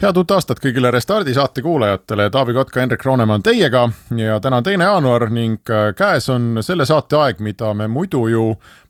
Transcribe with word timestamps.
head 0.00 0.18
uut 0.20 0.32
aastat 0.34 0.60
kõigile 0.60 0.90
Restardi 0.92 1.34
saate 1.34 1.62
kuulajatele, 1.64 2.28
Taavi 2.30 2.54
Kotka, 2.56 2.80
Hendrik 2.80 3.04
Roonemaa 3.04 3.38
on 3.38 3.44
teiega 3.44 3.86
ja 4.16 4.40
täna 4.40 4.60
on 4.60 4.66
teine 4.66 4.84
jaanuar 4.84 5.28
ning 5.32 5.70
äh, 5.72 5.88
käes 5.96 6.28
on 6.32 6.58
selle 6.64 6.86
saate 6.88 7.16
aeg, 7.16 7.40
mida 7.44 7.72
me 7.74 7.88
muidu 7.88 8.26
ju 8.28 8.44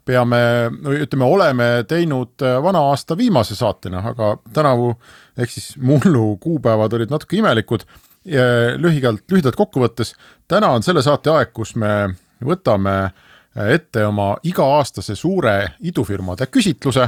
peame, 0.07 0.41
ütleme, 0.97 1.25
oleme 1.27 1.69
teinud 1.89 2.43
äh, 2.43 2.59
vana 2.63 2.83
aasta 2.91 3.17
viimase 3.19 3.55
saatena, 3.59 4.03
aga 4.13 4.37
tänavu 4.53 4.95
ehk 5.39 5.51
siis 5.51 5.77
mullu 5.79 6.37
kuupäevad 6.43 6.99
olid 6.99 7.15
natuke 7.15 7.39
imelikud. 7.39 7.87
lühidalt, 8.77 9.23
lühidalt 9.31 9.55
kokkuvõttes, 9.55 10.17
täna 10.49 10.73
on 10.75 10.83
selle 10.83 11.03
saate 11.03 11.31
aeg, 11.31 11.53
kus 11.55 11.77
me 11.79 12.09
võtame 12.43 13.13
ette 13.71 14.03
oma 14.07 14.33
iga-aastase 14.43 15.15
suure 15.15 15.77
idufirmade 15.81 16.49
küsitluse 16.51 17.07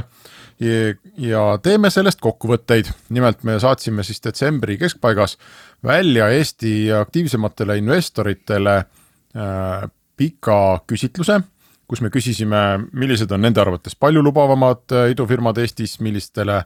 ja 0.59 1.43
teeme 1.63 1.89
sellest 1.89 2.19
kokkuvõtteid. 2.21 2.89
nimelt 3.09 3.43
me 3.43 3.59
saatsime 3.59 4.03
siis 4.03 4.19
detsembri 4.23 4.77
keskpaigas 4.77 5.37
välja 5.83 6.29
Eesti 6.29 6.91
aktiivsematele 6.93 7.77
investoritele 7.77 8.75
äh, 8.77 9.89
pika 10.17 10.81
küsitluse, 10.87 11.39
kus 11.87 12.01
me 12.01 12.11
küsisime, 12.11 12.89
millised 12.91 13.31
on 13.31 13.41
nende 13.41 13.61
arvates 13.61 13.95
paljulubavamad 13.95 14.91
äh, 14.91 15.11
idufirmad 15.15 15.57
Eestis, 15.57 15.99
millistele 16.03 16.63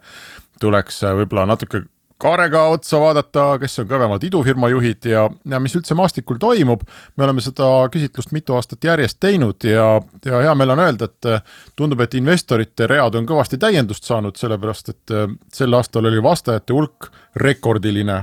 tuleks 0.60 1.04
äh, 1.04 1.14
võib-olla 1.22 1.46
natuke 1.54 1.86
kaarega 2.24 2.64
otsa 2.72 3.00
vaadata, 3.02 3.46
kes 3.62 3.82
on 3.84 3.90
kõvemad 3.90 4.24
idufirma 4.24 4.70
juhid 4.72 5.08
ja, 5.12 5.26
ja 5.50 5.60
mis 5.64 5.76
üldse 5.78 5.96
maastikul 5.98 6.40
toimub. 6.42 6.86
me 7.18 7.28
oleme 7.28 7.44
seda 7.44 7.68
küsitlust 7.92 8.32
mitu 8.36 8.56
aastat 8.58 8.84
järjest 8.84 9.20
teinud 9.24 9.68
ja, 9.68 9.88
ja 10.26 10.44
hea 10.48 10.56
meel 10.56 10.76
on 10.76 10.84
öelda, 10.86 11.10
et 11.12 11.76
tundub, 11.76 12.02
et 12.04 12.16
investorite 12.20 12.88
read 12.88 13.20
on 13.20 13.28
kõvasti 13.30 13.60
täiendust 13.60 14.08
saanud, 14.08 14.40
sellepärast 14.40 14.94
et 14.94 15.16
äh, 15.16 15.28
sel 15.54 15.76
aastal 15.78 16.08
oli 16.10 16.24
vastajate 16.24 16.74
hulk 16.74 17.12
rekordiline, 17.36 18.20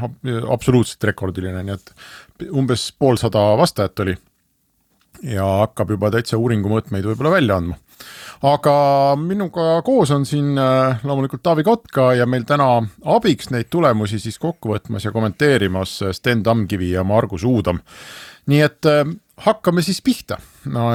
absoluutselt 0.51 1.05
rekordiline, 1.11 1.63
nii 1.67 1.75
et 1.75 1.95
umbes 2.55 2.91
poolsada 2.99 3.43
vastajat 3.59 4.05
oli. 4.07 4.17
Ja 5.23 5.47
hakkab 5.65 5.91
juba 5.97 6.11
täitsa 6.11 6.39
uuringu 6.41 6.73
mõõtmeid 6.73 7.07
võib-olla 7.07 7.37
välja 7.37 7.61
andma 7.61 7.77
aga 8.47 8.75
minuga 9.21 9.81
koos 9.85 10.11
on 10.15 10.25
siin 10.29 10.59
äh, 10.59 11.03
loomulikult 11.05 11.43
Taavi 11.45 11.65
Kotka 11.65 12.11
ja 12.17 12.27
meil 12.27 12.47
täna 12.49 12.79
abiks 13.17 13.51
neid 13.53 13.69
tulemusi 13.73 14.21
siis 14.23 14.39
kokku 14.41 14.73
võtmas 14.73 15.05
ja 15.05 15.13
kommenteerimas 15.13 15.99
äh, 16.07 16.15
Sten 16.17 16.43
Tamkivi 16.47 16.93
ja 16.95 17.05
Margus 17.05 17.45
Uudam. 17.45 17.83
nii 18.47 18.63
et 18.65 18.89
äh, 18.89 19.05
hakkame 19.45 19.83
siis 19.83 20.01
pihta. 20.03 20.41
no 20.65 20.91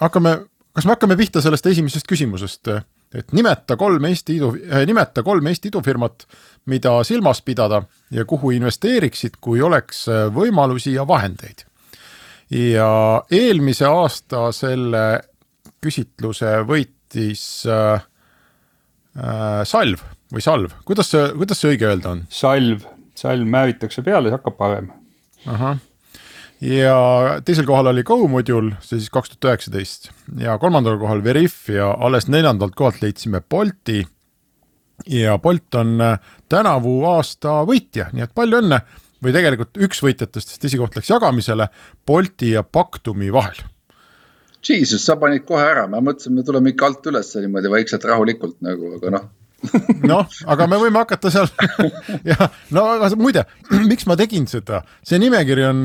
hakkame, 0.00 0.36
kas 0.72 0.86
me 0.86 0.94
hakkame 0.94 1.16
pihta 1.16 1.42
sellest 1.42 1.66
esimesest 1.66 2.06
küsimusest, 2.06 2.70
et 3.14 3.32
nimeta 3.32 3.76
kolm 3.76 4.04
Eesti 4.04 4.38
idu, 4.38 4.54
nimeta 4.86 5.22
kolm 5.22 5.46
Eesti 5.46 5.70
idufirmat, 5.70 6.26
mida 6.66 6.94
silmas 7.04 7.42
pidada 7.42 7.82
ja 8.10 8.24
kuhu 8.24 8.54
investeeriksid, 8.54 9.38
kui 9.40 9.62
oleks 9.62 10.06
võimalusi 10.34 10.94
ja 10.94 11.06
vahendeid. 11.06 11.66
Ja 12.52 13.22
eelmise 13.32 13.86
aasta 13.88 14.48
selle 14.54 15.04
küsitluse 15.82 16.58
võitis 16.68 17.44
äh, 17.70 18.02
äh, 19.16 19.62
Salv 19.68 20.02
või 20.32 20.44
Salv, 20.44 20.74
kuidas 20.88 21.12
see, 21.12 21.30
kuidas 21.36 21.62
see 21.62 21.74
õige 21.74 21.88
öelda 21.88 22.12
on? 22.16 22.26
Salv, 22.32 22.84
salv 23.18 23.48
määritakse 23.48 24.04
peale, 24.04 24.28
siis 24.28 24.38
hakkab 24.38 24.56
parem. 24.60 24.92
ahah, 25.46 25.80
ja 26.62 26.96
teisel 27.44 27.66
kohal 27.68 27.90
oli 27.90 28.04
GoModule, 28.06 28.76
see 28.80 29.00
siis 29.00 29.10
kaks 29.12 29.34
tuhat 29.34 29.50
üheksateist 29.50 30.10
ja 30.40 30.56
kolmandal 30.62 30.98
kohal 31.00 31.24
Veriff 31.24 31.70
ja 31.72 31.90
alles 31.98 32.28
neljandalt 32.30 32.76
kohalt 32.78 33.02
leidsime 33.02 33.42
Bolti. 33.42 34.04
ja 35.08 35.38
Bolt 35.38 35.74
on 35.74 36.00
äh, 36.00 36.18
tänavu 36.48 37.00
aasta 37.10 37.62
võitja, 37.68 38.10
nii 38.12 38.28
et 38.28 38.34
palju 38.34 38.60
õnne 38.62 38.82
või 39.22 39.34
tegelikult 39.34 39.78
üks 39.86 40.02
võitjatest, 40.02 40.54
sest 40.54 40.66
esikoht 40.68 40.96
läks 40.98 41.10
jagamisele 41.12 41.68
Bolti 42.06 42.52
ja 42.56 42.64
Pactumi 42.66 43.30
vahel. 43.34 43.60
Jesus, 44.62 45.02
sa 45.02 45.16
panid 45.18 45.42
kohe 45.46 45.62
ära, 45.62 45.88
me 45.90 45.98
mõtlesime, 46.04 46.38
me 46.38 46.46
tuleme 46.46 46.70
ikka 46.70 46.86
alt 46.86 47.08
üles 47.10 47.32
niimoodi 47.34 47.70
vaikselt 47.70 48.04
rahulikult 48.06 48.60
nagu, 48.62 48.92
aga 48.98 49.14
noh. 49.16 49.30
Noh, 50.06 50.38
aga 50.50 50.66
me 50.70 50.78
võime 50.82 51.02
hakata 51.02 51.30
seal 51.30 51.46
ja 52.30 52.48
no 52.74 52.86
aga 52.96 53.10
muide, 53.18 53.44
miks 53.90 54.08
ma 54.10 54.16
tegin 54.18 54.48
seda, 54.50 54.82
see 55.06 55.20
nimekiri 55.22 55.66
on 55.68 55.82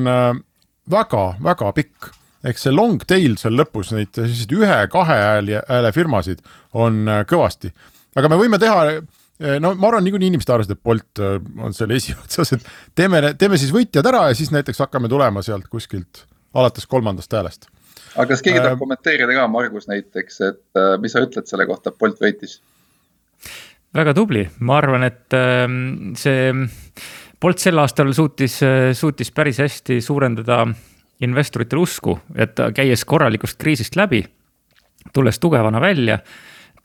väga-väga 0.90 1.70
äh, 1.70 1.76
pikk, 1.78 2.10
eks 2.50 2.66
see 2.66 2.74
long 2.74 3.02
tail 3.06 3.38
seal 3.38 3.58
lõpus 3.58 3.94
neid 3.94 4.14
selliseid 4.18 4.56
ühe-kahe 4.58 5.20
hääli, 5.22 5.60
hääle 5.70 5.94
firmasid 5.94 6.42
on 6.78 7.04
äh, 7.06 7.22
kõvasti, 7.30 7.74
aga 8.18 8.34
me 8.34 8.42
võime 8.42 8.62
teha 8.62 8.82
no 9.38 9.74
ma 9.78 9.92
arvan, 9.92 10.06
niikuinii 10.08 10.32
inimesed 10.34 10.50
arvasid, 10.54 10.74
et 10.74 10.84
Bolt 10.84 11.22
on 11.22 11.76
seal 11.78 11.92
esiotsas, 11.94 12.52
et 12.58 12.70
teeme, 12.98 13.22
teeme 13.38 13.60
siis 13.62 13.74
võitjad 13.76 14.10
ära 14.10 14.28
ja 14.32 14.38
siis 14.38 14.54
näiteks 14.56 14.82
hakkame 14.86 15.10
tulema 15.12 15.44
sealt 15.46 15.70
kuskilt 15.72 16.24
alates 16.58 16.88
kolmandast 16.90 17.34
häälest 17.38 17.70
aga 18.18 18.32
kas 18.32 18.44
keegi 18.46 18.60
tahab 18.60 18.78
äh, 18.78 18.82
kommenteerida 18.82 19.36
ka, 19.38 19.46
Margus 19.52 19.88
näiteks, 19.90 20.42
et 20.48 20.80
äh, 20.80 20.96
mis 21.02 21.14
sa 21.14 21.22
ütled 21.26 21.50
selle 21.50 21.68
kohta, 21.70 21.94
Bolt 21.94 22.20
võitis? 22.24 22.60
väga 23.98 24.14
tubli, 24.18 24.44
ma 24.66 24.78
arvan, 24.82 25.06
et 25.08 25.38
äh, 25.38 25.66
see 26.20 26.52
Bolt 27.42 27.62
sel 27.62 27.78
aastal 27.82 28.14
suutis, 28.18 28.60
äh, 28.66 28.92
suutis 28.98 29.32
päris 29.36 29.62
hästi 29.62 30.00
suurendada 30.02 30.64
investoritel 31.26 31.82
usku, 31.82 32.18
et 32.38 32.60
käies 32.78 33.06
korralikust 33.10 33.58
kriisist 33.62 33.98
läbi, 33.98 34.22
tulles 35.14 35.40
tugevana 35.42 35.82
välja, 35.82 36.20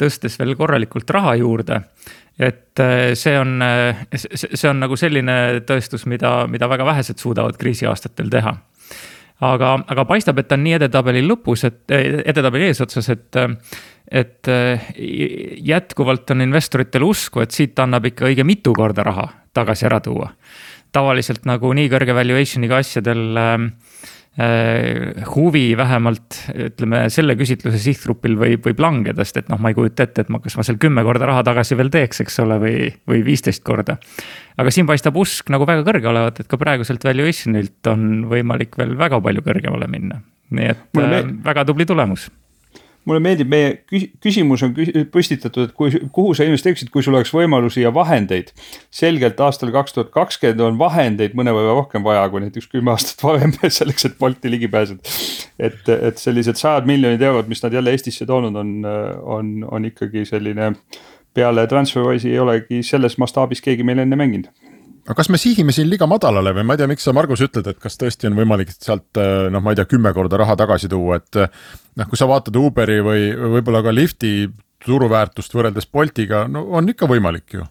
tõstes 0.00 0.38
veel 0.40 0.56
korralikult 0.58 1.10
raha 1.10 1.36
juurde 1.40 1.82
et 2.38 2.80
äh, 2.80 3.12
see 3.18 3.36
on, 3.38 3.60
see 4.16 4.68
on 4.70 4.80
nagu 4.82 4.96
selline 4.98 5.62
tõestus, 5.68 6.06
mida, 6.10 6.42
mida 6.50 6.68
väga 6.70 6.86
vähesed 6.88 7.20
suudavad 7.22 7.58
kriisiaastatel 7.60 8.30
teha 8.32 8.54
aga, 9.42 9.74
aga 9.92 10.06
paistab, 10.08 10.40
et 10.40 10.48
ta 10.48 10.56
on 10.58 10.64
nii 10.66 10.76
edetabeli 10.78 11.22
lõpus, 11.26 11.66
et 11.68 11.92
edetabeli 11.92 12.70
eesotsas, 12.70 13.08
et, 13.12 13.40
et 14.22 14.50
jätkuvalt 15.72 16.30
on 16.30 16.44
investoritel 16.46 17.04
usku, 17.06 17.42
et 17.42 17.50
siit 17.50 17.78
annab 17.82 18.06
ikka 18.12 18.28
õige 18.30 18.46
mitu 18.46 18.74
korda 18.76 19.02
raha 19.08 19.26
tagasi 19.52 19.88
ära 19.88 19.98
tuua. 20.00 20.30
tavaliselt 20.92 21.46
nagu 21.48 21.72
nii 21.72 21.88
kõrge 21.90 22.14
valuation'iga 22.14 22.78
asjadel 22.84 23.40
äh, 23.40 23.56
Äh, 23.56 23.91
huvi 24.32 25.76
vähemalt 25.76 26.38
ütleme 26.54 27.02
selle 27.12 27.34
küsitluse 27.36 27.76
sihtgrupil 27.82 28.38
võib, 28.40 28.62
võib 28.64 28.80
langeda, 28.80 29.26
sest 29.26 29.42
et 29.42 29.50
noh, 29.52 29.60
ma 29.60 29.72
ei 29.72 29.76
kujuta 29.76 30.06
ette, 30.06 30.24
et 30.24 30.30
ma, 30.32 30.40
kas 30.40 30.56
ma 30.56 30.64
seal 30.64 30.78
kümme 30.80 31.04
korda 31.04 31.28
raha 31.28 31.42
tagasi 31.44 31.76
veel 31.76 31.92
teeks, 31.92 32.22
eks 32.24 32.40
ole, 32.40 32.56
või, 32.62 32.76
või 33.08 33.20
viisteist 33.26 33.60
korda. 33.66 33.98
aga 34.56 34.72
siin 34.72 34.88
paistab 34.88 35.18
usk 35.20 35.52
nagu 35.52 35.68
väga 35.68 35.84
kõrge 35.84 36.08
olevat, 36.08 36.40
et 36.40 36.48
ka 36.48 36.56
praeguselt 36.60 37.04
valuation'ilt 37.04 37.92
on 37.92 38.24
võimalik 38.32 38.78
veel 38.80 38.96
väga 38.96 39.20
palju 39.20 39.44
kõrgemale 39.44 39.90
minna. 39.92 40.22
nii 40.52 40.72
et 40.72 41.02
äh, 41.04 41.18
väga 41.44 41.68
tubli 41.68 41.84
tulemus 41.88 42.30
mulle 43.08 43.20
meeldib, 43.22 43.50
meie 43.50 43.72
küsimus 44.22 44.62
on 44.66 44.74
püstitatud, 45.12 45.68
et 45.68 45.74
kui, 45.76 45.90
kuhu 46.14 46.34
sa 46.38 46.46
investeeriksid, 46.46 46.90
kui 46.94 47.04
sul 47.04 47.16
oleks 47.18 47.32
võimalusi 47.34 47.82
ja 47.82 47.92
vahendeid. 47.94 48.52
selgelt 48.90 49.40
aastal 49.40 49.72
kaks 49.74 49.96
tuhat 49.96 50.10
kakskümmend 50.14 50.60
on 50.60 50.78
vahendeid 50.78 51.34
mõnevõrra 51.38 51.74
rohkem 51.80 52.04
vaja 52.04 52.28
kui 52.30 52.44
näiteks 52.44 52.68
kümme 52.70 52.94
aastat 52.94 53.22
varem 53.26 53.54
selleks, 53.78 54.06
et 54.06 54.18
Bolti 54.18 54.50
ligi 54.50 54.68
pääseda. 54.68 55.00
et, 55.58 55.88
et 55.88 56.18
sellised 56.18 56.60
sajad 56.60 56.86
miljonid 56.86 57.22
eurod, 57.22 57.48
mis 57.48 57.62
nad 57.62 57.72
jälle 57.72 57.90
Eestisse 57.90 58.26
toonud 58.26 58.56
on, 58.56 58.74
on, 59.22 59.54
on 59.70 59.90
ikkagi 59.90 60.24
selline. 60.24 60.74
peale 61.34 61.66
Transferwise'i 61.66 62.30
ei 62.30 62.38
olegi 62.38 62.82
selles 62.82 63.18
mastaabis 63.18 63.62
keegi 63.64 63.82
meil 63.82 64.04
enne 64.04 64.16
mänginud 64.16 64.71
aga 65.02 65.16
kas 65.18 65.30
me 65.32 65.40
sihime 65.40 65.74
siin 65.74 65.90
liiga 65.90 66.06
madalale 66.10 66.52
või 66.54 66.64
ma 66.66 66.76
ei 66.76 66.82
tea, 66.82 66.90
miks 66.90 67.06
sa, 67.06 67.14
Margus, 67.16 67.42
ütled, 67.44 67.66
et 67.72 67.80
kas 67.82 67.98
tõesti 67.98 68.28
on 68.28 68.36
võimalik 68.38 68.70
sealt 68.76 69.18
noh, 69.50 69.62
ma 69.62 69.74
ei 69.74 69.80
tea, 69.80 69.88
kümme 69.90 70.12
korda 70.14 70.38
raha 70.40 70.56
tagasi 70.60 70.90
tuua, 70.92 71.18
et 71.18 71.40
noh, 71.42 72.08
kui 72.08 72.20
sa 72.20 72.28
vaatad 72.30 72.56
Uberi 72.60 73.00
või 73.04 73.26
võib-olla 73.56 73.82
ka 73.82 73.94
Lifti 73.94 74.46
turuväärtust 74.82 75.54
võrreldes 75.54 75.90
Boltiga, 75.90 76.46
no 76.50 76.64
on 76.78 76.90
ikka 76.90 77.10
võimalik 77.10 77.58
ju. 77.58 77.66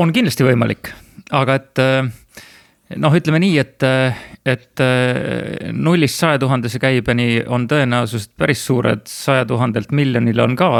on 0.00 0.12
kindlasti 0.14 0.46
võimalik, 0.46 0.90
aga 1.34 1.58
et 1.60 1.82
noh, 2.98 3.14
ütleme 3.14 3.40
nii, 3.42 3.58
et, 3.62 3.86
et 4.46 4.84
nullist 5.72 6.20
saja 6.20 6.42
tuhandese 6.42 6.82
käibeni 6.82 7.44
on 7.46 7.68
tõenäosus 7.70 8.28
päris 8.34 8.66
suured, 8.66 9.06
saja 9.10 9.46
tuhandelt 9.46 9.94
miljonile 9.94 10.42
on 10.42 10.58
ka 10.58 10.70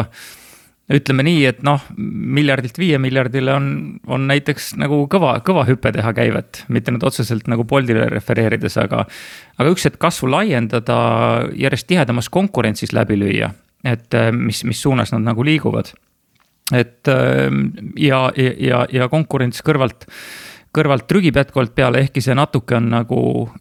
ütleme 0.92 1.24
nii, 1.24 1.44
et 1.48 1.62
noh, 1.64 1.80
miljardilt 1.96 2.76
viie 2.78 2.98
miljardile 3.00 3.54
on, 3.56 3.66
on 4.04 4.26
näiteks 4.28 4.74
nagu 4.80 5.04
kõva, 5.10 5.38
kõva 5.44 5.64
hüpe 5.68 5.92
teha 5.94 6.12
käivet, 6.16 6.64
mitte 6.68 6.92
nüüd 6.92 7.06
otseselt 7.08 7.48
nagu 7.48 7.64
Boltile 7.68 8.10
refereerides, 8.12 8.76
aga. 8.82 9.06
aga 9.56 9.72
üks 9.72 9.88
hetk 9.88 9.96
kasvu 10.02 10.28
laiendada, 10.28 10.96
järjest 11.56 11.88
tihedamas 11.88 12.28
konkurentsis 12.28 12.92
läbi 12.92 13.16
lüüa, 13.20 13.48
et 13.84 14.16
mis, 14.36 14.60
mis 14.68 14.82
suunas 14.84 15.14
nad 15.16 15.24
nagu 15.24 15.44
liiguvad. 15.44 15.94
et 16.72 17.08
ja, 18.00 18.20
ja, 18.36 18.86
ja 18.92 19.08
konkurents 19.12 19.60
kõrvalt 19.64 20.06
kõrvalt 20.74 21.06
trügib 21.08 21.36
jätkuvalt 21.38 21.74
peale, 21.74 22.00
ehkki 22.04 22.22
see 22.24 22.34
natuke 22.34 22.74
on 22.78 22.88
nagu, 22.90 23.20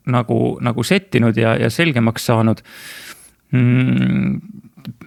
nagu, 0.09 0.39
nagu 0.63 0.85
settinud 0.87 1.37
ja, 1.37 1.55
ja 1.59 1.69
selgemaks 1.69 2.25
saanud 2.31 2.63
mm,. 3.53 4.39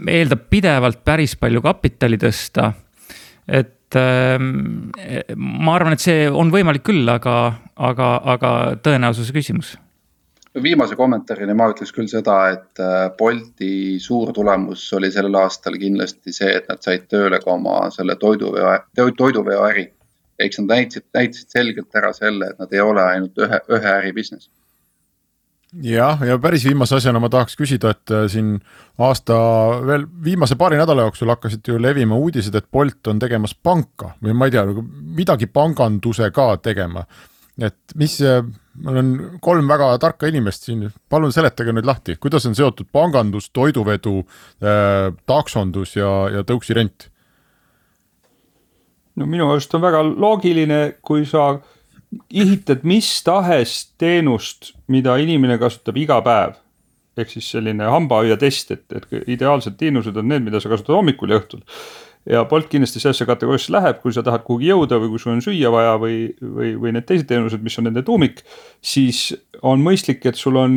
Eeldab 0.08 0.46
pidevalt 0.50 1.02
päris 1.04 1.36
palju 1.40 1.62
kapitali 1.64 2.18
tõsta. 2.20 2.72
et 3.46 3.96
äh, 3.96 4.36
ma 5.36 5.74
arvan, 5.74 5.96
et 5.96 6.04
see 6.04 6.28
on 6.28 6.52
võimalik 6.52 6.86
küll, 6.86 7.08
aga, 7.08 7.36
aga, 7.76 8.14
aga 8.36 8.52
tõenäosuse 8.82 9.34
küsimus 9.36 9.76
viimase 10.62 10.96
kommentaarina 10.96 11.52
ma 11.52 11.66
ütleks 11.68 11.90
küll 11.92 12.08
seda, 12.08 12.36
et 12.54 12.80
äh, 12.80 13.10
Bolti 13.18 13.98
suur 14.00 14.32
tulemus 14.32 14.86
oli 14.96 15.10
sellel 15.12 15.36
aastal 15.36 15.76
kindlasti 15.76 16.32
see, 16.32 16.54
et 16.56 16.70
nad 16.70 16.80
said 16.80 17.04
tööle 17.12 17.42
ka 17.42 17.52
oma 17.58 17.90
selle 17.92 18.16
toiduveo, 18.16 18.70
toiduveoäri 18.96 19.90
eks 20.38 20.60
nad 20.60 20.72
näitasid, 20.74 21.06
näitasid 21.14 21.52
selgelt 21.52 21.96
ära 21.96 22.12
selle, 22.16 22.50
et 22.50 22.60
nad 22.60 22.72
ei 22.72 22.80
ole 22.80 23.02
ainult 23.02 23.38
ühe, 23.40 23.60
ühe 23.72 23.92
äri 23.92 24.12
business. 24.16 24.50
Jah, 25.72 26.20
ja 26.26 26.38
päris 26.38 26.64
viimase 26.64 26.96
asjana 26.96 27.20
ma 27.22 27.30
tahaks 27.32 27.56
küsida, 27.58 27.92
et 27.94 28.12
äh, 28.14 28.26
siin 28.30 28.56
aasta 29.02 29.36
veel 29.86 30.06
viimase 30.24 30.56
paari 30.58 30.78
nädala 30.80 31.06
jooksul 31.08 31.32
hakkasid 31.34 31.68
ju 31.68 31.80
levima 31.82 32.18
uudised, 32.18 32.54
et 32.54 32.68
Bolt 32.72 33.10
on 33.10 33.18
tegemas 33.22 33.54
panka 33.54 34.14
või 34.22 34.36
ma 34.36 34.48
ei 34.48 34.54
tea, 34.54 34.66
midagi 35.16 35.46
pangandusega 35.46 36.56
tegema. 36.62 37.06
et 37.56 37.96
mis, 37.96 38.18
mul 38.84 39.00
on 39.00 39.12
kolm 39.40 39.68
väga 39.68 39.98
tarka 39.98 40.28
inimest 40.28 40.68
siin, 40.68 40.90
palun 41.08 41.32
seletage 41.32 41.72
nüüd 41.72 41.86
lahti, 41.88 42.16
kuidas 42.20 42.46
on 42.46 42.54
seotud 42.54 42.88
pangandus, 42.92 43.50
toiduvedu 43.50 44.18
äh,, 44.20 45.12
taksondus 45.26 45.96
ja, 45.96 46.10
ja 46.34 46.44
tõuksirent 46.44 47.10
no 49.16 49.26
minu 49.26 49.48
arust 49.50 49.74
on 49.76 49.84
väga 49.84 50.02
loogiline, 50.04 50.80
kui 51.04 51.24
sa 51.28 51.56
ehitad 52.30 52.84
mis 52.86 53.08
tahes 53.26 53.76
teenust, 53.98 54.72
mida 54.88 55.16
inimene 55.22 55.58
kasutab 55.58 55.98
iga 56.00 56.20
päev. 56.24 56.62
ehk 57.16 57.30
siis 57.32 57.46
selline 57.48 57.86
hambaaiatest, 57.88 58.74
et, 58.74 58.82
et 58.92 59.30
ideaalsed 59.32 59.78
teenused 59.80 60.18
on 60.20 60.26
need, 60.28 60.42
mida 60.44 60.60
sa 60.60 60.68
kasutad 60.68 60.98
hommikul 60.98 61.32
ja 61.32 61.38
õhtul. 61.40 61.62
ja 62.28 62.44
Bolt 62.44 62.68
kindlasti 62.68 63.00
sellesse 63.00 63.24
kategooriasse 63.26 63.72
läheb, 63.72 64.02
kui 64.02 64.12
sa 64.12 64.22
tahad 64.26 64.44
kuhugi 64.44 64.68
jõuda 64.68 64.98
või 65.00 65.14
kui 65.14 65.22
sul 65.22 65.32
on 65.32 65.44
süüa 65.44 65.72
vaja 65.72 65.96
või, 66.02 66.18
või, 66.42 66.74
või 66.82 66.92
need 66.92 67.06
teised 67.08 67.28
teenused, 67.30 67.62
mis 67.64 67.78
on 67.80 67.88
nende 67.88 68.04
tuumik. 68.04 68.42
siis 68.82 69.30
on 69.62 69.80
mõistlik, 69.84 70.26
et 70.28 70.36
sul 70.36 70.60
on 70.60 70.76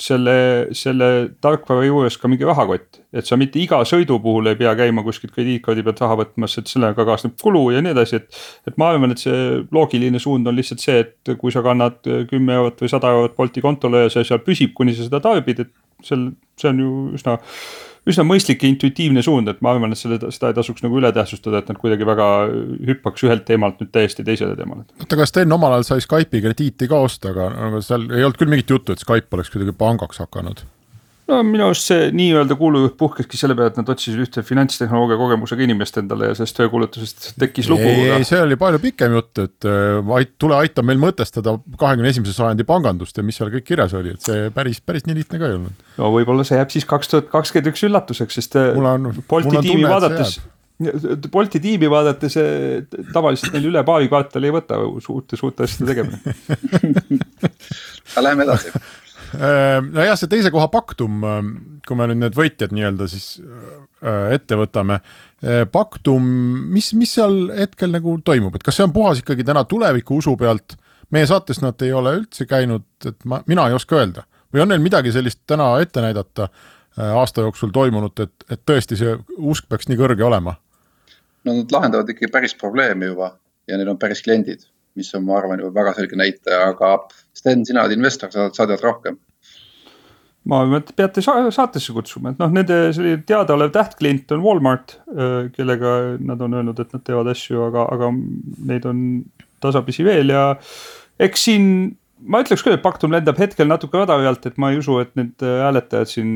selle, 0.00 0.34
selle 0.76 1.08
tarkvara 1.42 1.86
juures 1.86 2.18
ka 2.20 2.28
mingi 2.28 2.44
rahakott, 2.46 3.00
et 3.16 3.28
sa 3.28 3.38
mitte 3.40 3.60
iga 3.62 3.78
sõidu 3.88 4.18
puhul 4.22 4.50
ei 4.50 4.58
pea 4.58 4.74
käima 4.76 5.04
kuskilt 5.06 5.32
krediitkaardi 5.34 5.84
pealt 5.86 6.02
raha 6.04 6.18
võtmas, 6.20 6.58
et 6.60 6.68
sellega 6.70 7.06
kaasneb 7.08 7.36
kulu 7.40 7.64
ja 7.74 7.82
nii 7.84 7.94
edasi, 7.96 8.20
et. 8.20 8.40
et 8.68 8.76
ma 8.80 8.90
arvan, 8.92 9.14
et 9.14 9.22
see 9.22 9.62
loogiline 9.72 10.20
suund 10.22 10.48
on 10.48 10.56
lihtsalt 10.56 10.84
see, 10.84 11.00
et 11.04 11.34
kui 11.40 11.54
sa 11.54 11.64
kannad 11.64 12.02
kümme 12.30 12.58
eurot 12.60 12.84
või 12.84 12.92
sada 12.92 13.12
eurot 13.16 13.36
Bolti 13.36 13.64
kontole 13.64 14.06
ja 14.06 14.12
see 14.12 14.26
seal 14.28 14.44
püsib, 14.44 14.74
kuni 14.76 14.94
sa 14.96 15.08
seda 15.08 15.22
tarbid, 15.24 15.64
et 15.64 15.72
seal, 16.04 16.28
see 16.60 16.72
on 16.72 16.84
ju 16.84 16.94
üsna 17.16 17.38
üsna 18.06 18.24
mõistlik 18.26 18.62
ja 18.62 18.70
intuitiivne 18.70 19.22
suund, 19.24 19.50
et 19.50 19.62
ma 19.64 19.72
arvan, 19.74 19.94
et 19.94 20.00
selle, 20.00 20.18
seda 20.34 20.52
ei 20.52 20.58
tasuks 20.58 20.84
nagu 20.84 21.00
üle 21.00 21.10
tähtsustada, 21.14 21.62
et 21.62 21.72
nad 21.72 21.80
kuidagi 21.80 22.06
väga 22.06 22.28
hüppaks 22.92 23.26
ühelt 23.26 23.46
teemalt 23.48 23.82
nüüd 23.82 23.92
täiesti 23.94 24.24
teisele 24.26 24.56
teemale. 24.58 24.86
oota, 25.00 25.18
kas 25.18 25.34
Sten 25.34 25.52
omal 25.56 25.76
ajal 25.76 25.88
sai 25.90 26.06
Skype'i 26.06 26.44
krediiti 26.44 26.88
ka 26.90 27.02
osta, 27.08 27.34
aga, 27.34 27.50
aga 27.68 27.82
seal 27.84 28.08
ei 28.10 28.22
olnud 28.22 28.38
küll 28.40 28.52
mingit 28.52 28.70
juttu, 28.70 28.94
et 28.94 29.02
Skype 29.02 29.38
oleks 29.38 29.52
kuidagi 29.54 29.74
pangaks 29.76 30.22
hakanud 30.22 30.64
no 31.30 31.40
minu 31.46 31.66
arust 31.66 31.88
see 31.90 32.10
nii-öelda 32.14 32.56
kuulujutt 32.58 32.96
puhkeski 32.98 33.38
selle 33.38 33.56
peale, 33.58 33.72
et 33.72 33.78
nad 33.80 33.88
otsisid 33.90 34.20
ühte 34.22 34.42
finantstehnoloogia 34.46 35.18
kogemusega 35.18 35.64
inimest 35.66 35.98
endale 36.00 36.30
ja 36.30 36.36
sellest 36.38 36.58
töökuulutusest 36.60 37.28
tekkis 37.40 37.70
lugu. 37.70 37.86
ei, 37.86 38.24
see 38.28 38.40
oli 38.42 38.58
palju 38.60 38.80
pikem 38.82 39.16
jutt, 39.18 39.42
et 39.42 39.68
äh, 39.68 40.26
tule 40.38 40.58
aita 40.60 40.84
meil 40.86 41.00
mõtestada 41.02 41.56
kahekümne 41.80 42.12
esimese 42.12 42.34
sajandi 42.36 42.66
pangandust 42.68 43.18
ja 43.18 43.26
mis 43.26 43.38
seal 43.40 43.50
kõik 43.54 43.66
kirjas 43.66 43.94
oli, 43.98 44.14
et 44.14 44.26
see 44.26 44.50
päris, 44.54 44.82
päris 44.86 45.06
nii 45.08 45.18
lihtne 45.20 45.40
ka 45.42 45.48
ei 45.48 45.56
olnud. 45.58 45.86
no 45.98 46.10
võib-olla 46.14 46.46
see 46.46 46.60
jääb 46.60 46.74
siis 46.74 46.86
kaks 46.88 47.10
tuhat 47.12 47.32
kakskümmend 47.32 47.72
üks 47.72 47.86
üllatuseks, 47.88 48.38
sest 48.40 48.60
äh, 48.60 48.76
on, 48.78 49.10
Bolti 49.30 49.64
tiimi 49.66 49.88
vaadates 49.88 50.38
Bolti 51.32 51.58
tiimi 51.64 51.88
vaadates 51.88 52.36
tavaliselt 53.14 53.56
neil 53.56 53.70
üle 53.72 53.82
paari 53.88 54.10
kvartali 54.12 54.50
ei 54.50 54.54
võta 54.58 54.78
suurte, 55.02 55.38
suurte 55.40 55.64
asjade 55.64 55.88
tegemine 55.88 56.36
aga 58.12 58.26
läheme 58.28 58.44
edasi 58.44 58.74
Äh, 58.74 59.05
nojah, 59.94 60.16
see 60.18 60.30
teise 60.30 60.50
koha 60.54 60.68
Paktum, 60.72 61.22
äh, 61.26 61.38
kui 61.86 61.98
me 61.98 62.08
nüüd 62.10 62.22
need 62.24 62.36
võitjad 62.38 62.74
nii-öelda 62.74 63.08
siis 63.10 63.36
äh, 63.40 64.34
ette 64.36 64.58
võtame. 64.58 65.00
Paktum, 65.72 66.24
mis, 66.72 66.88
mis 66.96 67.10
seal 67.18 67.50
hetkel 67.54 67.92
nagu 67.92 68.16
toimub, 68.24 68.54
et 68.56 68.64
kas 68.64 68.78
see 68.78 68.86
on 68.86 68.94
puhas 68.94 69.20
ikkagi 69.20 69.44
täna 69.46 69.66
tuleviku 69.68 70.20
usu 70.22 70.36
pealt? 70.40 70.78
meie 71.14 71.26
saates 71.28 71.60
nad 71.62 71.78
ei 71.86 71.92
ole 71.94 72.16
üldse 72.16 72.48
käinud, 72.50 72.82
et 73.06 73.20
ma, 73.30 73.38
mina 73.46 73.68
ei 73.68 73.76
oska 73.76 73.94
öelda 73.94 74.24
või 74.50 74.64
on 74.64 74.72
neil 74.72 74.80
midagi 74.82 75.12
sellist 75.14 75.38
täna 75.46 75.68
ette 75.78 76.02
näidata 76.02 76.48
aasta 76.96 77.44
jooksul 77.44 77.70
toimunut, 77.70 78.18
et, 78.24 78.32
et 78.50 78.62
tõesti 78.66 78.98
see 78.98 79.12
usk 79.38 79.68
peaks 79.70 79.86
nii 79.86 80.00
kõrge 80.00 80.26
olema? 80.26 80.56
no 81.46 81.54
nad 81.60 81.76
lahendavad 81.76 82.10
ikkagi 82.10 82.32
päris 82.32 82.56
probleemi 82.58 83.12
juba 83.12 83.36
ja 83.70 83.78
neil 83.78 83.92
on 83.92 84.00
päris 84.02 84.24
kliendid 84.26 84.66
mis 84.96 85.14
on, 85.14 85.24
ma 85.28 85.38
arvan, 85.38 85.60
juba 85.60 85.82
väga 85.82 85.94
selge 85.98 86.18
näitaja, 86.18 86.70
aga 86.72 86.96
Sten, 87.36 87.64
sina 87.68 87.84
oled 87.84 87.96
investor, 87.96 88.32
sa 88.32 88.48
tead 88.56 88.82
rohkem 88.82 89.18
ma 90.46 90.62
arvan, 90.62 90.82
et 90.82 90.92
peate 90.96 91.22
saatesse 91.24 91.94
kutsuma, 91.94 92.32
et 92.32 92.40
noh, 92.42 92.52
nende 92.54 92.78
selline 92.94 93.22
teadaolev 93.26 93.72
tähtklient 93.74 94.30
on 94.36 94.44
Walmart, 94.44 94.98
kellega 95.56 95.96
nad 96.22 96.42
on 96.44 96.54
öelnud, 96.60 96.80
et 96.82 96.94
nad 96.94 97.02
teevad 97.06 97.32
asju, 97.32 97.64
aga, 97.66 97.86
aga 97.96 98.10
neid 98.70 98.86
on 98.86 99.00
tasapisi 99.64 100.06
veel 100.06 100.30
ja 100.30 100.48
eks 101.22 101.48
siin 101.48 101.70
ma 102.24 102.40
ütleks 102.42 102.64
küll, 102.64 102.76
et 102.76 102.84
Paktum 102.84 103.12
lendab 103.12 103.38
hetkel 103.40 103.68
natuke 103.68 103.98
radari 104.00 104.28
alt, 104.28 104.46
et 104.48 104.56
ma 104.60 104.70
ei 104.72 104.80
usu, 104.80 104.98
et 105.02 105.12
need 105.18 105.42
äh, 105.44 105.58
hääletajad 105.66 106.10
siin 106.10 106.30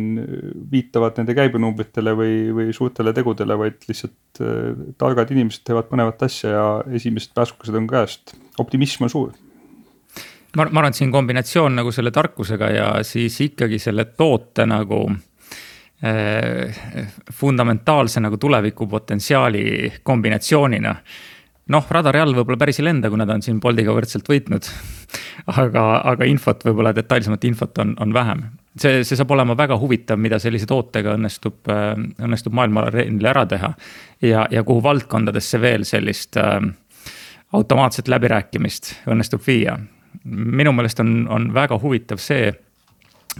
viitavad 0.73 1.19
nende 1.21 1.37
käibenumbritele 1.37 2.15
või, 2.19 2.35
või 2.57 2.75
suurtele 2.77 3.15
tegudele, 3.17 3.57
vaid 3.61 3.87
lihtsalt 3.89 4.43
äh, 4.45 4.75
targad 5.01 5.33
inimesed 5.35 5.65
teevad 5.67 5.89
põnevat 5.91 6.27
asja 6.27 6.53
ja 6.53 6.67
esimesed 7.01 7.33
pääsukesed 7.37 7.81
on 7.81 7.89
käest, 7.91 8.37
optimism 8.61 9.09
on 9.09 9.15
suur 9.15 9.33
ma, 10.57 10.67
ma 10.67 10.81
arvan, 10.81 10.91
et 10.91 11.01
siin 11.01 11.13
kombinatsioon 11.13 11.81
nagu 11.81 11.93
selle 11.95 12.11
tarkusega 12.15 12.71
ja 12.75 12.93
siis 13.07 13.41
ikkagi 13.47 13.79
selle 13.79 14.05
toote 14.17 14.67
nagu 14.67 15.03
äh, 16.05 16.81
fundamentaalse 17.33 18.21
nagu 18.21 18.39
tulevikupotentsiaali 18.41 19.93
kombinatsioonina 20.03 20.97
noh, 21.71 21.87
radari 21.95 22.21
all 22.21 22.35
võib-olla 22.35 22.59
päris 22.61 22.81
ei 22.81 22.87
lenda, 22.87 23.11
kui 23.11 23.21
nad 23.21 23.31
on 23.33 23.43
siin 23.45 23.61
Boltiga 23.63 23.95
võrdselt 23.95 24.29
võitnud. 24.29 24.67
aga, 25.63 25.85
aga 26.13 26.29
infot, 26.29 26.65
võib-olla 26.67 26.93
detailsemat 26.97 27.47
infot 27.49 27.83
on, 27.83 27.95
on 28.03 28.15
vähem. 28.15 28.45
see, 28.81 29.05
see 29.07 29.19
saab 29.19 29.33
olema 29.35 29.57
väga 29.59 29.79
huvitav, 29.81 30.21
mida 30.21 30.39
sellise 30.43 30.69
tootega 30.71 31.15
õnnestub, 31.19 31.61
äh, 31.71 31.95
õnnestub 32.23 32.57
maailma 32.57 32.89
areenil 32.91 33.31
ära 33.33 33.47
teha. 33.47 33.73
ja, 34.23 34.47
ja 34.51 34.65
kuhu 34.67 34.83
valdkondadesse 34.83 35.61
veel 35.61 35.87
sellist 35.89 36.39
äh, 36.41 36.59
automaatset 37.53 38.09
läbirääkimist 38.09 38.95
õnnestub 39.11 39.47
viia. 39.47 39.79
Minu 40.25 40.73
meelest 40.73 41.01
on, 41.01 41.29
on 41.29 41.55
väga 41.55 41.79
huvitav 41.83 42.21
see 42.21 42.51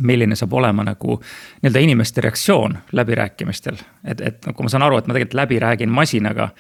milline 0.01 0.37
saab 0.39 0.53
olema 0.55 0.85
nagu 0.87 1.17
nii-öelda 1.19 1.81
inimeste 1.83 2.21
reaktsioon 2.21 2.79
läbirääkimistel. 2.93 3.77
et, 4.05 4.21
et 4.21 4.47
kui 4.55 4.65
ma 4.65 4.71
saan 4.71 4.87
aru, 4.87 4.99
et 4.99 5.07
ma 5.07 5.15
tegelikult 5.15 5.41
läbi 5.43 5.59
räägin 5.59 5.91
masinaga 5.91 6.51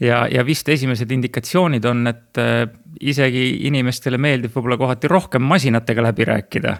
ja, 0.00 0.26
ja 0.30 0.46
vist 0.46 0.68
esimesed 0.68 1.10
indikatsioonid 1.10 1.84
on, 1.84 2.06
et 2.06 2.38
äh, 2.38 2.64
isegi 3.00 3.66
inimestele 3.68 4.18
meeldib 4.18 4.54
võib-olla 4.54 4.78
kohati 4.80 5.10
rohkem 5.10 5.42
masinatega 5.42 6.02
läbi 6.02 6.24
rääkida. 6.28 6.76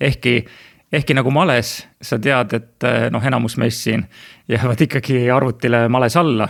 ehkki, 0.00 0.44
ehkki 0.92 1.14
nagu 1.14 1.30
males, 1.30 1.86
sa 2.02 2.18
tead, 2.18 2.54
et 2.54 2.86
äh, 2.86 3.08
noh, 3.10 3.24
enamus 3.26 3.56
meist 3.56 3.86
siin 3.86 4.06
jäävad 4.48 4.86
ikkagi 4.86 5.30
arvutile 5.30 5.88
males 5.88 6.16
alla. 6.16 6.48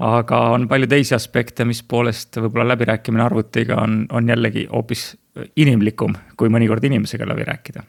aga 0.00 0.38
on 0.54 0.68
palju 0.68 0.86
teisi 0.86 1.14
aspekte, 1.14 1.64
mis 1.64 1.82
poolest 1.82 2.36
võib-olla 2.36 2.72
läbirääkimine 2.72 3.22
arvutiga 3.22 3.82
on, 3.82 4.06
on 4.12 4.28
jällegi 4.28 4.66
hoopis 4.72 5.10
inimlikum, 5.56 6.14
kui 6.36 6.52
mõnikord 6.52 6.84
inimesega 6.88 7.28
läbi 7.28 7.46
rääkida 7.48 7.84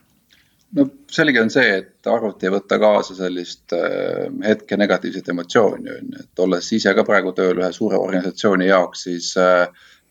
no 0.78 0.86
selge 1.12 1.42
on 1.42 1.50
see, 1.52 1.72
et 1.82 2.08
arvuti 2.08 2.48
ei 2.48 2.54
võta 2.54 2.78
kaasa 2.82 3.16
sellist 3.18 3.74
äh, 3.76 4.28
hetke 4.46 4.78
negatiivset 4.80 5.32
emotsiooni, 5.34 5.96
on 5.96 6.14
ju, 6.14 6.22
et 6.24 6.44
olles 6.46 6.70
ise 6.78 6.94
ka 6.98 7.06
praegu 7.08 7.34
tööl 7.38 7.60
ühe 7.60 7.72
suure 7.76 8.00
organisatsiooni 8.00 8.70
jaoks, 8.70 9.08
siis 9.08 9.32
äh, 9.42 9.66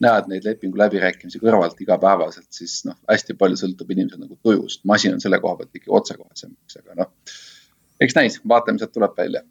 näed 0.04 0.28
neid 0.32 0.48
lepingu 0.48 0.80
läbirääkimisi 0.80 1.40
kõrvalt 1.42 1.80
igapäevaselt, 1.84 2.48
siis 2.56 2.80
noh, 2.88 2.96
hästi 3.10 3.36
palju 3.40 3.60
sõltub 3.60 3.90
inimese 3.92 4.20
nagu 4.20 4.36
tujust. 4.42 4.84
masin 4.88 5.16
on 5.16 5.24
selle 5.24 5.40
koha 5.40 5.60
pealt 5.60 5.74
ikkagi 5.76 5.96
otsekohesem, 6.00 6.54
eks, 6.64 6.80
aga 6.82 7.02
noh. 7.02 7.10
eks 8.00 8.16
näis, 8.16 8.38
vaatame, 8.48 8.78
mis 8.78 8.86
sealt 8.86 8.96
tuleb 8.96 9.16
välja. 9.16 9.44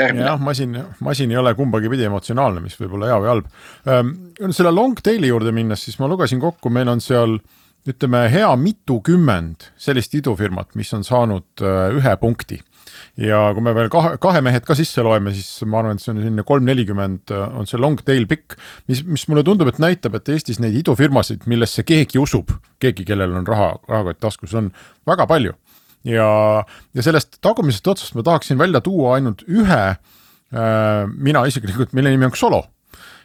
Jah, 0.00 0.40
masin, 0.42 0.76
masin 1.04 1.32
ei 1.32 1.40
ole 1.40 1.54
kumbagi 1.58 1.92
pidi 1.92 2.08
emotsionaalne, 2.08 2.62
mis 2.64 2.76
võib 2.80 2.98
olla 2.98 3.12
hea 3.12 3.20
või 3.22 3.32
halb. 3.34 3.50
Selle 4.56 4.74
long 4.74 5.00
tail'i 5.04 5.32
juurde 5.32 5.54
minnes, 5.56 5.84
siis 5.86 6.00
ma 6.00 6.08
lugesin 6.10 6.42
kokku, 6.42 6.72
meil 6.72 6.90
on 6.92 7.02
seal 7.04 7.38
ütleme 7.88 8.26
hea 8.28 8.48
mitukümmend 8.60 9.70
sellist 9.80 10.14
idufirmat, 10.18 10.74
mis 10.76 10.90
on 10.96 11.06
saanud 11.06 11.64
ühe 11.96 12.16
punkti 12.20 12.60
ja 13.20 13.40
kui 13.54 13.64
me 13.64 13.72
veel 13.76 13.90
kahe, 13.92 14.14
kahe 14.22 14.42
mehed 14.44 14.64
ka 14.66 14.76
sisse 14.78 15.02
loeme, 15.04 15.32
siis 15.36 15.64
ma 15.68 15.80
arvan, 15.80 15.98
et 15.98 16.04
see 16.04 16.12
on 16.14 16.20
selline 16.22 16.44
kolm, 16.46 16.66
nelikümmend 16.68 17.32
äh, 17.34 17.58
on 17.58 17.68
see 17.68 17.80
long 17.80 18.00
tail 18.06 18.26
pikk, 18.30 18.56
mis, 18.90 19.02
mis 19.06 19.26
mulle 19.30 19.44
tundub, 19.46 19.70
et 19.70 19.80
näitab, 19.82 20.16
et 20.18 20.32
Eestis 20.34 20.60
neid 20.62 20.76
idufirmasid, 20.80 21.46
millesse 21.50 21.84
keegi 21.86 22.20
usub, 22.22 22.52
keegi, 22.82 23.06
kellel 23.08 23.34
on 23.40 23.48
raha, 23.48 23.72
rahakott 23.90 24.22
taskus, 24.22 24.54
on 24.58 24.70
väga 25.08 25.28
palju. 25.30 25.56
Ja, 26.04 26.64
ja 26.94 27.04
sellest 27.04 27.40
tagumisest 27.44 27.86
otsast 27.92 28.16
ma 28.16 28.24
tahaksin 28.26 28.58
välja 28.58 28.80
tuua 28.84 29.16
ainult 29.18 29.44
ühe 29.48 29.80
äh,, 29.90 31.08
mina 31.14 31.44
isiklikult, 31.48 31.94
mille 31.96 32.12
nimi 32.14 32.28
on 32.28 32.36
Xolo. 32.36 32.64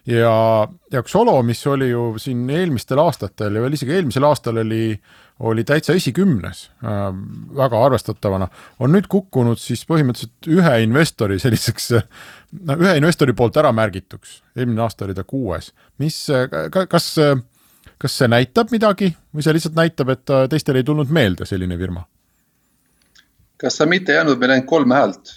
Ja, 0.05 0.67
ja 0.94 1.01
Xolo, 1.01 1.39
mis 1.44 1.63
oli 1.67 1.89
ju 1.89 2.13
siin 2.22 2.44
eelmistel 2.53 3.00
aastatel 3.01 3.55
ja 3.58 3.63
veel 3.63 3.77
isegi 3.77 3.96
eelmisel 3.96 4.27
aastal 4.27 4.62
oli 4.62 4.89
oli 5.39 5.63
täitsa 5.67 5.94
esikümnes 5.94 6.72
äh, 6.84 7.10
väga 7.58 7.82
arvestatavana, 7.86 8.48
on 8.79 8.94
nüüd 8.96 9.10
kukkunud 9.12 9.60
siis 9.60 9.84
põhimõtteliselt 9.89 10.48
ühe 10.48 10.75
investori 10.86 11.39
selliseks, 11.44 11.89
no 12.70 12.77
ühe 12.79 12.96
investori 13.01 13.36
poolt 13.36 13.60
ära 13.60 13.74
märgituks, 13.75 14.39
eelmine 14.55 14.86
aasta 14.86 15.08
oli 15.08 15.17
ta 15.17 15.25
kuues, 15.27 15.74
mis, 16.00 16.22
kas, 16.72 17.10
kas 18.00 18.17
see 18.22 18.32
näitab 18.32 18.72
midagi 18.72 19.12
või 19.36 19.44
see 19.44 19.58
lihtsalt 19.58 19.75
näitab, 19.75 20.15
et 20.15 20.36
teistele 20.53 20.79
ei 20.79 20.88
tulnud 20.88 21.12
meelde 21.12 21.48
selline 21.50 21.75
firma? 21.82 22.05
Kas 23.65 23.81
sa 23.81 23.89
mitte 23.89 24.13
jäänud 24.13 24.39
meil 24.41 24.55
ainult 24.55 24.69
kolm 24.69 24.93
häält? 24.93 25.36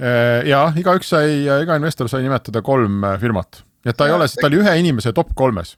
Äh, 0.00 0.46
ja 0.48 0.66
igaüks 0.76 1.10
sai, 1.16 1.40
iga 1.44 1.76
investor 1.80 2.08
sai 2.12 2.22
nimetada 2.26 2.62
kolm 2.64 3.06
firmat, 3.20 3.62
nii 3.84 3.94
et 3.94 3.98
ta 3.98 4.06
ja, 4.06 4.14
ei 4.14 4.18
ole, 4.18 4.28
ta 4.36 4.50
oli 4.50 4.60
ühe 4.60 4.76
inimese 4.84 5.14
top 5.16 5.32
kolmes 5.38 5.74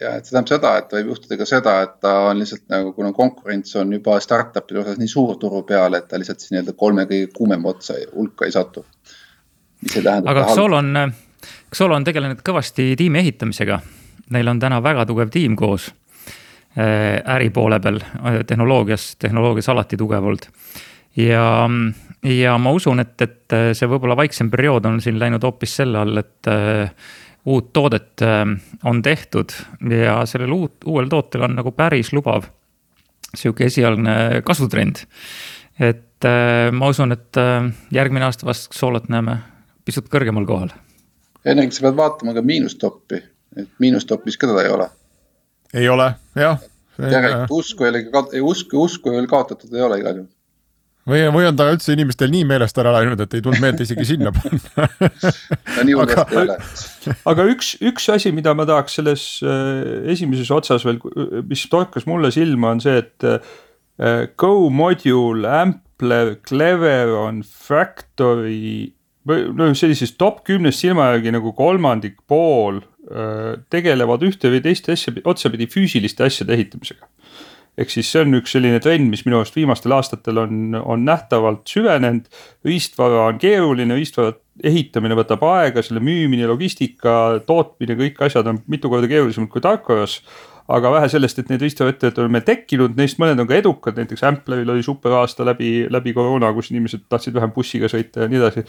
ja 0.00 0.14
et 0.18 0.26
see 0.26 0.34
tähendab 0.34 0.50
seda, 0.50 0.72
et 0.80 0.94
võib 0.96 1.10
juhtuda 1.12 1.38
ka 1.38 1.46
seda, 1.48 1.74
et 1.86 1.96
ta 2.02 2.14
on 2.28 2.40
lihtsalt 2.40 2.64
nagu, 2.72 2.92
kuna 2.96 3.12
konkurents 3.14 3.76
on 3.80 3.92
juba 3.94 4.16
startup'ide 4.22 4.82
osas 4.82 4.98
nii 5.00 5.10
suur 5.10 5.36
turu 5.40 5.62
peal, 5.68 5.94
et 5.98 6.08
ta 6.10 6.18
lihtsalt 6.20 6.42
siis 6.42 6.54
nii-öelda 6.54 6.74
kolme 6.78 7.06
kõige 7.10 7.30
kuumema 7.36 7.70
otsa 7.70 7.98
hulka 8.14 8.48
ei 8.48 8.54
satu. 8.54 8.84
mis 9.82 9.96
ei 9.96 10.02
tähenda. 10.02 10.30
aga 10.30 10.46
Xolo 10.50 10.80
on, 10.82 11.12
Xolo 11.74 11.94
on 11.94 12.04
tegelenud 12.04 12.42
kõvasti 12.46 12.94
tiimi 12.96 13.22
ehitamisega. 13.22 13.80
Neil 14.34 14.48
on 14.48 14.60
täna 14.60 14.82
väga 14.82 15.04
tugev 15.06 15.30
tiim 15.30 15.56
koos 15.56 15.90
äri 16.76 17.50
poole 17.54 17.80
peal, 17.80 18.00
äh, 18.02 18.40
tehnoloogias, 18.46 19.16
tehnoloogias 19.22 19.68
alati 19.68 19.96
tugev 19.96 20.24
olnud. 20.24 20.48
ja, 21.16 21.44
ja 22.22 22.56
ma 22.58 22.72
usun, 22.74 23.00
et, 23.00 23.14
et 23.22 23.58
see 23.72 23.90
võib-olla 23.90 24.16
vaiksem 24.18 24.50
periood 24.50 24.86
on 24.90 25.00
siin 25.00 25.18
läinud 25.18 25.44
hoopis 25.44 25.76
selle 25.82 26.02
all, 26.02 26.18
et 26.18 26.50
äh, 26.50 26.90
uut 27.44 27.72
toodet 27.72 28.22
on 28.84 29.02
tehtud 29.02 29.52
ja 30.00 30.22
sellel 30.26 30.52
uut, 30.52 30.78
uuel 30.88 31.10
tootel 31.12 31.44
on 31.44 31.58
nagu 31.58 31.74
päris 31.76 32.14
lubav 32.16 32.48
sihuke 33.38 33.68
esialgne 33.68 34.42
kasvutrend. 34.44 35.04
et 35.78 36.24
äh, 36.24 36.72
ma 36.72 36.88
usun, 36.88 37.12
et 37.12 37.36
äh, 37.36 37.70
järgmine 37.90 38.24
aasta 38.24 38.46
vast 38.46 38.72
soolot 38.72 39.08
näeme 39.08 39.38
pisut 39.84 40.08
kõrgemal 40.10 40.46
kohal. 40.46 40.74
ennekõike 41.44 41.76
sa 41.76 41.86
pead 41.88 41.96
vaatama 41.98 42.34
ka 42.34 42.42
miinustoppi, 42.42 43.22
et 43.56 43.70
miinustopis 43.82 44.38
ka 44.38 44.50
teda 44.50 44.62
ei 44.62 44.72
ole. 44.72 44.88
Ei 45.74 45.88
ole, 45.90 46.12
jah. 46.38 46.62
järelikult 46.98 47.58
usku 47.58 47.84
ei 47.84 47.92
ole, 47.94 48.40
usku, 48.40 48.80
usku 48.86 49.12
ei 49.12 49.22
ole 49.22 49.30
kaotatud, 49.30 49.72
ei 49.74 49.82
ole 49.82 50.00
igal 50.02 50.22
juhul 50.22 50.32
või, 51.08 51.24
või 51.34 51.48
on 51.48 51.58
ta 51.58 51.66
üldse 51.72 51.92
inimestel 51.94 52.32
nii 52.32 52.46
meelest 52.48 52.78
ära 52.80 52.94
läinud, 52.96 53.20
et 53.20 53.36
ei 53.36 53.44
tulnud 53.44 53.62
meelde 53.62 53.84
isegi 53.86 54.06
sinna 54.08 54.32
panna 54.34 54.88
ole. 56.00 56.58
aga 57.32 57.46
üks, 57.52 57.74
üks 57.84 58.08
asi, 58.14 58.32
mida 58.36 58.54
ma 58.56 58.66
tahaks 58.68 58.98
selles 59.00 59.26
äh, 59.44 60.08
esimeses 60.14 60.50
otsas 60.54 60.86
veel, 60.86 61.00
mis 61.48 61.66
torkas 61.72 62.08
mulle 62.10 62.32
silma, 62.34 62.74
on 62.74 62.84
see, 62.84 63.02
et 63.04 63.28
äh, 63.28 64.26
Go 64.40 64.70
module, 64.74 65.46
Ampler, 65.46 66.34
Cleveron, 66.42 67.44
Factory 67.46 68.90
või 69.24 69.46
no 69.56 69.70
sellisest 69.76 70.18
top 70.20 70.42
kümnest 70.44 70.82
silma 70.82 71.12
järgi 71.12 71.32
nagu 71.32 71.54
kolmandik 71.56 72.18
pool 72.28 72.80
äh, 72.80 72.93
tegelevad 73.70 74.22
ühte 74.24 74.48
või 74.48 74.62
teist 74.64 74.88
asja 74.88 75.12
otsapidi 75.28 75.66
füüsiliste 75.68 76.24
asjade 76.24 76.54
ehitamisega 76.56 77.10
ehk 77.78 77.90
siis 77.90 78.10
see 78.10 78.22
on 78.22 78.38
üks 78.38 78.54
selline 78.54 78.78
trend, 78.82 79.08
mis 79.10 79.24
minu 79.26 79.40
arust 79.40 79.56
viimastel 79.58 79.94
aastatel 79.96 80.38
on, 80.44 80.78
on 80.78 81.04
nähtavalt 81.06 81.66
süvenenud. 81.70 82.28
riistvara 82.64 83.26
on 83.32 83.40
keeruline, 83.42 83.96
riistvara 83.98 84.34
ehitamine 84.62 85.16
võtab 85.18 85.42
aega, 85.48 85.82
selle 85.82 86.02
müümine, 86.04 86.46
logistika, 86.50 87.40
tootmine, 87.46 87.98
kõik 87.98 88.20
asjad 88.26 88.46
on 88.50 88.62
mitu 88.70 88.90
korda 88.92 89.10
keerulisemad 89.10 89.50
kui 89.50 89.64
tarkvaras 89.64 90.20
aga 90.72 90.90
vähe 90.94 91.08
sellest, 91.12 91.38
et 91.38 91.50
need 91.52 91.62
riistvaraettevõtted 91.64 92.22
on 92.24 92.32
meil 92.32 92.44
tekkinud, 92.46 92.94
neist 92.96 93.18
mõned 93.20 93.40
on 93.42 93.48
ka 93.48 93.58
edukad, 93.58 93.98
näiteks 94.00 94.24
Ampleril 94.24 94.70
oli 94.72 94.84
super 94.86 95.12
aasta 95.20 95.44
läbi, 95.44 95.84
läbi 95.92 96.14
koroona, 96.16 96.52
kus 96.56 96.70
inimesed 96.72 97.04
tahtsid 97.12 97.36
vähem 97.36 97.52
bussiga 97.52 97.90
sõita 97.92 98.24
ja 98.24 98.30
nii 98.32 98.40
edasi. 98.40 98.64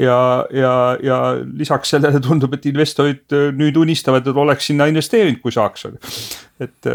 ja, 0.00 0.18
ja, 0.54 0.72
ja 1.04 1.20
lisaks 1.44 1.92
sellele 1.92 2.22
tundub, 2.24 2.56
et 2.56 2.66
investorid 2.72 3.36
nüüd 3.56 3.76
unistavad, 3.76 4.26
et 4.26 4.42
oleks 4.44 4.72
sinna 4.72 4.88
investeerinud, 4.88 5.42
kui 5.44 5.52
saaks, 5.52 5.86
et 6.64 6.92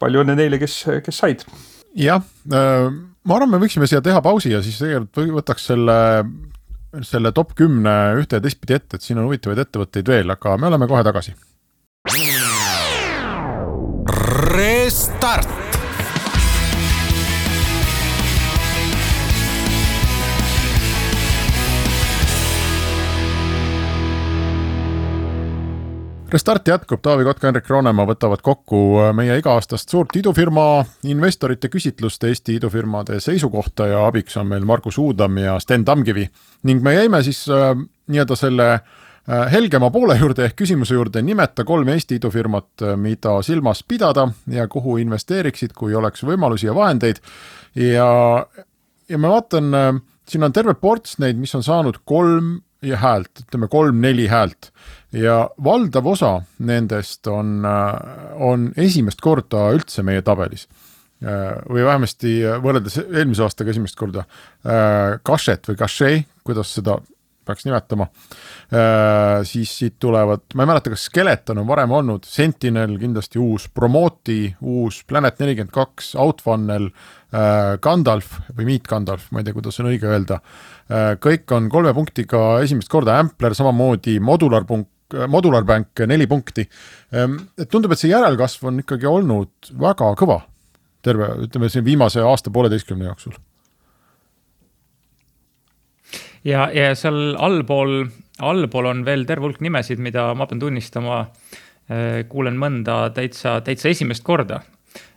palju 0.00 0.24
õnne 0.24 0.36
neile, 0.38 0.58
kes, 0.62 0.80
kes 1.06 1.22
said. 1.22 1.46
jah, 1.96 2.22
äh, 2.50 2.90
ma 2.90 3.38
arvan, 3.38 3.54
me 3.54 3.62
võiksime 3.62 3.88
siia 3.90 4.02
teha 4.04 4.22
pausi 4.24 4.52
ja 4.54 4.62
siis 4.64 4.78
tegelikult 4.82 5.38
võtaks 5.40 5.70
selle, 5.70 5.98
selle 7.06 7.32
top 7.36 7.54
kümne 7.58 7.96
ühte 8.20 8.40
ja 8.40 8.44
teistpidi 8.44 8.78
ette, 8.78 8.98
et 8.98 9.06
siin 9.06 9.20
on 9.20 9.30
huvitavaid 9.30 9.62
ettevõtteid 9.66 10.10
veel, 10.10 10.34
aga 10.34 10.56
me 10.60 10.70
oleme 10.70 10.90
kohe 10.90 11.04
tagasi. 11.06 11.36
Restart 14.06 15.48
Restart 26.30 26.68
jätkub, 26.68 27.00
Taavi 27.02 27.24
Kotka, 27.24 27.46
Hendrik 27.46 27.68
Roonemaa 27.70 28.06
võtavad 28.06 28.42
kokku 28.42 28.78
äh, 29.00 29.10
meie 29.14 29.38
iga-aastast 29.40 29.90
suurt 29.90 30.14
idufirma 30.18 30.84
investorite 31.06 31.70
küsitlust 31.72 32.24
Eesti 32.28 32.60
idufirmade 32.60 33.18
seisukohta 33.22 33.86
ja 33.90 34.04
abiks 34.06 34.36
on 34.36 34.52
meil 34.52 34.66
Margus 34.66 34.98
Uudam 35.02 35.38
ja 35.42 35.58
Sten 35.62 35.84
Tamkivi. 35.84 36.28
ning 36.62 36.82
me 36.82 36.94
jäime 36.94 37.22
siis 37.22 37.48
äh, 37.50 37.74
nii-öelda 38.06 38.36
selle 38.38 38.72
äh, 38.74 38.80
helgema 39.26 39.90
poole 39.90 40.14
juurde 40.18 40.44
ehk 40.46 40.56
küsimuse 40.60 40.94
juurde, 40.94 41.22
nimeta 41.22 41.64
kolm 41.66 41.88
Eesti 41.90 42.20
idufirmat, 42.20 42.68
äh, 42.82 42.96
mida 43.00 43.40
silmas 43.42 43.82
pidada 43.82 44.28
ja 44.50 44.68
kuhu 44.70 44.98
investeeriksid, 45.02 45.74
kui 45.74 45.94
oleks 45.94 46.22
võimalusi 46.26 46.68
ja 46.68 46.74
vahendeid. 46.74 47.18
ja, 47.74 48.06
ja 49.08 49.18
ma 49.18 49.32
vaatan, 49.34 49.74
siin 50.28 50.46
on 50.46 50.52
terve 50.54 50.74
ports 50.74 51.18
neid, 51.18 51.36
mis 51.38 51.54
on 51.54 51.66
saanud 51.66 51.98
kolm 52.04 52.60
häält, 52.86 53.42
ütleme 53.42 53.66
kolm-neli 53.68 54.28
häält 54.30 54.70
ja 55.16 55.48
valdav 55.64 56.06
osa 56.06 56.32
nendest 56.58 57.26
on, 57.26 57.64
on 58.34 58.68
esimest 58.76 59.20
korda 59.20 59.70
üldse 59.74 60.04
meie 60.06 60.22
tabelis. 60.22 60.68
või 61.66 61.82
vähemasti 61.82 62.42
võrreldes 62.62 62.98
eelmise 63.00 63.42
aastaga 63.42 63.72
esimest 63.72 63.96
korda. 63.96 64.26
Kašet 65.22 65.68
või 65.70 65.76
Kašei, 65.80 66.24
kuidas 66.44 66.74
seda 66.76 66.98
peaks 67.46 67.66
nimetama. 67.66 68.08
siis 69.46 69.72
siit 69.78 69.96
tulevad, 70.02 70.42
ma 70.54 70.64
ei 70.64 70.70
mäleta, 70.72 70.90
kas 70.92 71.06
Skeleton 71.10 71.62
on 71.62 71.68
varem 71.68 71.92
olnud, 71.94 72.26
Sentinel 72.26 72.96
kindlasti 72.98 73.38
uus, 73.42 73.68
Promoti 73.72 74.50
uus, 74.60 75.02
Planet 75.06 75.38
nelikümmend 75.42 75.74
kaks, 75.74 76.14
Outfunnel, 76.20 76.90
Gandalf 77.82 78.40
või 78.56 78.68
Meet 78.72 78.90
Gandalf, 78.90 79.30
ma 79.30 79.40
ei 79.40 79.46
tea, 79.46 79.54
kuidas 79.56 79.80
on 79.82 79.90
õige 79.92 80.10
öelda. 80.10 80.40
kõik 81.22 81.54
on 81.54 81.70
kolme 81.70 81.94
punktiga 81.94 82.42
esimest 82.64 82.90
korda, 82.90 83.18
Ampler 83.22 83.54
samamoodi, 83.54 84.18
Modular 84.20 84.66
punkt, 84.66 84.90
Modular 85.28 85.64
Bank 85.64 86.02
neli 86.06 86.26
punkti. 86.26 86.66
Ehm, 87.12 87.38
et 87.58 87.70
tundub, 87.70 87.92
et 87.92 88.00
see 88.00 88.10
järelkasv 88.10 88.66
on 88.66 88.82
ikkagi 88.82 89.06
olnud 89.06 89.70
väga 89.78 90.12
kõva 90.18 90.40
terve, 91.06 91.28
ütleme 91.46 91.70
siin 91.70 91.84
viimase 91.86 92.22
aasta-pooleteistkümne 92.26 93.06
jooksul. 93.06 93.36
Ja, 96.46 96.68
ja 96.74 96.94
seal 96.98 97.34
allpool, 97.42 98.06
allpool 98.44 98.90
on 98.92 99.04
veel 99.06 99.26
terve 99.28 99.48
hulk 99.48 99.60
nimesid, 99.64 100.00
mida 100.02 100.28
ma 100.38 100.46
pean 100.48 100.62
tunnistama, 100.62 101.24
eh, 101.90 102.22
kuulen 102.30 102.58
mõnda 102.60 103.06
täitsa, 103.16 103.58
täitsa 103.66 103.90
esimest 103.92 104.24
korda 104.26 104.62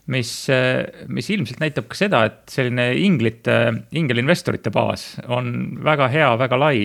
mis, 0.09 0.31
eh, 0.49 1.05
mis 1.07 1.29
ilmselt 1.29 1.61
näitab 1.61 1.89
ka 1.89 1.97
seda, 1.97 2.23
et 2.25 2.41
selline 2.49 2.91
inglite, 2.97 3.59
ingelinvestorite 3.91 4.73
baas 4.73 5.11
on 5.27 5.79
väga 5.85 6.09
hea, 6.09 6.33
väga 6.41 6.59
lai 6.59 6.83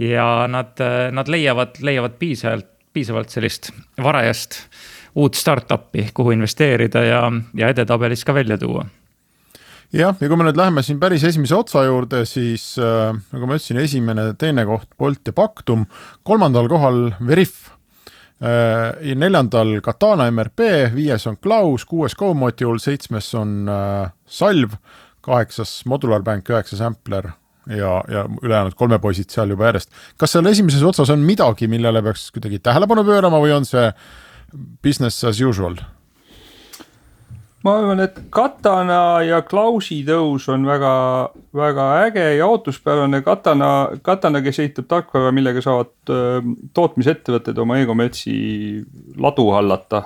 ja 0.00 0.46
nad, 0.48 0.80
nad 1.12 1.28
leiavad, 1.28 1.80
leiavad 1.84 2.16
piisavalt, 2.20 2.68
piisavalt 2.92 3.32
sellist 3.32 3.70
varajast 4.00 4.62
uut 5.20 5.36
startup'i, 5.36 6.06
kuhu 6.14 6.32
investeerida 6.36 7.02
ja, 7.04 7.20
ja 7.56 7.68
edetabelis 7.72 8.24
ka 8.24 8.34
välja 8.34 8.58
tuua 8.60 8.86
jah, 9.94 10.14
ja 10.14 10.30
kui 10.30 10.38
me 10.38 10.46
nüüd 10.46 10.58
läheme 10.58 10.84
siin 10.86 11.00
päris 11.02 11.24
esimese 11.26 11.56
otsa 11.58 11.84
juurde, 11.86 12.22
siis 12.28 12.72
äh, 12.78 13.10
nagu 13.34 13.48
ma 13.48 13.58
ütlesin, 13.58 13.80
esimene, 13.82 14.30
teine 14.38 14.64
koht 14.68 14.88
Bolt 14.98 15.26
ja 15.26 15.34
Pactum, 15.36 15.86
kolmandal 16.26 16.70
kohal 16.70 17.10
Veriff 17.26 17.70
äh,. 18.42 18.94
ja 19.02 19.18
neljandal 19.18 19.78
Katana 19.84 20.30
MRP, 20.30 20.94
viies 20.94 21.26
on 21.30 21.40
Klaus, 21.42 21.86
kuues 21.88 22.16
GoModule, 22.18 22.78
seitsmes 22.82 23.32
on 23.38 23.68
äh, 23.70 24.08
Salv, 24.26 24.78
kaheksas 25.26 25.82
Modular 25.90 26.24
Bank, 26.24 26.48
üheksas 26.48 26.80
Ampler 26.84 27.32
ja, 27.66 28.00
ja 28.08 28.24
ülejäänud 28.42 28.74
kolmepoisid 28.78 29.30
seal 29.30 29.52
juba 29.52 29.68
järjest. 29.70 29.90
kas 30.18 30.36
seal 30.36 30.46
esimeses 30.50 30.82
otsas 30.86 31.10
on 31.12 31.24
midagi, 31.26 31.68
millele 31.70 32.02
peaks 32.02 32.30
kuidagi 32.34 32.62
tähelepanu 32.62 33.04
pöörama 33.04 33.42
või 33.42 33.54
on 33.58 33.68
see 33.68 33.90
business 34.82 35.24
as 35.24 35.42
usual? 35.42 35.76
Ma 37.64 37.74
arvan, 37.76 38.00
et 38.00 38.16
Katana 38.32 39.20
ja 39.26 39.40
Klausi 39.44 40.00
tõus 40.06 40.46
on 40.52 40.64
väga, 40.68 40.92
väga 41.56 41.86
äge 42.06 42.24
ja 42.38 42.48
ootuspärane. 42.48 43.20
Katana, 43.26 43.70
Katana, 44.06 44.40
kes 44.44 44.62
ehitab 44.64 44.88
tarkvara, 44.88 45.32
millega 45.36 45.62
saavad 45.64 45.92
tootmisettevõtted 46.76 47.60
oma 47.60 47.76
e-kommertsi 47.80 48.34
ladu 49.20 49.50
hallata. 49.54 50.02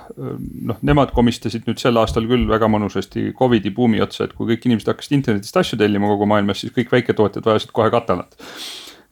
noh, 0.67 0.81
nemad 0.83 1.15
komistasid 1.15 1.69
nüüd 1.69 1.79
sel 1.83 2.01
aastal 2.01 2.27
küll 2.31 2.49
väga 2.51 2.71
mõnusasti 2.71 3.31
Covidi 3.39 3.71
buumi 3.75 4.03
otsa, 4.03 4.27
et 4.27 4.35
kui 4.35 4.51
kõik 4.51 4.67
inimesed 4.67 4.91
hakkasid 4.91 5.19
internetist 5.21 5.57
asju 5.63 5.79
tellima 5.79 6.11
kogu 6.11 6.27
maailmas, 6.27 6.65
siis 6.65 6.75
kõik 6.75 6.91
väiketootjad 6.97 7.47
vajasid 7.47 7.75
kohe 7.75 7.93
Katanat 7.95 8.35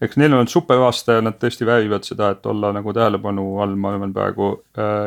eks 0.03 0.19
neil 0.19 0.35
on 0.35 0.49
super 0.51 0.81
aasta 0.83 1.21
ja 1.21 1.23
nad 1.23 1.37
tõesti 1.39 1.67
väärivad 1.67 2.03
seda, 2.03 2.33
et 2.35 2.47
olla 2.51 2.73
nagu 2.75 2.91
tähelepanu 2.91 3.45
all, 3.63 3.77
ma 3.79 3.93
arvan 3.95 4.11
praegu. 4.11 4.57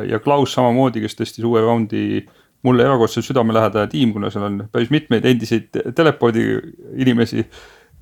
ja 0.07 0.21
Klaus 0.23 0.55
samamoodi, 0.55 1.03
kes 1.03 1.19
tõstis 1.19 1.43
uue 1.43 1.59
raundi 1.65 2.23
mulle 2.65 2.85
erakordselt 2.85 3.27
südamelähedane 3.27 3.91
tiim, 3.91 4.13
kuna 4.15 4.31
seal 4.33 4.49
on 4.49 4.59
päris 4.73 4.91
mitmeid 4.93 5.25
endiseid 5.29 5.81
telepoodi 5.95 6.45
inimesi. 6.97 7.45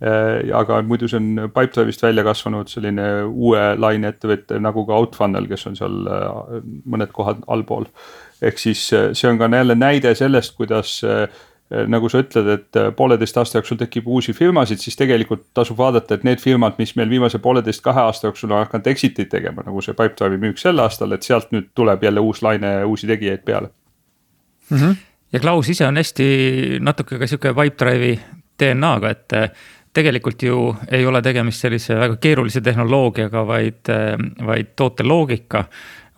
Äh, 0.04 0.50
aga 0.58 0.82
muidu 0.84 1.08
see 1.08 1.20
on 1.20 1.52
Pipedrive'ist 1.54 2.02
välja 2.04 2.26
kasvanud 2.26 2.68
selline 2.68 3.06
uue 3.30 3.62
laine 3.80 4.10
ettevõte 4.12 4.58
nagu 4.60 4.84
ka 4.90 4.98
Outfunnel, 5.00 5.46
kes 5.48 5.68
on 5.70 5.78
seal 5.80 6.10
äh, 6.12 6.58
mõned 6.90 7.14
kohad 7.16 7.46
allpool. 7.48 7.86
ehk 8.44 8.60
siis 8.60 8.82
äh, 8.92 9.12
see 9.16 9.30
on 9.30 9.40
ka 9.40 9.48
jälle 9.48 9.76
näide 9.80 10.16
sellest, 10.16 10.58
kuidas 10.58 11.00
nagu 11.88 12.10
sa 12.12 12.20
ütled, 12.22 12.50
et 12.52 12.78
pooleteist 12.98 13.38
aasta 13.40 13.58
jooksul 13.58 13.80
tekib 13.80 14.06
uusi 14.12 14.34
firmasid, 14.38 14.78
siis 14.78 14.98
tegelikult 15.00 15.48
tasub 15.58 15.78
vaadata, 15.80 16.14
et 16.20 16.26
need 16.28 16.42
firmad, 16.42 16.76
mis 16.78 16.92
meil 17.00 17.10
viimase 17.10 17.40
pooleteist, 17.42 17.82
kahe 17.82 18.04
aasta 18.04 18.28
jooksul 18.28 18.52
on 18.52 18.60
hakanud 18.60 18.90
exit'id 18.92 19.32
tegema, 19.32 19.64
nagu 19.66 19.82
see 19.82 19.96
Pipedrive'i 19.98 20.42
müük 20.44 20.62
sel 20.62 20.84
aastal, 20.84 21.16
et 21.16 21.26
sealt 21.26 21.50
nüüd 21.56 21.72
tuleb 21.74 22.04
jälle 22.04 22.22
uus 22.22 22.44
laine 22.46 22.76
uusi 22.86 23.10
tegijaid 23.10 23.42
peale 23.48 23.72
mm. 24.70 24.78
-hmm. 24.78 24.96
ja 25.34 25.40
Klaus 25.40 25.70
ise 25.70 25.88
on 25.88 25.98
hästi 25.98 26.80
natuke 26.80 27.20
ka 27.20 27.28
sihuke 27.28 27.54
Pipedrive'i 27.54 28.20
DNA-ga, 28.60 29.10
et 29.10 29.34
äh, 29.34 29.50
tegelikult 29.94 30.44
ju 30.44 30.76
ei 30.92 31.06
ole 31.06 31.22
tegemist 31.22 31.62
sellise 31.62 31.96
väga 31.96 32.18
keerulise 32.22 32.62
tehnoloogiaga, 32.62 33.48
vaid, 33.48 33.90
äh, 33.90 34.18
vaid 34.46 34.74
tooteloogika 34.76 35.66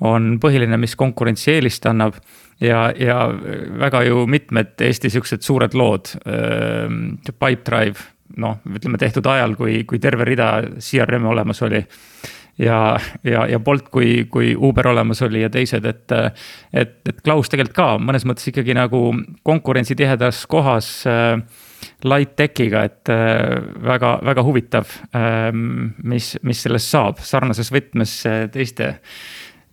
on 0.02 0.40
põhiline, 0.44 0.78
mis 0.78 0.96
konkurentsieelist 0.96 1.86
annab 1.86 2.18
ja, 2.60 2.90
ja 3.00 3.30
väga 3.80 4.04
ju 4.04 4.26
mitmed 4.28 4.82
Eesti 4.82 5.10
siuksed 5.10 5.42
suured 5.42 5.74
lood 5.74 6.12
äh,, 6.28 6.90
Pipedrive, 7.32 8.00
noh, 8.38 8.60
ütleme 8.76 9.00
tehtud 9.00 9.26
ajal, 9.32 9.56
kui, 9.56 9.84
kui 9.88 10.00
terve 10.00 10.28
rida 10.28 10.50
CRM-e 10.80 11.32
olemas 11.32 11.62
oli 11.68 11.84
ja, 12.58 12.98
ja, 13.24 13.46
ja 13.50 13.60
Bolt 13.60 13.90
kui, 13.94 14.26
kui 14.32 14.54
Uber 14.56 14.88
olemas 14.88 15.22
oli 15.26 15.44
ja 15.44 15.50
teised, 15.50 15.86
et. 15.86 16.12
et, 16.74 16.98
et 17.10 17.22
Klaus 17.26 17.50
tegelikult 17.52 17.76
ka 17.76 17.88
mõnes 18.02 18.26
mõttes 18.28 18.50
ikkagi 18.52 18.76
nagu 18.78 19.02
konkurentsitihedas 19.48 20.46
kohas 20.52 20.90
äh, 21.10 21.40
light 22.08 22.36
tech'iga, 22.40 22.86
et 22.88 23.14
äh, 23.14 23.56
väga, 23.86 24.18
väga 24.26 24.46
huvitav 24.46 24.92
äh,, 25.16 25.50
mis, 25.54 26.36
mis 26.44 26.66
sellest 26.66 26.92
saab 26.92 27.24
sarnases 27.24 27.72
võtmes 27.74 28.20
teiste, 28.54 28.96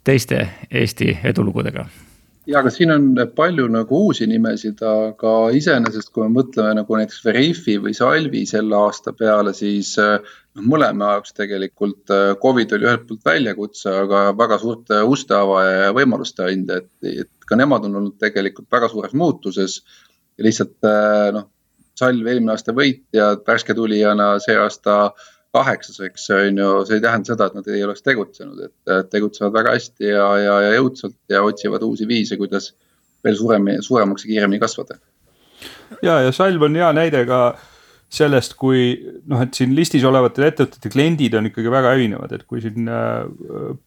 teiste 0.04 0.46
Eesti 0.70 1.14
edulugudega 1.32 1.86
ja, 2.46 2.58
aga 2.60 2.70
siin 2.74 2.92
on 2.94 3.08
palju 3.36 3.66
nagu 3.70 3.98
uusi 4.08 4.26
nimesid, 4.30 4.80
aga 4.86 5.32
iseenesest, 5.56 6.10
kui 6.12 6.26
me 6.26 6.40
mõtleme 6.40 6.74
nagu 6.80 6.98
näiteks 6.98 7.22
Veriffi 7.26 7.76
või 7.82 7.94
Salvi 7.96 8.44
selle 8.48 8.78
aasta 8.78 9.14
peale, 9.16 9.54
siis 9.56 9.94
noh, 9.98 10.66
mõlema 10.74 11.14
jaoks 11.14 11.36
tegelikult 11.38 12.12
äh, 12.14 12.32
Covid 12.42 12.76
oli 12.76 12.88
ühelt 12.88 13.06
poolt 13.08 13.24
väljakutse, 13.28 13.94
aga 14.04 14.24
väga 14.38 14.58
suurte 14.62 15.02
uste 15.08 15.36
avaja 15.38 15.86
ja 15.86 15.96
võimaluste 15.96 16.46
andja, 16.48 16.82
et, 16.82 16.92
et 17.24 17.48
ka 17.48 17.58
nemad 17.58 17.86
on 17.88 18.00
olnud 18.00 18.18
tegelikult 18.20 18.70
väga 18.72 18.90
suures 18.92 19.14
muutuses. 19.16 19.82
ja 20.38 20.48
lihtsalt 20.48 20.88
äh, 20.88 21.30
noh, 21.38 21.48
Salv 22.02 22.26
eelmine 22.26 22.54
aasta 22.54 22.72
võitja, 22.72 23.34
värske 23.46 23.74
tulijana 23.76 24.38
see 24.40 24.56
aasta 24.56 25.12
kaheksas, 25.12 25.31
eks 25.60 26.30
on 26.32 26.58
ju, 26.58 26.68
see 26.88 26.96
ei 26.96 27.04
tähenda 27.04 27.32
seda, 27.32 27.46
et 27.46 27.56
nad 27.58 27.66
ei 27.68 27.82
oleks 27.84 28.02
tegutsenud, 28.02 28.60
et 28.64 29.10
tegutsevad 29.12 29.52
väga 29.52 29.74
hästi 29.76 30.08
ja, 30.08 30.28
ja, 30.40 30.54
ja 30.66 30.70
jõudsalt 30.78 31.18
ja 31.28 31.42
otsivad 31.44 31.82
uusi 31.84 32.08
viise, 32.08 32.38
kuidas 32.40 32.72
veel 33.24 33.36
suuremini, 33.36 33.82
suuremaks 33.84 34.24
ja 34.24 34.32
kiiremini 34.32 34.60
kasvada. 34.62 34.96
ja, 36.02 36.20
ja 36.20 36.32
Salv 36.32 36.62
on 36.62 36.76
hea 36.76 36.92
näide 36.96 37.26
ka 37.28 37.42
sellest, 38.12 38.54
kui 38.60 38.92
noh, 39.30 39.40
et 39.40 39.56
siin 39.56 39.72
listis 39.76 40.02
olevate 40.04 40.44
ettevõtete 40.44 40.90
kliendid 40.92 41.32
on 41.38 41.48
ikkagi 41.48 41.70
väga 41.72 41.94
erinevad, 41.96 42.34
et 42.36 42.44
kui 42.48 42.60
siin 42.60 42.88
äh, 42.92 43.22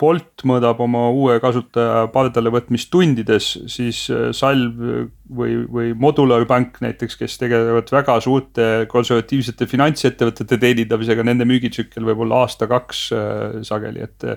Bolt 0.02 0.46
mõõdab 0.50 0.82
oma 0.82 1.04
uue 1.14 1.38
kasutaja 1.44 2.08
pardale 2.14 2.50
võtmist 2.54 2.90
tundides, 2.94 3.52
siis 3.72 4.02
äh, 4.14 4.32
Salv 4.36 4.82
või, 4.82 5.60
või 5.70 5.92
Modular 6.02 6.48
Bank 6.50 6.82
näiteks, 6.82 7.20
kes 7.22 7.38
tegelevad 7.42 7.92
väga 7.94 8.18
suurte 8.26 8.70
konservatiivsete 8.90 9.70
finantsettevõtete 9.70 10.58
teenindamisega, 10.62 11.26
nende 11.28 11.46
müügitsükkel 11.50 12.08
võib 12.10 12.26
olla 12.26 12.46
aasta-kaks 12.46 13.04
äh, 13.14 13.60
sageli, 13.68 14.10
et 14.10 14.32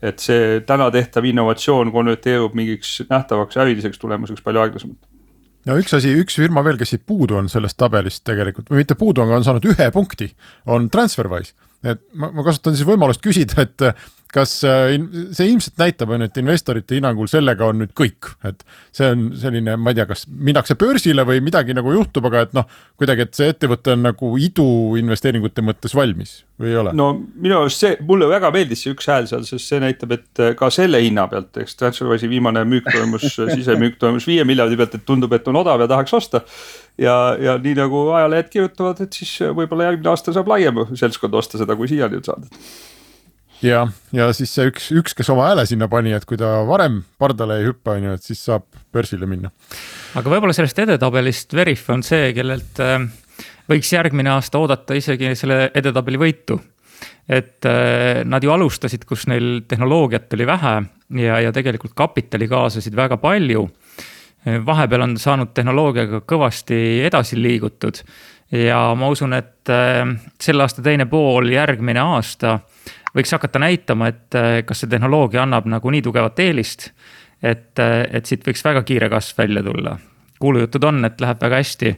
et 0.00 0.22
see 0.22 0.62
täna 0.64 0.86
tehtav 0.88 1.26
innovatsioon 1.28 1.90
konverteerub 1.92 2.54
mingiks 2.56 3.02
nähtavaks 3.10 3.58
äriliseks 3.60 4.00
tulemuseks 4.00 4.40
palju 4.40 4.62
aeglasemalt 4.62 5.09
no 5.68 5.76
üks 5.80 5.96
asi, 5.96 6.12
üks 6.20 6.38
firma 6.40 6.64
veel, 6.66 6.78
kes 6.80 6.94
siit 6.94 7.04
puudu 7.08 7.38
on 7.40 7.50
sellest 7.52 7.78
tabelist 7.80 8.24
tegelikult 8.28 8.70
või 8.70 8.82
mitte 8.82 8.96
puudu, 9.00 9.24
aga 9.24 9.40
on 9.40 9.46
saanud 9.46 9.68
ühe 9.72 9.90
punkti, 9.94 10.30
on 10.70 10.88
TransferWise. 10.92 11.54
et 11.84 12.02
ma, 12.14 12.30
ma 12.32 12.46
kasutan 12.46 12.76
siis 12.76 12.88
võimalust 12.88 13.22
küsida, 13.24 13.66
et 13.66 13.86
kas 14.34 14.52
äh, 14.66 14.94
see 15.34 15.48
ilmselt 15.50 15.80
näitab, 15.80 16.12
on 16.14 16.22
ju, 16.22 16.28
et 16.30 16.38
investorite 16.42 16.96
hinnangul 16.96 17.28
sellega 17.30 17.66
on 17.70 17.80
nüüd 17.82 17.92
kõik, 17.98 18.30
et 18.46 18.62
see 18.96 19.08
on 19.10 19.30
selline, 19.38 19.74
ma 19.80 19.92
ei 19.92 19.98
tea, 19.98 20.06
kas 20.10 20.26
minnakse 20.30 20.76
börsile 20.78 21.24
või 21.26 21.42
midagi 21.44 21.74
nagu 21.76 21.92
juhtub, 21.94 22.28
aga 22.30 22.44
et 22.46 22.54
noh, 22.56 22.68
kuidagi, 23.00 23.26
et 23.26 23.38
see 23.38 23.50
ettevõte 23.52 23.94
on 23.96 24.04
nagu 24.06 24.32
iduinvesteeringute 24.46 25.64
mõttes 25.66 25.96
valmis 25.96 26.40
või 26.60 26.72
ei 26.72 26.78
ole? 26.82 26.94
no 26.96 27.08
minu 27.18 27.58
arust 27.58 27.82
see, 27.82 27.96
mulle 28.06 28.28
väga 28.30 28.52
meeldis 28.54 28.84
see 28.84 28.94
üks 28.94 29.10
hääl 29.10 29.26
seal, 29.30 29.42
sest 29.48 29.72
see 29.72 29.82
näitab, 29.82 30.14
et 30.18 30.44
äh, 30.44 30.54
ka 30.58 30.70
selle 30.74 31.02
hinna 31.02 31.26
pealt, 31.30 31.50
eks 31.64 31.78
Transferwise'i 31.80 32.30
viimane 32.30 32.62
müük 32.68 32.86
toimus 32.90 33.26
sisemüük 33.34 33.98
toimus 34.00 34.28
viie 34.30 34.46
miljardi 34.46 34.78
pealt, 34.78 34.94
et 34.98 35.06
tundub, 35.08 35.34
et 35.34 35.50
on 35.50 35.58
odav 35.62 35.82
ja 35.82 35.90
tahaks 35.90 36.14
osta 36.20 36.44
ja, 37.00 37.16
ja 37.40 37.58
nii 37.58 37.74
nagu 37.82 38.06
ajalehed 38.14 38.52
kirjutavad, 38.52 39.02
et 39.02 39.20
siis 39.20 39.34
võib-olla 39.56 39.90
järgmine 39.90 40.14
aasta 40.14 40.36
saab 40.36 40.50
laiem 40.52 40.84
seltskond 40.94 41.34
osta 41.42 41.58
seda, 41.60 41.76
kui 41.78 41.90
siiani 41.90 42.20
on 42.20 42.30
saadud 42.30 42.62
ja, 43.64 43.84
ja 44.16 44.28
siis 44.36 44.52
see 44.54 44.68
üks, 44.70 44.90
üks, 44.96 45.14
kes 45.16 45.30
oma 45.32 45.48
hääle 45.50 45.64
sinna 45.68 45.88
pani, 45.90 46.12
et 46.16 46.26
kui 46.28 46.38
ta 46.40 46.60
varem 46.68 47.00
pardale 47.20 47.60
ei 47.60 47.68
hüppa, 47.68 47.96
on 47.98 48.08
ju, 48.08 48.16
et 48.16 48.26
siis 48.26 48.42
saab 48.48 48.66
börsile 48.92 49.28
minna. 49.30 49.52
aga 50.18 50.32
võib-olla 50.32 50.56
sellest 50.56 50.78
edetabelist 50.84 51.54
Veriff 51.56 51.90
on 51.92 52.04
see, 52.06 52.32
kellelt 52.36 52.80
äh, 52.84 52.98
võiks 53.70 53.92
järgmine 53.92 54.32
aasta 54.34 54.60
oodata 54.60 54.96
isegi 54.98 55.34
selle 55.38 55.70
edetabeli 55.74 56.20
võitu. 56.20 56.60
et 57.28 57.66
äh, 57.68 58.22
nad 58.24 58.44
ju 58.44 58.52
alustasid, 58.54 59.04
kus 59.08 59.26
neil 59.30 59.62
tehnoloogiat 59.68 60.32
oli 60.38 60.48
vähe 60.48 60.74
ja, 61.20 61.40
ja 61.46 61.52
tegelikult 61.52 61.94
kapitali 61.94 62.48
kaasasid 62.48 62.96
väga 62.96 63.16
palju. 63.16 63.68
vahepeal 64.66 65.02
on 65.04 65.16
saanud 65.20 65.50
tehnoloogiaga 65.54 66.22
kõvasti 66.24 66.76
edasi 67.04 67.36
liigutud 67.36 68.00
ja 68.50 68.94
ma 68.98 69.08
usun, 69.12 69.34
et 69.36 69.70
äh, 69.70 70.02
selle 70.40 70.64
aasta 70.64 70.82
teine 70.82 71.06
pool, 71.06 71.50
järgmine 71.52 72.00
aasta 72.02 72.58
võiks 73.16 73.32
hakata 73.34 73.62
näitama, 73.62 74.10
et 74.10 74.38
äh, 74.38 74.60
kas 74.66 74.82
see 74.82 74.90
tehnoloogia 74.90 75.44
annab 75.44 75.68
nagu 75.70 75.92
nii 75.92 76.02
tugevat 76.06 76.38
eelist, 76.42 76.90
et, 77.42 77.72
äh, 77.82 78.02
et 78.10 78.28
siit 78.30 78.46
võiks 78.46 78.64
väga 78.64 78.84
kiire 78.86 79.10
kasv 79.12 79.42
välja 79.42 79.64
tulla. 79.66 79.98
kuulujutud 80.40 80.84
on, 80.84 81.04
et 81.04 81.20
läheb 81.20 81.42
väga 81.42 81.56
hästi. 81.60 81.96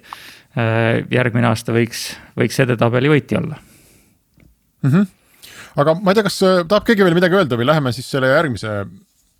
Äh, 0.58 1.04
järgmine 1.10 1.48
aasta 1.48 1.72
võiks, 1.72 2.10
võiks 2.36 2.58
edetabeli 2.60 3.08
võitja 3.08 3.38
olla 3.38 3.56
mm. 4.82 4.90
-hmm. 4.90 5.06
aga 5.80 5.94
ma 5.94 6.12
ei 6.12 6.18
tea, 6.18 6.26
kas 6.26 6.36
tahab 6.68 6.84
keegi 6.84 7.06
veel 7.06 7.16
midagi 7.16 7.38
öelda 7.38 7.56
või 7.56 7.66
läheme 7.70 7.92
siis 7.96 8.10
selle 8.10 8.28
järgmise, 8.28 8.74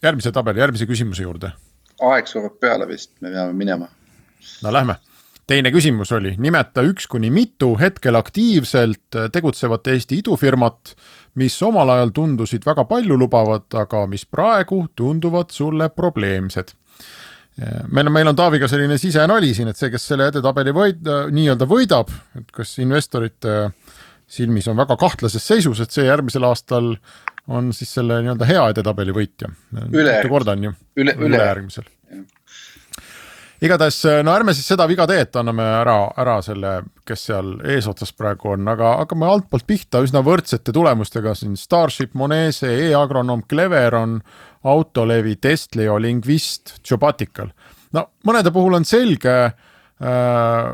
järgmise 0.03 0.33
tabeli, 0.33 0.63
järgmise 0.65 0.89
küsimuse 0.89 1.27
juurde? 1.27 1.53
aeg 2.01 2.27
surub 2.27 2.57
peale 2.61 2.89
vist, 2.89 3.13
me 3.21 3.29
peame 3.29 3.53
minema. 3.53 3.91
no 4.63 4.73
lähme 4.73 4.97
teine 5.53 5.73
küsimus 5.75 6.13
oli, 6.17 6.33
nimeta 6.41 6.85
üks 6.87 7.09
kuni 7.11 7.31
mitu 7.35 7.75
hetkel 7.81 8.17
aktiivselt 8.17 9.19
tegutsevat 9.33 9.93
Eesti 9.93 10.23
idufirmat, 10.23 10.95
mis 11.41 11.57
omal 11.63 11.91
ajal 11.95 12.13
tundusid 12.15 12.67
väga 12.67 12.85
paljulubavat, 12.89 13.69
aga 13.81 14.05
mis 14.11 14.25
praegu 14.29 14.85
tunduvad 14.97 15.53
sulle 15.55 15.89
probleemsed. 15.89 16.75
meil 17.93 18.07
on, 18.07 18.13
meil 18.13 18.29
on 18.29 18.37
Taaviga 18.37 18.69
selline 18.69 18.97
sisenali 18.99 19.55
siin, 19.55 19.69
et 19.69 19.77
see, 19.77 19.91
kes 19.93 20.07
selle 20.13 20.31
edetabeli 20.33 20.73
võid, 20.73 21.09
nii-öelda 21.37 21.69
võidab, 21.69 22.13
et 22.39 22.49
kas 22.53 22.79
investorite 22.81 23.73
silmis 24.33 24.69
on 24.73 24.79
väga 24.81 24.97
kahtlases 24.97 25.45
seisus, 25.45 25.81
et 25.81 25.93
see 25.93 26.07
järgmisel 26.07 26.47
aastal 26.49 26.95
on 27.53 27.73
siis 27.77 27.93
selle 27.99 28.23
nii-öelda 28.23 28.49
hea 28.49 28.69
edetabeli 28.73 29.13
võitja. 29.13 29.51
ju 30.65 30.73
üle, 31.05 31.17
ülejärgmisel 31.29 31.85
üle 31.85 32.02
igatahes 33.63 33.99
no 34.27 34.33
ärme 34.35 34.55
siis 34.57 34.67
seda 34.73 34.87
viga 34.91 35.07
tee, 35.09 35.23
et 35.25 35.37
anname 35.39 35.65
ära, 35.81 35.97
ära 36.19 36.37
selle, 36.45 36.73
kes 37.07 37.27
seal 37.29 37.53
eesotsas 37.75 38.15
praegu 38.19 38.53
on, 38.57 38.67
aga 38.73 38.97
hakkame 39.03 39.29
altpoolt 39.29 39.67
pihta 39.69 40.03
üsna 40.05 40.23
võrdsete 40.27 40.75
tulemustega 40.75 41.35
siin 41.39 41.55
Starship, 41.59 42.17
Monese 42.19 42.71
e, 42.71 42.89
E-Agronom, 42.91 43.45
Cleveron, 43.49 44.19
Autolevi, 44.73 45.37
Testlio, 45.43 45.99
Lingvist, 46.03 46.77
Jobatical. 46.89 47.53
no 47.95 48.09
mõnede 48.27 48.53
puhul 48.55 48.81
on 48.81 48.89
selge 48.89 49.37
äh,, 49.47 50.73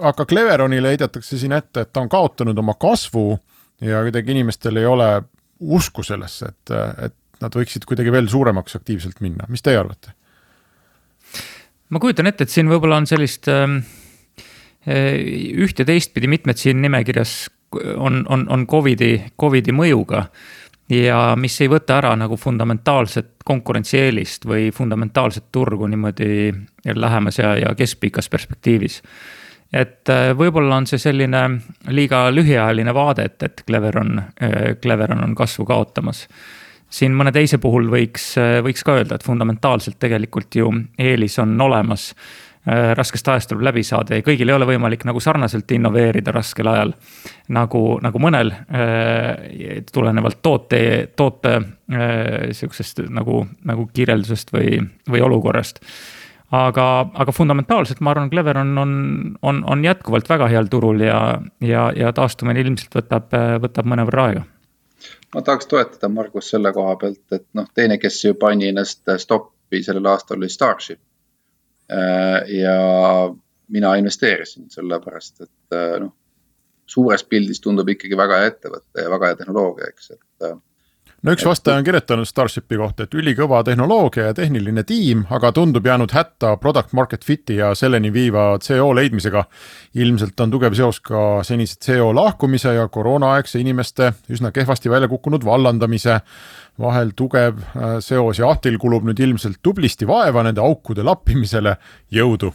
aga 0.00 0.26
Cleveronile 0.28 0.92
heidetakse 0.92 1.38
siin 1.40 1.56
ette, 1.56 1.86
et 1.86 1.92
ta 1.92 2.04
on 2.04 2.12
kaotanud 2.12 2.58
oma 2.58 2.76
kasvu 2.80 3.30
ja 3.80 4.02
kuidagi 4.04 4.36
inimestel 4.36 4.76
ei 4.76 4.86
ole 4.86 5.10
usku 5.60 6.04
sellesse, 6.04 6.52
et, 6.52 6.76
et 7.08 7.16
nad 7.40 7.56
võiksid 7.56 7.84
kuidagi 7.88 8.12
veel 8.12 8.28
suuremaks 8.28 8.76
aktiivselt 8.78 9.20
minna, 9.24 9.48
mis 9.48 9.64
teie 9.64 9.78
arvate? 9.80 10.12
Ma 11.90 12.02
kujutan 12.02 12.26
ette, 12.26 12.46
et 12.46 12.52
siin 12.52 12.70
võib-olla 12.70 13.00
on 13.00 13.08
sellist 13.08 13.48
ähm, 13.52 13.78
äh, 14.88 15.16
üht 15.62 15.78
ja 15.78 15.88
teistpidi 15.88 16.30
mitmed 16.30 16.58
siin 16.60 16.82
nimekirjas 16.82 17.38
on, 17.96 18.24
on, 18.28 18.46
on 18.48 18.66
Covidi, 18.66 19.18
Covidi 19.40 19.74
mõjuga. 19.74 20.26
ja 20.90 21.34
mis 21.36 21.60
ei 21.60 21.68
võta 21.68 21.96
ära 21.98 22.12
nagu 22.16 22.36
fundamentaalset 22.38 23.42
konkurentsieelist 23.44 24.46
või 24.46 24.70
fundamentaalset 24.74 25.50
turgu 25.52 25.86
niimoodi 25.86 26.54
lähemas 26.94 27.38
ja, 27.38 27.56
ja 27.58 27.74
keskpikas 27.74 28.28
perspektiivis 28.28 29.02
et 29.72 30.08
äh, 30.08 30.30
võib-olla 30.36 30.78
on 30.78 30.86
see 30.86 31.00
selline 31.00 31.42
liiga 31.90 32.26
lühiajaline 32.30 32.94
vaade, 32.94 33.26
et, 33.26 33.42
et 33.42 33.64
Cleveron, 33.66 34.20
äh, 34.42 34.76
Cleveron 34.82 35.24
on 35.24 35.34
kasvu 35.34 35.66
kaotamas 35.66 36.26
siin 36.90 37.14
mõne 37.16 37.32
teise 37.34 37.58
puhul 37.62 37.88
võiks, 37.92 38.34
võiks 38.64 38.84
ka 38.86 38.98
öelda, 38.98 39.16
et 39.16 39.26
fundamentaalselt 39.26 39.98
tegelikult 40.02 40.54
ju 40.54 40.72
eelis 40.98 41.38
on 41.42 41.56
olemas. 41.60 42.12
Äh, 42.66 42.96
raskest 42.98 43.28
ajast 43.30 43.52
tuleb 43.52 43.62
läbi 43.68 43.84
saada 43.86 44.16
ja 44.18 44.24
kõigil 44.26 44.50
ei 44.50 44.54
ole 44.56 44.66
võimalik 44.66 45.04
nagu 45.06 45.20
sarnaselt 45.22 45.70
innoveerida 45.70 46.32
raskel 46.34 46.66
ajal. 46.66 46.94
nagu, 47.54 47.82
nagu 48.02 48.18
mõnel 48.18 48.50
äh, 48.50 49.84
tulenevalt 49.92 50.40
toote, 50.42 50.80
toote 51.16 51.52
äh, 51.54 52.50
sihukesest 52.50 53.04
nagu, 53.06 53.44
nagu 53.70 53.86
kirjeldusest 53.94 54.50
või, 54.50 54.80
või 55.06 55.22
olukorrast 55.22 55.78
aga, 56.50 57.06
aga 57.14 57.32
fundamentaalselt 57.32 58.02
ma 58.02 58.10
arvan, 58.10 58.32
Cleveron 58.34 58.74
on, 58.78 58.98
on, 59.42 59.62
on 59.62 59.86
jätkuvalt 59.86 60.26
väga 60.28 60.50
heal 60.50 60.66
turul 60.66 61.06
ja, 61.06 61.38
ja, 61.62 61.92
ja 61.94 62.10
taastumine 62.18 62.66
ilmselt 62.66 62.98
võtab, 62.98 63.30
võtab 63.62 63.94
mõnevõrra 63.94 64.26
aega 64.32 64.46
ma 65.34 65.42
tahaks 65.42 65.66
toetada 65.66 66.08
Margus 66.08 66.50
selle 66.50 66.72
koha 66.72 66.96
pealt, 67.00 67.24
et 67.32 67.46
noh, 67.54 67.66
teine, 67.74 67.98
kes 67.98 68.24
ju 68.24 68.34
pani 68.40 68.70
ennast 68.72 69.08
stoppi 69.22 69.82
sellel 69.82 70.06
aastal 70.12 70.40
oli 70.40 70.48
Starship. 70.52 71.00
Äh, 71.92 72.42
ja 72.50 72.76
mina 73.68 73.94
investeerisin 73.94 74.70
sellepärast, 74.70 75.40
et 75.40 75.76
äh, 75.76 75.98
noh, 76.02 76.14
suures 76.86 77.24
pildis 77.24 77.60
tundub 77.60 77.88
ikkagi 77.90 78.18
väga 78.18 78.40
hea 78.40 78.50
ettevõte 78.52 79.04
ja 79.04 79.10
väga 79.10 79.30
hea 79.30 79.38
tehnoloogia, 79.42 79.90
eks, 79.92 80.10
et 80.16 80.48
äh, 80.48 80.56
no 81.26 81.34
üks 81.34 81.44
vastaja 81.46 81.80
on 81.80 81.84
kirjutanud 81.86 82.28
Starshipi 82.28 82.78
kohta, 82.78 83.06
et 83.06 83.14
ülikõva 83.18 83.62
tehnoloogia 83.66 84.28
ja 84.28 84.34
tehniline 84.36 84.84
tiim, 84.86 85.24
aga 85.34 85.50
tundub 85.54 85.86
jäänud 85.86 86.12
hätta 86.14 86.52
product 86.62 86.94
market 86.94 87.24
fit'i 87.26 87.58
ja 87.58 87.72
selleni 87.74 88.12
viiva 88.14 88.52
CO 88.62 88.92
leidmisega. 88.94 89.44
ilmselt 89.94 90.40
on 90.40 90.50
tugev 90.50 90.74
seos 90.74 91.00
ka 91.00 91.42
senise 91.42 91.78
CO 91.82 92.12
lahkumise 92.14 92.74
ja 92.74 92.88
koroonaaegse 92.88 93.60
inimeste 93.60 94.12
üsna 94.30 94.52
kehvasti 94.52 94.90
välja 94.90 95.08
kukkunud 95.08 95.44
vallandamise 95.44 96.20
vahel. 96.78 97.10
Tugev 97.16 97.58
äh, 97.58 97.98
seos 98.00 98.38
ja 98.38 98.50
Ahtil 98.50 98.78
kulub 98.78 99.04
nüüd 99.04 99.18
ilmselt 99.18 99.58
tublisti 99.62 100.06
vaeva 100.06 100.42
nende 100.46 100.60
aukude 100.60 101.02
lappimisele, 101.02 101.76
jõudu 102.12 102.52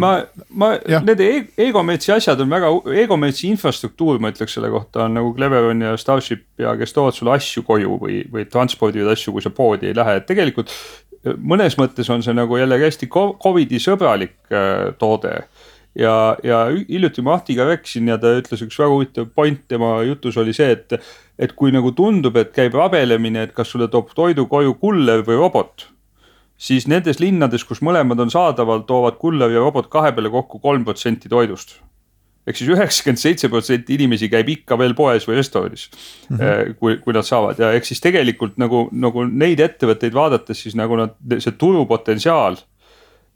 ma, 0.00 0.12
ma, 0.48 0.70
need 1.04 1.22
Egometsi 1.60 2.12
asjad 2.14 2.40
on 2.44 2.52
väga, 2.52 2.70
Egometsi 3.02 3.48
infrastruktuur, 3.50 4.20
ma 4.22 4.32
ütleks 4.32 4.56
selle 4.56 4.70
kohta, 4.72 5.04
on 5.06 5.18
nagu 5.18 5.34
Cleveron 5.36 5.84
ja 5.84 5.96
Starship 6.00 6.46
ja 6.62 6.74
kes 6.78 6.94
toovad 6.96 7.16
sulle 7.16 7.34
asju 7.36 7.64
koju 7.66 7.98
või, 8.00 8.22
või 8.32 8.46
transpordivad 8.50 9.12
asju, 9.16 9.34
kui 9.36 9.44
sa 9.44 9.52
poodi 9.54 9.90
ei 9.90 9.96
lähe, 9.98 10.18
et 10.20 10.28
tegelikult. 10.30 10.72
mõnes 11.42 11.74
mõttes 11.76 12.08
on 12.14 12.22
see 12.22 12.32
nagu 12.36 12.56
jällegi 12.56 12.86
hästi 12.86 13.08
Covidi 13.10 13.80
sõbralik 13.82 14.38
äh, 14.54 14.94
toode 14.98 15.34
ja, 15.98 16.36
ja 16.42 16.64
hiljuti 16.88 17.22
ma 17.22 17.34
Ahtiga 17.34 17.66
rääkisin 17.68 18.08
ja 18.08 18.18
ta 18.18 18.36
ütles 18.38 18.62
üks 18.64 18.78
väga 18.78 18.94
huvitav 18.94 19.28
point 19.34 19.64
tema 19.68 19.98
jutus 20.06 20.38
oli 20.38 20.54
see, 20.56 20.70
et. 20.76 21.00
et 21.38 21.52
kui 21.54 21.70
nagu 21.70 21.92
tundub, 21.94 22.34
et 22.36 22.48
käib 22.50 22.74
rabelemine, 22.74 23.44
et 23.46 23.52
kas 23.54 23.70
sulle 23.70 23.86
toob 23.88 24.08
toidu 24.10 24.48
koju 24.50 24.74
kuller 24.80 25.22
või 25.26 25.36
robot 25.38 25.84
siis 26.58 26.88
nendes 26.90 27.20
linnades, 27.22 27.64
kus 27.64 27.80
mõlemad 27.84 28.20
on 28.24 28.32
saadaval, 28.34 28.82
toovad 28.88 29.18
kuller 29.22 29.52
ja 29.54 29.62
robot 29.62 29.88
kahe 29.92 30.10
peale 30.14 30.30
kokku 30.32 30.60
kolm 30.62 30.86
protsenti 30.86 31.30
toidust. 31.30 31.78
ehk 32.48 32.56
siis 32.56 32.70
üheksakümmend 32.72 33.20
seitse 33.20 33.48
protsenti 33.52 33.92
inimesi 33.98 34.30
käib 34.32 34.48
ikka 34.48 34.78
veel 34.80 34.94
poes 34.96 35.26
või 35.28 35.36
restoranis 35.36 35.90
mm, 36.30 36.36
-hmm. 36.38 36.74
kui, 36.80 36.96
kui 37.04 37.12
nad 37.12 37.26
saavad 37.28 37.58
ja 37.60 37.74
ehk 37.76 37.84
siis 37.84 38.00
tegelikult 38.00 38.56
nagu, 38.56 38.88
nagu 38.92 39.24
neid 39.28 39.60
ettevõtteid 39.60 40.14
vaadates, 40.16 40.62
siis 40.62 40.74
nagu 40.74 40.96
nad, 40.96 41.12
see 41.38 41.52
turupotentsiaal 41.52 42.56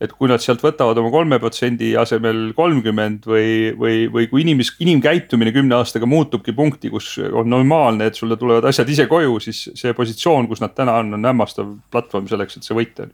et 0.02 0.12
kui 0.16 0.30
nad 0.30 0.42
sealt 0.42 0.62
võtavad 0.64 0.98
oma 0.98 1.12
kolme 1.14 1.38
protsendi 1.42 1.92
asemel 1.98 2.50
kolmkümmend 2.58 3.26
või, 3.28 3.70
või, 3.78 4.02
või 4.12 4.28
kui 4.30 4.42
inimes-, 4.44 4.74
inimkäitumine 4.82 5.54
kümne 5.54 5.78
aastaga 5.78 6.08
muutubki 6.10 6.54
punkti, 6.56 6.90
kus 6.92 7.14
on 7.22 7.50
normaalne, 7.52 8.10
et 8.10 8.18
sulle 8.18 8.38
tulevad 8.40 8.66
asjad 8.70 8.90
ise 8.90 9.06
koju, 9.10 9.38
siis 9.44 9.64
see 9.78 9.94
positsioon, 9.96 10.50
kus 10.50 10.62
nad 10.64 10.74
täna 10.76 10.98
on, 11.02 11.14
on 11.18 11.30
hämmastav 11.30 11.70
platvorm 11.92 12.28
selleks, 12.30 12.58
et 12.58 12.66
see 12.66 12.76
võita 12.76 13.06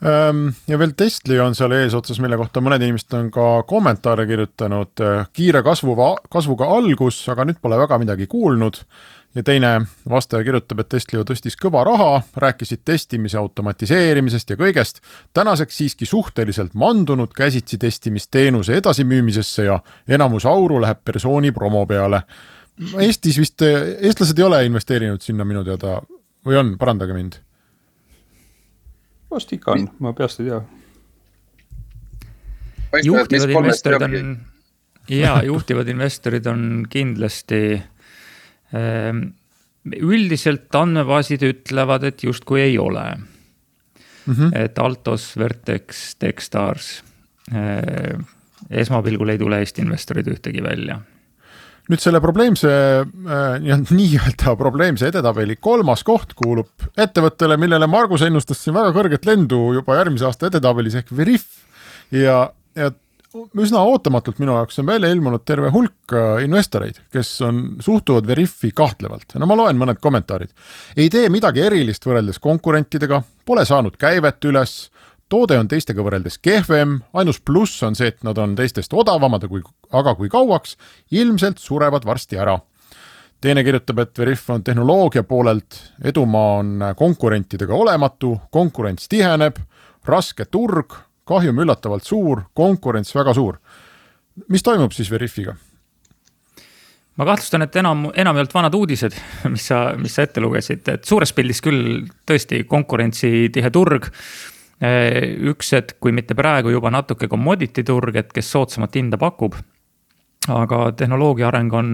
ehm, 0.00 0.46
ja 0.70 0.80
veel 0.80 0.96
Testli 0.96 1.40
on 1.42 1.56
seal 1.58 1.76
eesotsas, 1.76 2.22
mille 2.24 2.40
kohta 2.40 2.64
mõned 2.64 2.82
inimesed 2.86 3.18
on 3.20 3.30
ka 3.34 3.48
kommentaare 3.68 4.24
kirjutanud. 4.30 5.06
kiire 5.36 5.64
kasvuva, 5.66 6.14
kasvuga 6.32 6.72
algus, 6.78 7.20
aga 7.32 7.48
nüüd 7.48 7.60
pole 7.60 7.80
väga 7.84 8.00
midagi 8.00 8.30
kuulnud 8.30 8.84
ja 9.34 9.42
teine 9.42 9.80
vastaja 10.08 10.44
kirjutab, 10.44 10.80
et 10.82 10.88
Testlio 10.88 11.22
tõstis 11.26 11.56
kõva 11.58 11.84
raha, 11.86 12.22
rääkisid 12.42 12.82
testimise 12.84 13.38
automatiseerimisest 13.38 14.50
ja 14.50 14.56
kõigest, 14.58 15.00
tänaseks 15.34 15.76
siiski 15.78 16.06
suhteliselt 16.06 16.74
mandunud 16.74 17.32
käsitsi 17.36 17.78
testimisteenuse 17.78 18.76
edasimüümisesse 18.80 19.64
ja 19.68 19.78
enamus 20.08 20.46
auru 20.46 20.80
läheb 20.82 21.04
persooni 21.04 21.52
promo 21.52 21.84
peale. 21.86 22.22
Eestis 22.98 23.38
vist, 23.38 23.62
eestlased 23.62 24.38
ei 24.38 24.44
ole 24.44 24.64
investeerinud 24.66 25.22
sinna 25.22 25.44
minu 25.44 25.64
teada 25.64 26.00
või 26.46 26.58
on, 26.58 26.74
parandage 26.78 27.14
mind. 27.14 27.38
vast 29.30 29.52
ikka 29.52 29.72
on, 29.76 29.88
ma 29.98 30.12
peast 30.12 30.40
ei 30.40 30.48
tea. 30.50 30.60
juhtivad 33.04 33.50
investorid 33.50 34.02
on, 34.02 34.36
jaa, 35.08 35.42
juhtivad 35.46 35.88
investorid 35.88 36.46
on 36.46 36.86
kindlasti 36.90 37.60
Ehm, 37.70 37.99
üldiselt 39.96 40.74
andmebaasid 40.76 41.42
ütlevad, 41.42 42.04
et 42.06 42.24
justkui 42.24 42.60
ei 42.60 42.78
ole 42.78 43.06
mm. 44.26 44.34
-hmm. 44.34 44.50
et 44.54 44.78
Altos, 44.78 45.36
Vertex, 45.38 46.14
Techstars 46.18 47.02
eh,, 47.52 48.18
esmapilgul 48.70 49.28
ei 49.28 49.38
tule 49.38 49.58
Eesti 49.58 49.82
investorid 49.82 50.28
ühtegi 50.28 50.62
välja 50.62 51.00
nüüd 51.90 52.02
selle 52.02 52.20
probleemse 52.22 52.70
äh,, 52.70 53.80
nii-öelda 53.90 54.54
probleemse 54.58 55.08
edetabeli 55.10 55.56
kolmas 55.56 56.04
koht 56.06 56.34
kuulub 56.38 56.86
ettevõttele, 56.96 57.56
millele 57.56 57.88
Margus 57.90 58.22
ennustas 58.26 58.62
siin 58.62 58.76
väga 58.76 58.92
kõrget 58.94 59.26
lendu 59.26 59.72
juba 59.74 59.98
järgmise 59.98 60.28
aasta 60.28 60.50
edetabelis 60.50 61.00
ehk 61.00 61.10
Veriff 61.16 61.64
ja, 62.14 62.50
ja 62.78 62.92
üsna 63.30 63.82
ootamatult 63.86 64.40
minu 64.42 64.54
jaoks 64.56 64.80
on 64.82 64.88
välja 64.88 65.10
ilmunud 65.14 65.44
terve 65.46 65.70
hulk 65.70 66.14
äh, 66.14 66.44
investoreid, 66.44 66.98
kes 67.14 67.32
on, 67.46 67.60
suhtuvad 67.80 68.26
Veriffi 68.26 68.72
kahtlevalt. 68.74 69.36
no 69.38 69.46
ma 69.46 69.56
loen 69.58 69.78
mõned 69.78 70.00
kommentaarid. 70.02 70.50
ei 70.96 71.10
tee 71.10 71.28
midagi 71.30 71.62
erilist 71.62 72.06
võrreldes 72.06 72.40
konkurentidega, 72.42 73.22
pole 73.46 73.64
saanud 73.64 73.96
käivet 74.00 74.44
üles, 74.50 74.90
toode 75.30 75.58
on 75.58 75.68
teistega 75.70 76.02
võrreldes 76.02 76.40
kehvem, 76.42 77.00
ainus 77.14 77.40
pluss 77.40 77.82
on 77.86 77.94
see, 77.94 78.10
et 78.10 78.24
nad 78.26 78.38
on 78.38 78.56
teistest 78.58 78.92
odavamad, 78.92 79.46
kui, 79.48 79.62
aga 79.92 80.14
kui 80.18 80.28
kauaks, 80.28 80.76
ilmselt 81.10 81.62
surevad 81.62 82.06
varsti 82.06 82.40
ära 82.40 82.58
teine 83.40 83.62
kirjutab, 83.64 84.02
et 84.02 84.18
Veriff 84.18 84.50
on 84.52 84.64
tehnoloogia 84.64 85.22
poolelt, 85.24 85.78
edumaa 86.04 86.58
on 86.58 86.82
konkurentidega 86.96 87.72
olematu, 87.72 88.34
konkurents 88.52 89.08
tiheneb, 89.08 89.56
raske 90.04 90.44
turg 90.44 90.98
kahjum 91.30 91.62
üllatavalt 91.62 92.06
suur, 92.06 92.44
konkurents 92.54 93.14
väga 93.14 93.34
suur. 93.34 93.58
mis 94.48 94.62
toimub 94.62 94.92
siis 94.92 95.10
Veriffiga? 95.10 95.56
ma 97.20 97.26
kahtlustan, 97.28 97.66
et 97.66 97.76
enam, 97.76 98.06
enamjaolt 98.16 98.54
vanad 98.54 98.74
uudised, 98.78 99.16
mis 99.52 99.66
sa, 99.68 99.90
mis 100.00 100.14
sa 100.16 100.24
ette 100.24 100.40
lugesid, 100.40 100.86
et 100.88 101.04
suures 101.04 101.34
pildis 101.36 101.60
küll 101.64 102.06
tõesti 102.28 102.64
konkurentsitihe 102.68 103.70
turg. 103.74 104.08
üks 104.80 105.74
hetk, 105.76 105.98
kui 106.00 106.12
mitte 106.16 106.32
praegu 106.32 106.70
juba 106.72 106.88
natuke 106.88 107.28
commodity 107.28 107.82
turg, 107.84 108.16
et 108.16 108.30
kes 108.32 108.52
soodsamat 108.54 108.94
hinda 108.96 109.18
pakub. 109.20 109.58
aga 110.48 110.78
tehnoloogia 110.96 111.48
areng 111.48 111.74
on, 111.76 111.90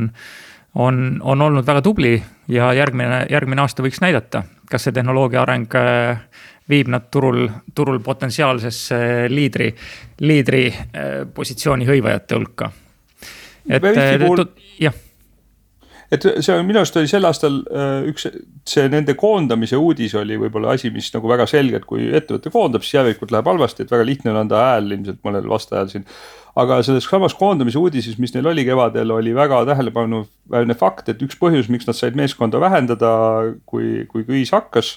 on, 0.74 1.00
on 1.22 1.42
olnud 1.42 1.66
väga 1.66 1.82
tubli 1.82 2.22
ja 2.48 2.70
järgmine, 2.72 3.26
järgmine 3.30 3.64
aasta 3.64 3.82
võiks 3.82 3.98
näidata, 4.00 4.44
kas 4.70 4.86
see 4.86 4.94
tehnoloogia 4.94 5.42
areng 5.42 5.74
viib 6.68 6.90
nad 6.90 7.08
turul, 7.10 7.46
turul 7.74 8.00
potentsiaalsesse 8.04 8.98
liidri, 9.30 9.70
liidri 10.26 10.66
positsiooni 11.34 11.86
hõivajate 11.86 12.38
hulka. 12.38 12.70
et, 13.66 13.82
jah 14.80 15.02
et 16.12 16.22
see 16.22 16.54
on 16.54 16.66
minu 16.66 16.80
arust 16.80 16.96
oli 17.00 17.10
sel 17.10 17.26
aastal 17.26 17.58
äh, 17.66 18.06
üks, 18.10 18.28
see 18.68 18.86
nende 18.92 19.16
koondamise 19.18 19.78
uudis 19.80 20.14
oli 20.18 20.38
võib-olla 20.38 20.76
asi, 20.76 20.90
mis 20.94 21.08
nagu 21.14 21.30
väga 21.30 21.48
selge, 21.50 21.80
et 21.80 21.88
kui 21.88 22.08
ettevõte 22.14 22.52
koondab, 22.54 22.84
siis 22.86 22.98
järelikult 23.00 23.34
läheb 23.34 23.50
halvasti, 23.50 23.84
et 23.84 23.94
väga 23.94 24.06
lihtne 24.06 24.32
on 24.32 24.42
anda 24.44 24.62
hääl 24.62 24.90
ilmselt 24.92 25.22
mõnel 25.26 25.48
vastajal 25.50 25.90
siin. 25.90 26.06
aga 26.56 26.78
selles 26.86 27.04
samas 27.10 27.34
koondamise 27.36 27.78
uudises, 27.78 28.18
mis 28.22 28.32
neil 28.34 28.46
oli 28.52 28.64
kevadel, 28.64 29.10
oli 29.12 29.34
väga 29.36 29.64
tähelepanuväärne 29.68 30.78
fakt, 30.78 31.10
et 31.10 31.22
üks 31.26 31.38
põhjus, 31.40 31.68
miks 31.72 31.88
nad 31.90 31.98
said 31.98 32.16
meeskonda 32.16 32.62
vähendada, 32.62 33.10
kui, 33.66 34.06
kui 34.12 34.24
kriis 34.28 34.54
hakkas 34.54 34.96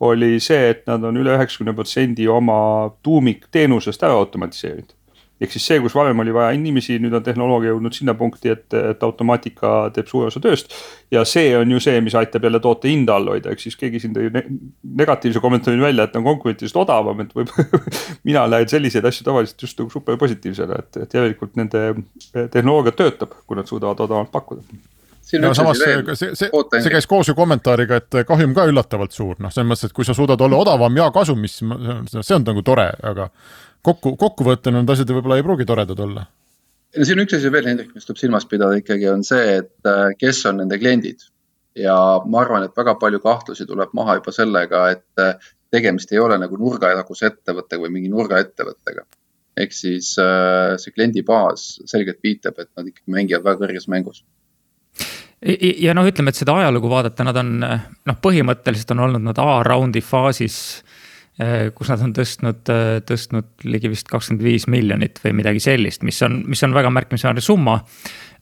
oli 0.00 0.36
see, 0.42 0.70
et 0.74 0.86
nad 0.86 1.02
on 1.04 1.16
üle 1.18 1.34
üheksakümne 1.34 1.74
protsendi 1.74 2.28
oma 2.30 2.60
tuumikteenusest 3.02 4.06
ära 4.06 4.18
automatiseerinud. 4.20 4.94
Ehk 5.38 5.52
siis 5.54 5.68
see, 5.70 5.78
kus 5.78 5.94
varem 5.94 6.18
oli 6.18 6.32
vaja 6.34 6.50
inimesi, 6.56 6.96
nüüd 6.98 7.14
on 7.14 7.22
tehnoloogia 7.22 7.70
jõudnud 7.70 7.94
sinna 7.94 8.14
punkti, 8.18 8.50
et, 8.50 8.74
et 8.74 9.04
automaatika 9.06 9.70
teeb 9.94 10.10
suure 10.10 10.32
osa 10.32 10.42
tööst. 10.42 10.74
ja 11.14 11.22
see 11.24 11.52
on 11.54 11.70
ju 11.70 11.78
see, 11.80 12.00
mis 12.02 12.16
aitab 12.18 12.48
jälle 12.48 12.58
toote 12.60 12.90
hinda 12.90 13.14
all 13.14 13.30
hoida, 13.30 13.54
ehk 13.54 13.62
siis 13.62 13.78
keegi 13.78 14.02
siin 14.02 14.16
tõi 14.16 14.32
ne 14.34 14.42
negatiivse 14.98 15.40
kommentaari 15.44 15.80
välja, 15.80 16.08
et 16.08 16.18
on 16.18 16.26
konkurentidest 16.26 16.76
odavam, 16.82 17.22
et 17.22 17.30
võib 17.38 17.54
mina 18.28 18.48
näen 18.50 18.68
selliseid 18.68 19.06
asju 19.06 19.30
tavaliselt 19.30 19.62
just 19.62 19.78
nagu 19.78 19.94
super 19.94 20.18
positiivsena, 20.18 20.82
et, 20.82 21.02
et 21.06 21.18
järelikult 21.20 21.54
nende 21.60 21.86
tehnoloogia 22.34 22.98
töötab, 22.98 23.38
kui 23.46 23.58
nad 23.58 23.70
suudavad 23.70 24.08
odavamalt 24.08 24.34
pakkuda 24.34 24.66
no 25.42 25.52
samas 25.54 25.78
see, 25.78 25.96
see, 26.14 26.34
see, 26.38 26.50
see 26.82 26.92
käis 26.92 27.06
koos 27.10 27.28
ju 27.28 27.34
kommentaariga, 27.36 28.00
et 28.00 28.18
kahjum 28.28 28.54
ka 28.56 28.66
üllatavalt 28.70 29.14
suur, 29.14 29.36
noh, 29.42 29.52
selles 29.52 29.68
mõttes, 29.68 29.90
et 29.90 29.96
kui 29.96 30.06
sa 30.06 30.16
suudad 30.16 30.40
olla 30.44 30.60
odavam 30.62 30.96
ja 30.96 31.08
kasumis, 31.14 31.58
see 31.60 32.36
on 32.36 32.46
nagu 32.46 32.64
tore, 32.66 32.88
aga 33.10 33.28
kokku, 33.84 34.14
kokkuvõttena 34.20 34.80
need 34.80 34.92
asjad 34.94 35.12
võib-olla 35.12 35.38
ei 35.38 35.46
pruugi 35.46 35.68
toredad 35.68 36.00
olla. 36.04 36.24
no 36.96 37.08
siin 37.08 37.24
üks 37.24 37.36
asi 37.38 37.52
veel, 37.52 37.68
Hendrik, 37.70 37.92
mis 37.96 38.08
tuleb 38.08 38.22
silmas 38.22 38.48
pidada 38.48 38.78
ikkagi 38.80 39.10
on 39.12 39.26
see, 39.26 39.58
et 39.62 39.90
äh, 39.92 40.06
kes 40.20 40.44
on 40.50 40.62
nende 40.62 40.80
kliendid. 40.80 41.28
ja 41.78 41.98
ma 42.26 42.42
arvan, 42.42 42.64
et 42.66 42.76
väga 42.76 42.96
palju 42.98 43.20
kahtlusi 43.22 43.66
tuleb 43.68 43.92
maha 43.94 44.18
juba 44.18 44.34
sellega, 44.34 44.88
et 44.96 45.22
äh, 45.22 45.52
tegemist 45.70 46.12
ei 46.12 46.22
ole 46.22 46.40
nagu 46.40 46.56
nurgataguse 46.56 47.28
ettevõttega 47.28 47.84
või 47.84 47.98
mingi 47.98 48.10
nurgaettevõttega. 48.14 49.04
ehk 49.58 49.72
siis 49.74 50.14
see 50.14 50.92
kliendibaas 50.94 51.68
selgelt 51.90 52.22
viitab, 52.22 52.58
et 52.62 52.70
nad 52.78 52.86
ikkagi 52.86 53.10
mängivad 53.12 53.44
väga 53.44 53.66
kõrges 53.66 53.88
mängus 53.90 54.22
ja 55.42 55.94
noh, 55.94 56.06
ütleme, 56.08 56.32
et 56.32 56.40
seda 56.40 56.56
ajalugu 56.58 56.90
vaadata, 56.90 57.26
nad 57.26 57.36
on 57.38 57.52
noh, 57.60 58.16
põhimõtteliselt 58.22 58.96
on 58.96 59.06
olnud 59.06 59.22
nad 59.28 59.38
A-raundi 59.42 60.02
faasis 60.02 60.58
Äh, 61.38 61.68
kus 61.70 61.86
nad 61.92 62.00
on 62.02 62.10
tõstnud, 62.10 62.66
äh, 62.74 62.96
tõstnud 63.06 63.62
ligi 63.70 63.86
vist 63.92 64.08
kakskümmend 64.10 64.42
viis 64.42 64.64
miljonit 64.66 65.20
või 65.22 65.36
midagi 65.38 65.60
sellist, 65.62 66.02
mis 66.02 66.18
on, 66.26 66.40
mis 66.50 66.64
on 66.66 66.74
väga 66.74 66.90
märkimisväärne 66.90 67.44
summa. 67.44 67.78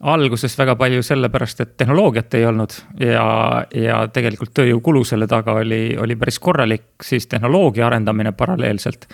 alguses 0.00 0.56
väga 0.58 0.76
palju 0.76 1.02
sellepärast, 1.02 1.60
et 1.60 1.76
tehnoloogiat 1.76 2.34
ei 2.34 2.46
olnud 2.46 2.72
ja, 3.00 3.26
ja 3.74 4.08
tegelikult 4.12 4.54
tööjõukulu 4.56 5.04
selle 5.04 5.26
taga 5.26 5.52
oli, 5.60 5.96
oli 6.00 6.16
päris 6.16 6.38
korralik, 6.38 6.88
siis 7.02 7.26
tehnoloogia 7.26 7.86
arendamine 7.86 8.32
paralleelselt. 8.32 9.06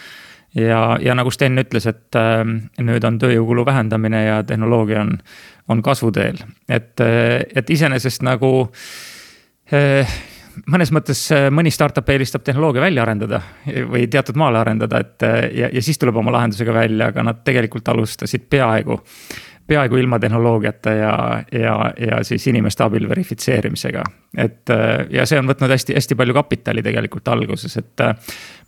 Ja, 0.54 0.82
ja 1.02 1.14
nagu 1.18 1.30
Sten 1.30 1.58
ütles, 1.62 1.86
et 1.90 2.18
äh, 2.18 2.42
nüüd 2.82 3.04
on 3.08 3.18
tööjõukulu 3.22 3.66
vähendamine 3.66 4.24
ja 4.24 4.42
tehnoloogia 4.46 5.00
on, 5.04 5.16
on 5.68 5.82
kasvuteel, 5.82 6.42
et, 6.68 7.00
et 7.00 7.70
iseenesest 7.70 8.22
nagu 8.26 8.52
mõnes 10.72 10.92
mõttes 10.92 11.22
äh, 11.34 11.46
mõni 11.54 11.72
startup 11.72 12.08
eelistab 12.12 12.44
tehnoloogia 12.44 12.84
välja 12.84 13.04
arendada 13.04 13.40
või 13.90 14.06
teatud 14.10 14.38
maale 14.40 14.60
arendada, 14.60 15.00
et 15.02 15.26
äh, 15.26 15.38
ja, 15.62 15.70
ja 15.72 15.82
siis 15.84 16.00
tuleb 16.00 16.16
oma 16.20 16.34
lahendusega 16.34 16.74
välja, 16.74 17.10
aga 17.12 17.24
nad 17.26 17.42
tegelikult 17.46 17.88
alustasid 17.92 18.46
peaaegu, 18.50 18.98
peaaegu 19.66 19.96
ilma 20.00 20.18
tehnoloogiata 20.22 20.94
ja, 20.96 21.12
ja, 21.52 21.76
ja 22.00 22.22
siis 22.26 22.46
inimeste 22.50 22.84
abil 22.84 23.08
verifitseerimisega. 23.08 24.04
et 24.36 24.70
äh, 24.70 25.06
ja 25.10 25.26
see 25.26 25.38
on 25.40 25.50
võtnud 25.50 25.70
hästi-hästi 25.72 26.18
palju 26.18 26.34
kapitali 26.34 26.82
tegelikult 26.82 27.28
alguses, 27.28 27.76
et 27.80 28.06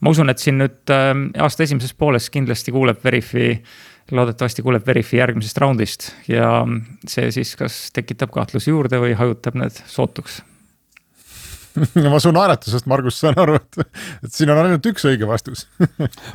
ma 0.01 0.15
usun, 0.15 0.31
et 0.31 0.39
siin 0.39 0.61
nüüd 0.63 0.95
aasta 0.95 1.67
esimeses 1.67 1.95
pooles 1.95 2.31
kindlasti 2.31 2.73
kuuleb 2.73 3.03
Verifi 3.05 3.59
loodetavasti 4.13 4.63
kuuleb 4.63 4.87
Verifi 4.87 5.17
järgmisest 5.17 5.59
raundist 5.63 6.11
ja 6.29 6.49
see 7.09 7.31
siis 7.33 7.55
kas 7.57 7.79
tekitab 7.95 8.33
kahtlusi 8.35 8.73
juurde 8.73 9.01
või 9.01 9.15
hajutab 9.17 9.57
need 9.61 9.79
sootuks. 9.89 10.43
Ma 12.13 12.21
su 12.23 12.31
naeratusest, 12.35 12.87
Margus, 12.91 13.17
saan 13.19 13.39
aru, 13.41 13.57
et, 13.59 13.97
et 14.23 14.35
siin 14.35 14.53
on 14.53 14.61
ainult 14.63 14.85
üks 14.87 15.07
õige 15.11 15.27
vastus. 15.27 15.65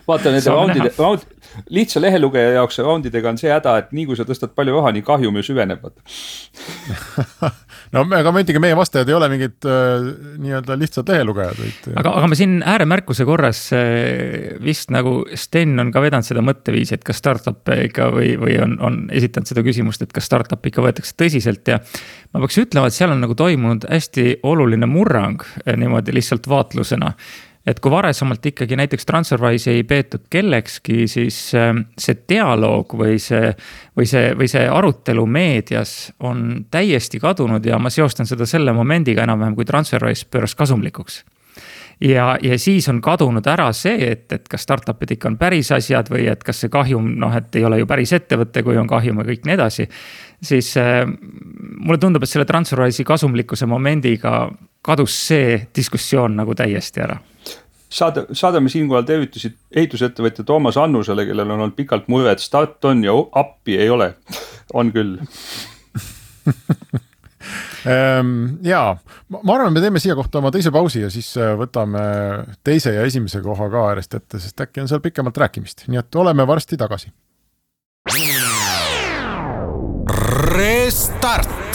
Vaata 0.09 0.33
nende 0.33 0.51
raundide, 0.51 0.91
raund, 0.97 1.23
lihtsa 1.69 2.01
lehelugeja 2.01 2.55
jaoks 2.59 2.79
raundidega 2.83 3.31
on 3.31 3.39
see 3.41 3.51
häda, 3.51 3.75
et 3.81 3.93
nii 3.95 4.05
kui 4.09 4.17
sa 4.17 4.25
tõstad 4.27 4.53
palju 4.57 4.75
raha, 4.77 4.93
nii 4.95 5.05
kahjum 5.05 5.39
ju 5.39 5.45
süveneb, 5.49 5.81
vaata 5.83 7.51
no 7.95 8.03
aga 8.17 8.31
ometigi 8.31 8.61
meie 8.61 8.77
vastajad 8.77 9.09
ei 9.09 9.17
ole 9.17 9.29
mingid 9.31 9.67
äh, 9.69 10.05
nii-öelda 10.43 10.77
lihtsad 10.79 11.09
lehelugejad, 11.09 11.59
vaid. 11.59 11.89
aga, 12.01 12.13
aga 12.21 12.29
ma 12.31 12.39
siin 12.39 12.59
ääremärkuse 12.61 13.27
korras 13.29 13.63
äh, 13.75 14.55
vist 14.63 14.93
nagu 14.93 15.21
Sten 15.39 15.75
on 15.81 15.91
ka 15.95 16.03
vedanud 16.03 16.27
seda 16.27 16.43
mõtteviisi, 16.45 16.97
et 16.97 17.05
kas 17.07 17.21
startup'e 17.21 17.79
ikka 17.89 18.11
või, 18.15 18.33
või 18.41 18.59
on, 18.63 18.77
on 18.85 19.01
esitanud 19.15 19.49
seda 19.49 19.65
küsimust, 19.65 20.05
et 20.05 20.15
kas 20.15 20.29
startup'i 20.29 20.73
ikka 20.73 20.85
võetakse 20.85 21.17
tõsiselt 21.19 21.73
ja. 21.73 21.81
ma 22.33 22.43
peaks 22.45 22.61
ütlema, 22.63 22.89
et 22.89 22.97
seal 22.97 23.13
on 23.15 23.23
nagu 23.25 23.37
toimunud 23.37 23.89
hästi 23.89 24.39
oluline 24.49 24.89
murrang 24.89 25.45
äh, 25.65 25.75
niimoodi 25.79 26.15
lihtsalt 26.15 26.49
vaatlusena 26.49 27.13
et 27.67 27.79
kui 27.79 27.91
varasemalt 27.91 28.45
ikkagi 28.51 28.77
näiteks 28.79 29.05
Transferwise'i 29.05 29.79
ei 29.79 29.83
peetud 29.83 30.27
kellekski, 30.31 31.07
siis 31.11 31.37
ähm, 31.57 31.83
see 31.99 32.17
dialoog 32.29 32.95
või 32.97 33.17
see, 33.21 33.51
või 33.97 34.07
see, 34.09 34.31
või 34.37 34.47
see 34.51 34.67
arutelu 34.69 35.25
meedias 35.25 36.13
on 36.19 36.65
täiesti 36.71 37.19
kadunud 37.19 37.65
ja 37.65 37.79
ma 37.79 37.91
seostan 37.93 38.29
seda 38.29 38.47
selle 38.49 38.73
momendiga 38.73 39.25
enam-vähem, 39.27 39.57
kui 39.59 39.67
Transferwise 39.67 40.29
pööras 40.31 40.55
kasumlikuks 40.55 41.23
ja, 42.01 42.37
ja 42.41 42.59
siis 42.59 42.87
on 42.89 43.01
kadunud 43.03 43.47
ära 43.47 43.69
see, 43.75 44.11
et, 44.11 44.25
et 44.31 44.47
kas 44.49 44.63
startup'id 44.65 45.15
ikka 45.15 45.31
on 45.31 45.37
päris 45.39 45.71
asjad 45.75 46.09
või 46.11 46.29
et 46.31 46.43
kas 46.45 46.63
see 46.63 46.71
kahjum, 46.71 47.11
noh, 47.19 47.35
et 47.35 47.55
ei 47.59 47.65
ole 47.67 47.81
ju 47.81 47.89
päris 47.89 48.13
ettevõte, 48.15 48.63
kui 48.63 48.79
on 48.79 48.87
kahjum 48.89 49.19
ja 49.21 49.27
kõik 49.27 49.45
nii 49.47 49.57
edasi. 49.57 49.89
siis 50.41 50.71
äh, 50.79 51.03
mulle 51.05 51.99
tundub, 51.99 52.23
et 52.23 52.31
selle 52.31 52.47
Transferwise'i 52.47 53.05
kasumlikkuse 53.07 53.67
momendiga 53.67 54.47
kadus 54.81 55.15
see 55.27 55.67
diskussioon 55.75 56.37
nagu 56.39 56.55
täiesti 56.55 57.03
ära. 57.03 57.19
Saada, 57.89 58.27
saadame 58.37 58.69
siinkohal 58.69 59.05
tervitusi 59.07 59.49
ehitusettevõtja 59.75 60.45
Toomas 60.45 60.77
Annusele, 60.77 61.25
kellel 61.25 61.49
on 61.49 61.63
olnud 61.65 61.75
pikalt 61.77 62.05
mure, 62.11 62.29
et 62.31 62.43
start 62.43 62.85
on 62.85 63.01
ja 63.03 63.15
appi 63.41 63.79
ei 63.81 63.89
ole. 63.89 64.13
on 64.73 64.91
küll. 64.93 65.17
Ehm, 67.87 68.59
ja 68.65 68.97
ma 69.31 69.53
arvan, 69.55 69.71
me 69.73 69.81
teeme 69.81 70.01
siia 70.03 70.15
kohta 70.17 70.41
oma 70.41 70.51
teise 70.51 70.71
pausi 70.75 70.99
ja 71.05 71.09
siis 71.13 71.29
äh, 71.39 71.53
võtame 71.57 72.01
teise 72.67 72.91
ja 72.91 73.05
esimese 73.07 73.39
koha 73.41 73.69
ka 73.71 73.85
järjest 73.93 74.17
ette, 74.19 74.41
sest 74.43 74.65
äkki 74.65 74.83
on 74.83 74.91
seal 74.91 74.99
pikemalt 75.03 75.39
rääkimist, 75.39 75.85
nii 75.87 76.01
et 76.01 76.19
oleme 76.19 76.45
varsti 76.47 76.77
tagasi. 76.77 77.13
Restart 80.59 81.68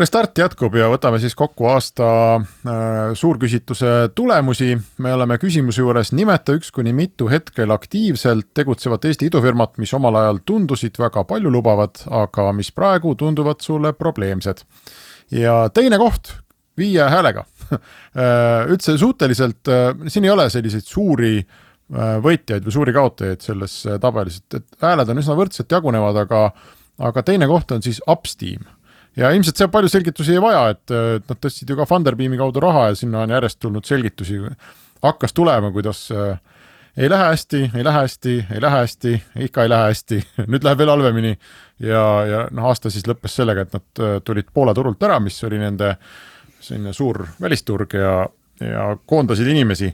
Restart 0.00 0.38
jätkub 0.40 0.72
ja 0.78 0.86
võtame 0.88 1.18
siis 1.20 1.34
kokku 1.36 1.66
aasta 1.68 2.06
äh, 2.40 3.10
suurküsitluse 3.18 3.90
tulemusi. 4.16 4.78
me 5.04 5.12
oleme 5.12 5.36
küsimuse 5.36 5.82
juures 5.82 6.14
nimeta 6.16 6.54
üks 6.56 6.70
kuni 6.72 6.94
mitu 6.96 7.28
hetkel 7.28 7.70
aktiivselt 7.74 8.48
tegutsevat 8.56 9.04
Eesti 9.04 9.28
idufirmat, 9.28 9.76
mis 9.82 9.92
omal 9.98 10.16
ajal 10.22 10.40
tundusid 10.46 10.96
väga 10.98 11.26
paljulubavad, 11.28 12.00
aga 12.22 12.48
mis 12.56 12.72
praegu 12.72 13.12
tunduvad 13.14 13.60
sulle 13.60 13.92
probleemsed. 13.92 14.64
ja 15.36 15.68
teine 15.68 15.98
koht 16.00 16.32
viie 16.80 17.04
häälega 17.04 17.44
äh, 17.76 18.72
üldse 18.72 18.96
suhteliselt, 18.98 19.68
äh, 19.68 19.92
siin 20.08 20.24
ei 20.24 20.32
ole 20.32 20.48
selliseid 20.50 20.88
suuri 20.88 21.36
võitjaid 22.24 22.62
või 22.62 22.72
suuri 22.72 22.92
kaotajaid 22.94 23.40
selles 23.42 23.80
tabelis, 24.00 24.36
et, 24.38 24.62
et 24.62 24.82
hääled 24.86 25.08
on 25.10 25.18
üsna 25.18 25.34
võrdselt 25.34 25.72
jagunevad, 25.74 26.20
aga, 26.22 26.44
aga 27.02 27.22
teine 27.26 27.48
koht 27.50 27.74
on 27.74 27.82
siis 27.82 27.98
Upsteam 28.06 28.62
ja 29.20 29.30
ilmselt 29.36 29.60
seal 29.60 29.70
palju 29.72 29.90
selgitusi 29.92 30.34
ei 30.36 30.42
vaja, 30.42 30.68
et, 30.74 30.94
nad 31.28 31.40
tõstsid 31.44 31.70
ju 31.70 31.76
ka 31.78 31.88
Funderbeami 31.88 32.40
kaudu 32.40 32.62
raha 32.64 32.90
ja 32.90 32.98
sinna 32.98 33.24
on 33.26 33.34
järjest 33.36 33.60
tulnud 33.60 33.86
selgitusi, 33.88 34.40
hakkas 35.04 35.36
tulema, 35.36 35.70
kuidas 35.74 36.06
ei 36.96 37.10
lähe 37.10 37.24
hästi, 37.24 37.70
ei 37.74 37.84
lähe 37.84 37.98
hästi, 37.98 38.34
ei 38.54 38.60
lähe 38.60 38.78
hästi, 38.78 39.22
ikka 39.46 39.62
ei 39.62 39.68
lähe 39.68 39.90
hästi, 39.90 40.20
nüüd 40.50 40.64
läheb 40.66 40.82
veel 40.82 40.92
halvemini. 40.92 41.38
ja, 41.78 42.02
ja 42.26 42.42
noh, 42.50 42.66
aasta 42.68 42.90
siis 42.90 43.06
lõppes 43.08 43.36
sellega, 43.40 43.64
et 43.64 43.76
nad 43.76 44.02
äh, 44.02 44.18
tulid 44.24 44.50
Poola 44.54 44.74
turult 44.74 45.02
ära, 45.02 45.20
mis 45.20 45.38
oli 45.44 45.60
nende 45.60 45.94
selline 46.60 46.92
suur 46.92 47.22
välisturg 47.40 47.94
ja, 47.96 48.14
ja 48.60 48.84
koondasid 49.06 49.48
inimesi. 49.48 49.92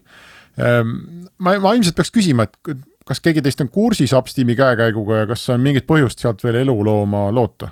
Ähm, 0.58 0.96
ma, 1.38 1.58
ma 1.60 1.74
ilmselt 1.76 1.96
peaks 1.96 2.10
küsima, 2.10 2.48
et 2.48 2.78
kas 3.06 3.20
keegi 3.22 3.44
teist 3.44 3.60
on 3.62 3.70
kursis 3.70 4.14
Upsteami 4.16 4.56
käekäiguga 4.58 5.22
ja 5.22 5.28
kas 5.30 5.44
on 5.54 5.62
mingit 5.62 5.86
põhjust 5.86 6.22
sealt 6.22 6.42
veel 6.44 6.62
elu 6.64 6.78
looma 6.84 7.28
loota? 7.30 7.70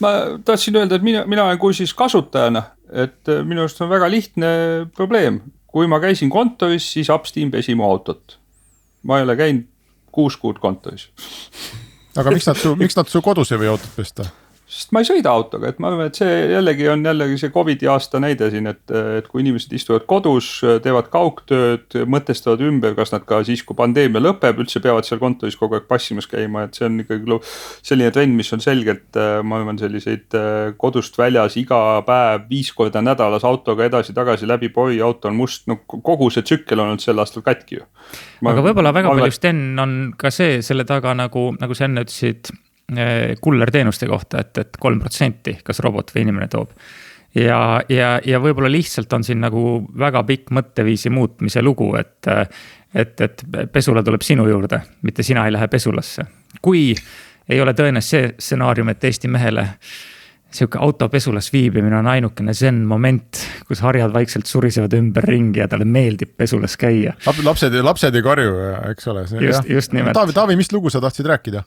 Ma 0.00 0.12
tahtsin 0.44 0.76
öelda, 0.76 0.96
et 0.96 1.06
mina, 1.06 1.24
mina 1.26 1.44
olen 1.44 1.58
kursis 1.58 1.94
kasutajana, 1.94 2.62
et 2.92 3.28
äh, 3.28 3.42
minu 3.46 3.64
arust 3.64 3.80
on 3.80 3.90
väga 3.90 4.10
lihtne 4.10 4.52
probleem. 4.96 5.40
kui 5.70 5.86
ma 5.86 6.00
käisin 6.02 6.30
kontoris, 6.30 6.88
siis 6.92 7.08
Upsteam 7.14 7.50
pesi 7.50 7.74
mu 7.74 7.84
autot. 7.86 8.38
ma 9.02 9.18
ei 9.18 9.24
ole 9.24 9.36
käinud 9.36 9.68
kuus 10.10 10.36
kuud 10.36 10.58
kontoris 10.58 11.06
aga 12.18 12.32
miks 12.34 12.48
nad 12.48 12.58
su, 12.58 12.74
miks 12.78 12.96
nad 12.98 13.10
su 13.10 13.22
kodus 13.22 13.52
ei 13.52 13.60
või 13.60 13.70
autot 13.72 13.92
pesta? 13.96 14.26
Sest 14.70 14.92
ma 14.94 15.02
ei 15.02 15.06
sõida 15.08 15.32
autoga, 15.34 15.72
et 15.72 15.80
ma 15.82 15.88
arvan, 15.90 16.10
et 16.10 16.18
see 16.20 16.34
jällegi 16.52 16.86
on 16.92 17.02
jällegi 17.02 17.38
see 17.40 17.50
Covidi 17.54 17.88
aasta 17.90 18.20
näide 18.22 18.50
siin, 18.52 18.68
et, 18.70 18.82
et 19.18 19.26
kui 19.30 19.42
inimesed 19.42 19.72
istuvad 19.74 20.04
kodus, 20.10 20.50
teevad 20.84 21.08
kaugtööd, 21.10 21.96
mõtestavad 22.10 22.62
ümber, 22.68 22.94
kas 22.98 23.10
nad 23.14 23.26
ka 23.26 23.40
siis, 23.46 23.64
kui 23.66 23.78
pandeemia 23.78 24.22
lõpeb, 24.22 24.62
üldse 24.62 24.82
peavad 24.84 25.08
seal 25.08 25.18
kontoris 25.22 25.58
kogu 25.58 25.78
aeg 25.78 25.90
passimas 25.90 26.30
käima, 26.30 26.68
et 26.68 26.78
see 26.78 26.86
on 26.86 27.02
ikkagi 27.02 27.40
selline 27.82 28.14
trend, 28.14 28.38
mis 28.38 28.52
on 28.54 28.62
selgelt, 28.62 29.18
ma 29.42 29.58
arvan, 29.58 29.80
selliseid 29.82 30.38
kodust 30.80 31.18
väljas 31.18 31.58
iga 31.58 31.82
päev 32.06 32.46
viis 32.50 32.70
korda 32.76 33.02
nädalas 33.02 33.44
autoga 33.48 33.88
edasi-tagasi 33.90 34.46
läbi 34.46 34.70
pori, 34.74 35.02
auto 35.02 35.32
on 35.32 35.38
must, 35.40 35.66
no 35.70 35.80
kogu 35.82 36.30
see 36.30 36.46
tsükkel 36.46 36.78
on 36.78 36.94
olnud 36.94 37.02
sel 37.02 37.18
aastal 37.18 37.42
katki 37.46 37.80
ju. 37.80 37.86
aga 38.46 38.62
võib-olla 38.62 38.94
väga 38.94 39.18
palju, 39.18 39.34
Sten, 39.34 39.62
on 39.82 40.00
ka 40.18 40.30
see 40.34 40.60
selle 40.62 40.86
taga 40.86 41.16
nagu, 41.18 41.50
nagu 41.58 41.74
sa 41.74 41.90
enne 41.90 42.06
ütlesid 42.06 42.54
kullerteenuste 43.40 44.08
kohta, 44.10 44.40
et, 44.40 44.58
et 44.58 44.76
kolm 44.80 45.00
protsenti, 45.00 45.58
kas 45.64 45.82
robot 45.84 46.10
või 46.14 46.24
inimene 46.26 46.48
toob. 46.50 46.74
ja, 47.34 47.80
ja, 47.88 48.12
ja 48.26 48.40
võib-olla 48.42 48.70
lihtsalt 48.72 49.12
on 49.12 49.24
siin 49.24 49.40
nagu 49.40 49.64
väga 49.98 50.24
pikk 50.26 50.50
mõtteviisi 50.50 51.10
muutmise 51.14 51.62
lugu, 51.62 51.92
et, 52.00 52.28
et, 52.94 53.20
et 53.20 53.44
pesula 53.72 54.02
tuleb 54.02 54.22
sinu 54.26 54.48
juurde, 54.48 54.82
mitte 55.02 55.22
sina 55.22 55.46
ei 55.46 55.52
lähe 55.52 55.68
pesulasse. 55.68 56.26
kui 56.62 56.94
ei 57.50 57.60
ole 57.60 57.74
tõene 57.74 58.02
see 58.04 58.34
stsenaarium, 58.38 58.88
et 58.92 59.04
Eesti 59.04 59.28
mehele 59.28 59.66
sihuke 60.50 60.78
autopesulas 60.82 61.52
viibimine 61.52 61.96
on 61.98 62.08
ainukene 62.10 62.54
zen 62.54 62.82
moment, 62.86 63.38
kus 63.68 63.82
harjad 63.86 64.12
vaikselt 64.14 64.50
surisevad 64.50 64.94
ümberringi 64.98 65.62
ja 65.62 65.68
talle 65.70 65.86
meeldib 65.86 66.32
pesulas 66.36 66.76
käia. 66.80 67.14
lapsed, 67.44 67.76
lapsed 67.86 68.18
ei 68.18 68.24
karju, 68.26 68.56
eks 68.90 69.08
ole. 69.12 69.26
just, 69.46 69.68
just 69.70 69.94
nimelt. 69.94 70.14
Taavi, 70.18 70.34
Taavi, 70.34 70.58
mis 70.58 70.72
lugu 70.72 70.90
sa 70.90 71.00
tahtsid 71.00 71.30
rääkida? 71.30 71.62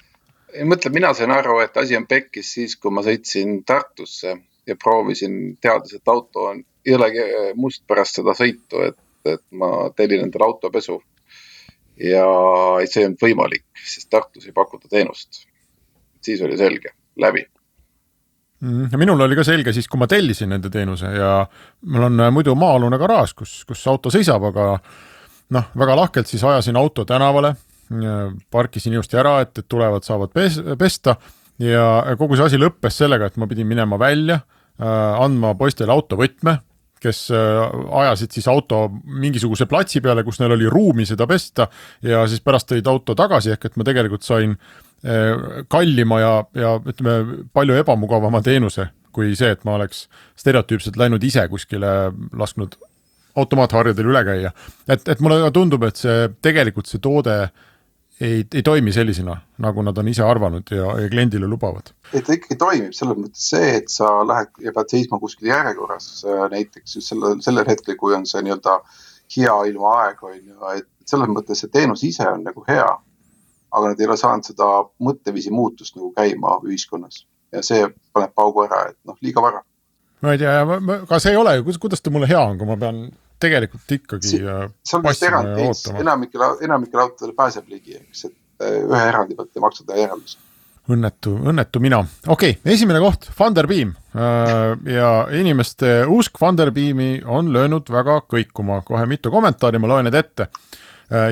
Ei 0.54 0.66
mõtle, 0.68 0.92
mina 0.94 1.14
sain 1.18 1.32
aru, 1.34 1.60
et 1.64 1.78
asi 1.78 1.98
on 1.98 2.06
pekkis 2.10 2.52
siis, 2.58 2.76
kui 2.78 2.94
ma 2.94 3.04
sõitsin 3.06 3.62
Tartusse 3.68 4.36
ja 4.68 4.76
proovisin, 4.80 5.58
teades, 5.62 5.96
et 5.98 6.12
auto 6.12 6.50
on 6.52 6.62
jõlegi 6.88 7.24
must 7.60 7.84
pärast 7.88 8.20
seda 8.20 8.36
sõitu, 8.38 8.84
et, 8.88 9.00
et 9.28 9.44
ma 9.52 9.90
tellin 9.96 10.26
endale 10.28 10.48
autopesu. 10.48 11.02
ja 12.00 12.26
see 12.90 13.04
ei 13.04 13.06
olnud 13.08 13.22
võimalik, 13.22 13.66
sest 13.78 14.10
Tartus 14.10 14.48
ei 14.48 14.54
pakuta 14.56 14.88
teenust. 14.90 15.46
siis 16.22 16.42
oli 16.42 16.58
selge, 16.58 16.94
läbi 17.20 17.46
mm, 18.60 18.88
ja 18.92 18.98
minul 18.98 19.22
oli 19.22 19.36
ka 19.36 19.44
selge 19.44 19.74
siis, 19.74 19.88
kui 19.88 20.00
ma 20.00 20.08
tellisin 20.08 20.50
nende 20.50 20.70
teenuse 20.70 21.06
ja 21.06 21.46
mul 21.86 22.08
on 22.10 22.24
muidu 22.34 22.56
maa-alune 22.56 22.98
garaaž, 22.98 23.34
kus, 23.34 23.64
kus 23.66 23.88
auto 23.88 24.10
seisab, 24.10 24.44
aga 24.50 24.80
noh, 25.50 25.70
väga 25.78 25.96
lahkelt 25.96 26.28
siis 26.28 26.44
ajasin 26.44 26.80
auto 26.80 27.06
tänavale 27.06 27.54
parkisin 28.52 28.94
ilusti 28.96 29.18
ära, 29.20 29.40
et, 29.44 29.58
et 29.58 29.68
tulevad, 29.70 30.06
saavad 30.06 30.34
pes-, 30.34 30.62
pesta 30.80 31.18
ja 31.62 32.16
kogu 32.20 32.38
see 32.38 32.48
asi 32.48 32.60
lõppes 32.62 33.02
sellega, 33.04 33.30
et 33.30 33.40
ma 33.42 33.48
pidin 33.50 33.68
minema 33.70 34.00
välja, 34.02 34.40
äh, 34.82 35.24
andma 35.24 35.54
poistele 35.60 35.94
autovõtme, 35.94 36.58
kes 37.04 37.26
äh, 37.36 37.60
ajasid 38.00 38.34
siis 38.34 38.48
auto 38.52 38.86
mingisuguse 39.04 39.68
platsi 39.70 40.02
peale, 40.02 40.24
kus 40.24 40.40
neil 40.40 40.56
oli 40.56 40.70
ruumi 40.72 41.06
seda 41.08 41.28
pesta 41.30 41.68
ja 42.02 42.24
siis 42.32 42.44
pärast 42.44 42.72
tõid 42.72 42.88
auto 42.90 43.16
tagasi, 43.18 43.54
ehk 43.54 43.70
et 43.70 43.78
ma 43.78 43.88
tegelikult 43.88 44.26
sain 44.26 44.56
äh, 44.56 45.64
kallima 45.72 46.22
ja, 46.24 46.34
ja 46.58 46.78
ütleme, 46.80 47.44
palju 47.54 47.78
ebamugavama 47.84 48.42
teenuse 48.46 48.90
kui 49.14 49.36
see, 49.38 49.52
et 49.54 49.62
ma 49.68 49.76
oleks 49.78 50.08
stereotüüpselt 50.42 50.96
läinud 50.98 51.22
ise 51.22 51.44
kuskile, 51.52 52.10
lasknud 52.34 52.80
automaatharjadel 53.38 54.10
üle 54.10 54.24
käia. 54.26 54.52
et, 54.88 55.06
et 55.10 55.22
mulle 55.22 55.52
tundub, 55.54 55.86
et 55.86 56.00
see 56.02 56.32
tegelikult 56.42 56.90
see 56.90 57.02
toode 57.02 57.36
äh, 57.44 57.54
ei, 58.22 58.46
ei 58.54 58.64
toimi 58.64 58.92
sellisena, 58.92 59.38
nagu 59.64 59.82
nad 59.82 59.98
on 59.98 60.08
ise 60.08 60.24
arvanud 60.24 60.70
ja, 60.72 60.92
ja 61.02 61.10
kliendile 61.10 61.48
lubavad. 61.48 61.94
et 62.14 62.26
ta 62.26 62.36
ikkagi 62.36 62.58
toimib 62.60 62.94
selles 62.94 63.18
mõttes 63.18 63.48
see, 63.54 63.72
et 63.80 63.90
sa 63.90 64.12
lähed 64.28 64.52
ja 64.66 64.74
pead 64.76 64.94
seisma 64.94 65.20
kuskil 65.20 65.50
järjekorras 65.50 66.10
äh, 66.28 66.46
näiteks 66.54 66.96
just 67.00 67.14
sellel, 67.14 67.42
sellel 67.46 67.68
hetkel, 67.70 67.98
kui 68.00 68.16
on 68.16 68.28
see 68.30 68.44
nii-öelda 68.46 68.78
hea 69.38 69.58
ilmaaeg 69.72 70.24
on 70.24 70.38
ju, 70.38 70.60
et 70.78 71.10
selles 71.10 71.32
mõttes 71.32 71.64
see 71.64 71.74
teenus 71.74 72.06
ise 72.06 72.28
on 72.30 72.46
nagu 72.46 72.66
hea. 72.68 72.90
aga 73.74 73.90
nad 73.90 74.00
ei 74.00 74.06
ole 74.06 74.18
saanud 74.22 74.46
seda 74.46 74.66
mõtteviisi 75.02 75.50
muutust 75.50 75.96
nagu 75.98 76.12
käima 76.14 76.60
ühiskonnas 76.62 77.24
ja 77.52 77.64
see 77.66 77.88
paneb 78.14 78.34
paugu 78.36 78.68
ära, 78.68 78.90
et 78.92 78.98
noh, 79.10 79.18
liiga 79.22 79.42
vara 79.42 79.64
ma 80.22 80.36
ei 80.36 80.38
tea, 80.38 80.54
aga 80.62 81.20
see 81.20 81.34
ei 81.34 81.40
ole 81.40 81.58
ju, 81.58 81.66
kuidas 81.82 82.02
ta 82.02 82.14
mulle 82.14 82.30
hea 82.30 82.40
on, 82.40 82.58
kui 82.60 82.70
ma 82.70 82.78
pean 82.80 83.08
tegelikult 83.44 83.98
ikkagi 83.98 84.40
see 84.40 84.98
on 84.98 85.06
vist 85.06 85.28
erand 85.28 85.54
enamikel, 86.00 86.48
enamikel 86.66 87.06
autodel 87.06 87.36
pääseb 87.38 87.70
ligi, 87.72 88.00
eks, 88.00 88.26
et 88.30 88.66
äh, 88.66 88.82
ühe 88.82 89.06
erandi 89.12 89.38
pealt 89.38 89.54
ei 89.54 89.68
maksa 89.68 89.86
teha 89.88 90.02
järeldust 90.06 90.42
õnnetu, 90.92 91.36
õnnetu 91.48 91.80
mina. 91.84 92.02
okei 92.28 92.58
okay,, 92.58 92.74
esimene 92.74 93.00
koht, 93.04 93.30
Funderbeam 93.38 93.94
äh, 94.16 94.74
ja 94.92 95.12
inimeste 95.32 96.02
usk 96.12 96.40
Funderbeami 96.40 97.22
on 97.26 97.54
löönud 97.56 97.90
väga 97.92 98.20
kõikuma, 98.28 98.82
kohe 98.86 99.06
mitu 99.08 99.32
kommentaari, 99.32 99.80
ma 99.80 99.94
loen 99.94 100.10
need 100.10 100.20
ette. 100.20 100.50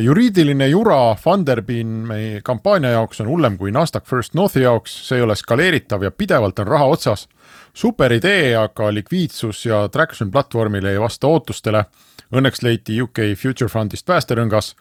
Juriidiline 0.04 0.68
jura 0.68 1.16
Funderbeami 1.18 2.42
kampaania 2.44 2.92
jaoks 2.96 3.22
on 3.24 3.30
hullem 3.32 3.58
kui 3.58 3.72
Nasdaq 3.74 4.06
First 4.06 4.36
Northi 4.38 4.62
jaoks, 4.62 4.94
see 5.08 5.18
ei 5.18 5.26
ole 5.26 5.36
skaleeritav 5.36 6.04
ja 6.06 6.12
pidevalt 6.12 6.60
on 6.62 6.68
raha 6.68 6.90
otsas 6.94 7.28
super 7.74 8.14
idee, 8.14 8.56
aga 8.58 8.92
likviidsus 8.94 9.66
ja 9.66 9.86
traction 9.92 10.32
platvormil 10.32 10.86
ei 10.86 11.00
vasta 11.00 11.30
ootustele. 11.32 11.86
Õnneks 12.32 12.62
leiti 12.64 12.96
UK 13.04 13.34
Future 13.36 13.68
Fundist 13.70 14.06
päästerõngas. 14.08 14.76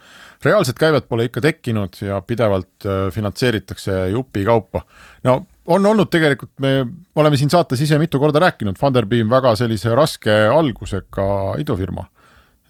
reaalset 0.45 0.79
käivet 0.79 1.09
pole 1.09 1.25
ikka 1.27 1.41
tekkinud 1.41 1.99
ja 2.01 2.21
pidevalt 2.21 2.87
äh, 2.87 3.11
finantseeritakse 3.13 4.09
jupikaupa. 4.11 4.83
no 5.25 5.47
on 5.67 5.87
olnud 5.87 6.11
tegelikult, 6.11 6.51
me 6.59 6.87
oleme 7.17 7.37
siin 7.37 7.51
saates 7.51 7.81
ise 7.81 7.99
mitu 7.99 8.19
korda 8.19 8.39
rääkinud, 8.39 8.79
Funderbeam 8.79 9.31
väga 9.31 9.57
sellise 9.57 9.95
raske 9.95 10.31
algusega 10.47 11.55
idufirma. 11.59 12.07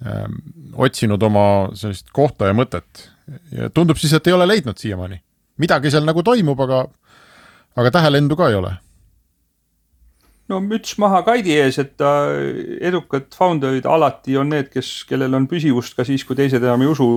Ähm, 0.01 0.39
otsinud 0.81 1.23
oma 1.23 1.43
sellist 1.77 2.09
kohta 2.17 2.49
ja 2.49 2.55
mõtet 2.57 3.03
ja 3.53 3.69
tundub 3.75 3.99
siis, 4.01 4.15
et 4.17 4.31
ei 4.31 4.33
ole 4.33 4.47
leidnud 4.49 4.79
siiamaani. 4.81 5.21
midagi 5.61 5.91
seal 5.93 6.07
nagu 6.09 6.23
toimub, 6.25 6.61
aga, 6.65 6.87
aga 7.77 7.91
tähelendu 7.99 8.37
ka 8.37 8.49
ei 8.49 8.57
ole 8.57 8.71
no 10.51 10.59
müts 10.65 10.97
maha 11.01 11.23
Kaidi 11.27 11.55
ees, 11.61 11.79
et 11.83 12.03
edukad 12.81 13.29
founder'id 13.37 13.87
alati 13.89 14.39
on 14.41 14.51
need, 14.55 14.71
kes, 14.73 15.05
kellel 15.09 15.37
on 15.39 15.47
püsivust 15.51 15.97
ka 15.99 16.07
siis, 16.07 16.25
kui 16.27 16.39
teised 16.39 16.63
enam 16.65 16.85
ei 16.85 16.91
usu. 16.91 17.11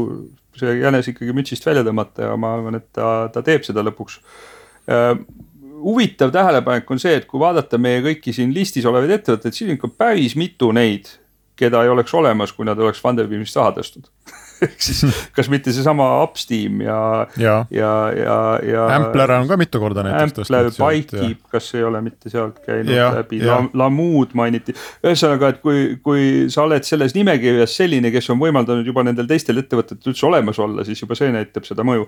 see 0.53 0.75
jänes 0.83 1.07
ikkagi 1.09 1.33
mütsist 1.33 1.65
välja 1.65 1.81
tõmmata 1.81 2.27
ja 2.27 2.35
ma 2.37 2.51
arvan, 2.53 2.75
et 2.77 2.91
ta, 2.93 3.29
ta 3.33 3.41
teeb 3.41 3.63
seda 3.65 3.81
lõpuks. 3.87 4.19
huvitav 5.83 6.31
tähelepanek 6.31 6.91
on 6.91 6.99
see, 7.01 7.15
et 7.17 7.25
kui 7.25 7.39
vaadata 7.41 7.79
meie 7.81 8.03
kõiki 8.05 8.35
siin 8.35 8.53
listis 8.53 8.85
olevaid 8.85 9.17
ettevõtteid, 9.17 9.55
siin 9.55 9.71
on 9.71 9.79
ikka 9.79 9.89
päris 9.97 10.35
mitu 10.35 10.71
neid, 10.75 11.09
keda 11.55 11.83
ei 11.83 11.89
oleks 11.89 12.13
olemas, 12.13 12.53
kui 12.53 12.65
nad 12.65 12.79
oleks 12.79 13.01
Funderbeamist 13.01 13.55
raha 13.59 13.75
tõstnud 13.77 14.09
ehk 14.67 14.83
siis 14.83 15.03
kas 15.35 15.49
mitte 15.51 15.73
seesama 15.75 16.07
Upsteam 16.23 16.81
ja, 16.83 16.99
ja, 17.39 17.55
ja, 17.73 17.93
ja, 18.17 18.37
ja. 18.67 18.85
Ampler 18.95 19.35
on 19.37 19.49
ka 19.49 19.57
mitu 19.59 19.81
korda 19.81 20.05
näiteks 20.05 20.37
tõstnud. 20.39 20.79
Bikekeep, 20.79 21.41
kas 21.53 21.69
ei 21.77 21.83
ole 21.87 22.01
mitte 22.05 22.31
sealt 22.33 22.59
käinud 22.65 22.93
ja, 22.93 23.09
läbi, 23.17 23.41
Lamood 23.77 24.35
mainiti. 24.37 24.75
ühesõnaga, 25.03 25.53
et 25.53 25.61
kui, 25.63 25.83
kui 26.03 26.25
sa 26.53 26.65
oled 26.67 26.85
selles 26.87 27.15
nimekirjas 27.17 27.77
selline, 27.81 28.11
kes 28.13 28.31
on 28.33 28.41
võimaldanud 28.41 28.87
juba 28.87 29.05
nendel 29.05 29.29
teistel 29.29 29.61
ettevõtetel 29.61 30.13
üldse 30.13 30.27
olemas 30.29 30.59
olla, 30.63 30.85
siis 30.87 31.03
juba 31.03 31.17
see 31.19 31.31
näitab 31.33 31.67
seda 31.67 31.85
mõju. 31.87 32.07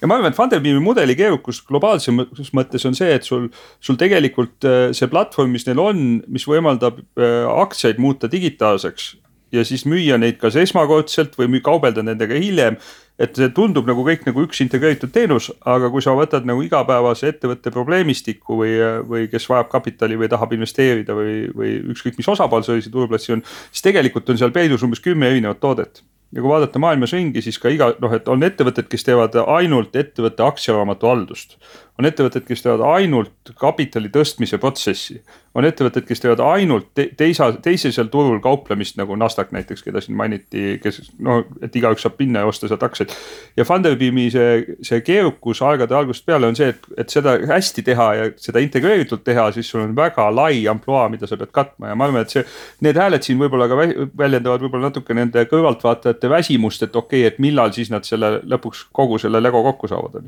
ja 0.00 0.10
ma 0.10 0.18
arvan, 0.18 0.34
et 0.34 0.38
Funderbeami 0.38 0.82
mudeli 0.82 1.16
keerukus 1.18 1.62
globaalses 1.66 2.52
mõttes 2.56 2.86
on 2.88 2.96
see, 2.98 3.12
et 3.16 3.26
sul, 3.26 3.48
sul 3.80 3.98
tegelikult 4.00 4.66
äh, 4.68 4.88
see 4.96 5.10
platvorm, 5.10 5.54
mis 5.56 5.66
neil 5.68 5.82
on, 5.82 6.02
mis 6.32 6.46
võimaldab 6.48 7.02
äh, 7.02 7.44
aktsiaid 7.66 8.02
muuta 8.02 8.30
digitaalseks 8.30 9.14
ja 9.52 9.64
siis 9.64 9.86
müüa 9.86 10.18
neid 10.18 10.38
kas 10.40 10.56
esmakordselt 10.58 11.36
või 11.38 11.60
kaubelda 11.64 12.02
nendega 12.02 12.38
hiljem. 12.38 12.78
et 13.18 13.32
see 13.32 13.48
tundub 13.56 13.86
nagu 13.88 14.02
kõik 14.04 14.26
nagu 14.26 14.42
üks 14.44 14.58
integreeritud 14.60 15.08
teenus, 15.08 15.46
aga 15.64 15.88
kui 15.88 16.02
sa 16.04 16.12
võtad 16.12 16.44
nagu 16.44 16.60
igapäevase 16.60 17.30
ettevõtte 17.30 17.70
probleemistiku 17.72 18.58
või, 18.60 18.74
või 19.08 19.22
kes 19.32 19.48
vajab 19.48 19.70
kapitali 19.72 20.18
või 20.20 20.28
tahab 20.28 20.52
investeerida 20.52 21.16
või, 21.16 21.46
või 21.48 21.70
ükskõik 21.94 22.18
mis 22.20 22.28
osapool 22.28 22.66
sellise 22.66 22.92
turuplatsi 22.92 23.32
on. 23.32 23.42
siis 23.70 23.88
tegelikult 23.88 24.28
on 24.28 24.36
seal 24.36 24.52
peidus 24.52 24.84
umbes 24.84 25.00
kümme 25.00 25.30
erinevat 25.32 25.60
toodet 25.64 26.02
ja 26.34 26.42
kui 26.42 26.50
vaadata 26.50 26.80
maailmas 26.82 27.14
ringi, 27.16 27.42
siis 27.42 27.58
ka 27.62 27.70
iga 27.72 27.92
noh, 28.02 28.12
et 28.12 28.28
on 28.28 28.42
ettevõtted, 28.44 28.88
kes 28.90 29.06
teevad 29.06 29.36
ainult 29.46 29.96
ettevõtte 29.96 30.44
aktsiaraamatu 30.46 31.08
haldust. 31.08 31.56
On 31.98 32.08
ettevõtted, 32.08 32.44
kes 32.44 32.62
teevad 32.64 32.82
ainult 32.84 33.52
kapitali 33.56 34.10
tõstmise 34.12 34.58
protsessi, 34.60 35.16
on 35.56 35.64
ettevõtted, 35.64 36.04
kes 36.04 36.20
teevad 36.20 36.42
ainult 36.44 36.90
te 36.96 37.06
teisa, 37.16 37.48
teisesel 37.64 38.10
turul 38.12 38.36
kauplemist 38.44 38.98
nagu 39.00 39.16
Nasdaq 39.16 39.54
näiteks, 39.56 39.84
keda 39.86 40.02
siin 40.04 40.18
mainiti, 40.18 40.76
kes 40.82 41.00
no, 41.24 41.38
et 41.64 41.76
igaüks 41.80 42.04
saab 42.04 42.20
minna 42.20 42.42
ja 42.44 42.50
osta 42.50 42.68
sealt 42.68 42.84
aktsiaid. 42.84 43.14
ja 43.56 43.64
Funderbeami 43.64 44.28
see, 44.34 44.76
see 44.84 45.00
keerukus 45.06 45.62
aegade 45.64 45.96
algusest 45.96 46.26
peale 46.28 46.50
on 46.50 46.58
see, 46.58 46.68
et, 46.74 46.90
et 47.00 47.16
seda 47.16 47.38
hästi 47.48 47.86
teha 47.88 48.10
ja 48.18 48.28
seda 48.40 48.60
integreeritult 48.64 49.24
teha, 49.24 49.48
siis 49.56 49.72
sul 49.72 49.86
on 49.86 49.96
väga 49.96 50.28
lai 50.34 50.66
ampluaa, 50.68 51.08
mida 51.12 51.28
sa 51.30 51.40
pead 51.40 51.54
katma. 51.56 51.94
Ja 51.94 51.96
ma 51.98 52.10
arvan, 52.10 52.26
et 52.26 52.36
see, 52.36 52.44
need 52.84 53.00
hääled 53.00 53.24
siin 53.24 53.40
võib-olla 53.40 53.70
ka 53.72 53.80
väljendavad 53.80 54.66
võib-olla 54.66 54.90
natuke 54.90 55.16
nende 55.16 55.48
kõrvaltvaatajate 55.48 56.30
väsimust, 56.30 56.84
et 56.84 56.96
okei 56.96 57.24
okay,, 57.24 57.32
et 57.32 57.40
millal 57.40 57.72
siis 57.72 57.88
nad 57.92 58.04
selle 58.04 58.36
lõpuks 58.44 58.90
kogu 58.92 59.16
selle 59.22 59.40
lego 59.40 59.64
kokku 59.64 59.88
saavad, 59.88 60.20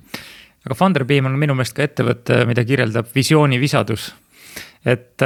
aga 0.69 0.77
Funderbeam 0.77 1.31
on 1.31 1.39
minu 1.41 1.57
meelest 1.57 1.77
ka 1.77 1.87
ettevõte, 1.89 2.43
mida 2.49 2.65
kirjeldab 2.69 3.09
visiooni 3.15 3.61
visadus 3.61 4.11
et, 4.85 5.23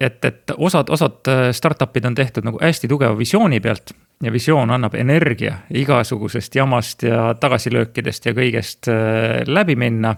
et, 0.00 0.24
et 0.24 0.54
osad, 0.56 0.90
osad 0.92 1.30
startup'id 1.54 2.06
on 2.10 2.16
tehtud 2.18 2.46
nagu 2.46 2.60
hästi 2.62 2.90
tugeva 2.90 3.16
visiooni 3.18 3.60
pealt 3.62 3.94
ja 4.22 4.32
visioon 4.32 4.70
annab 4.70 4.94
energia 4.94 5.56
igasugusest 5.74 6.54
jamast 6.54 7.02
ja 7.06 7.32
tagasilöökidest 7.40 8.28
ja 8.28 8.34
kõigest 8.36 8.90
äh, 8.92 9.42
läbi 9.46 9.76
minna 9.78 10.14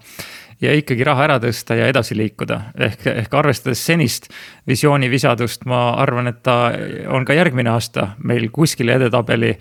ja 0.65 0.75
ikkagi 0.79 1.05
raha 1.07 1.27
ära 1.27 1.37
tõsta 1.43 1.77
ja 1.79 1.89
edasi 1.91 2.17
liikuda. 2.17 2.61
ehk, 2.79 3.07
ehk 3.07 3.35
arvestades 3.35 3.83
senist 3.87 4.29
visiooni 4.69 5.11
visadust, 5.11 5.65
ma 5.71 5.91
arvan, 6.01 6.29
et 6.33 6.43
ta 6.43 6.73
on 7.13 7.25
ka 7.25 7.37
järgmine 7.37 7.71
aasta 7.71 8.15
meil 8.19 8.49
kuskil 8.53 8.89
edetabeli 8.95 9.55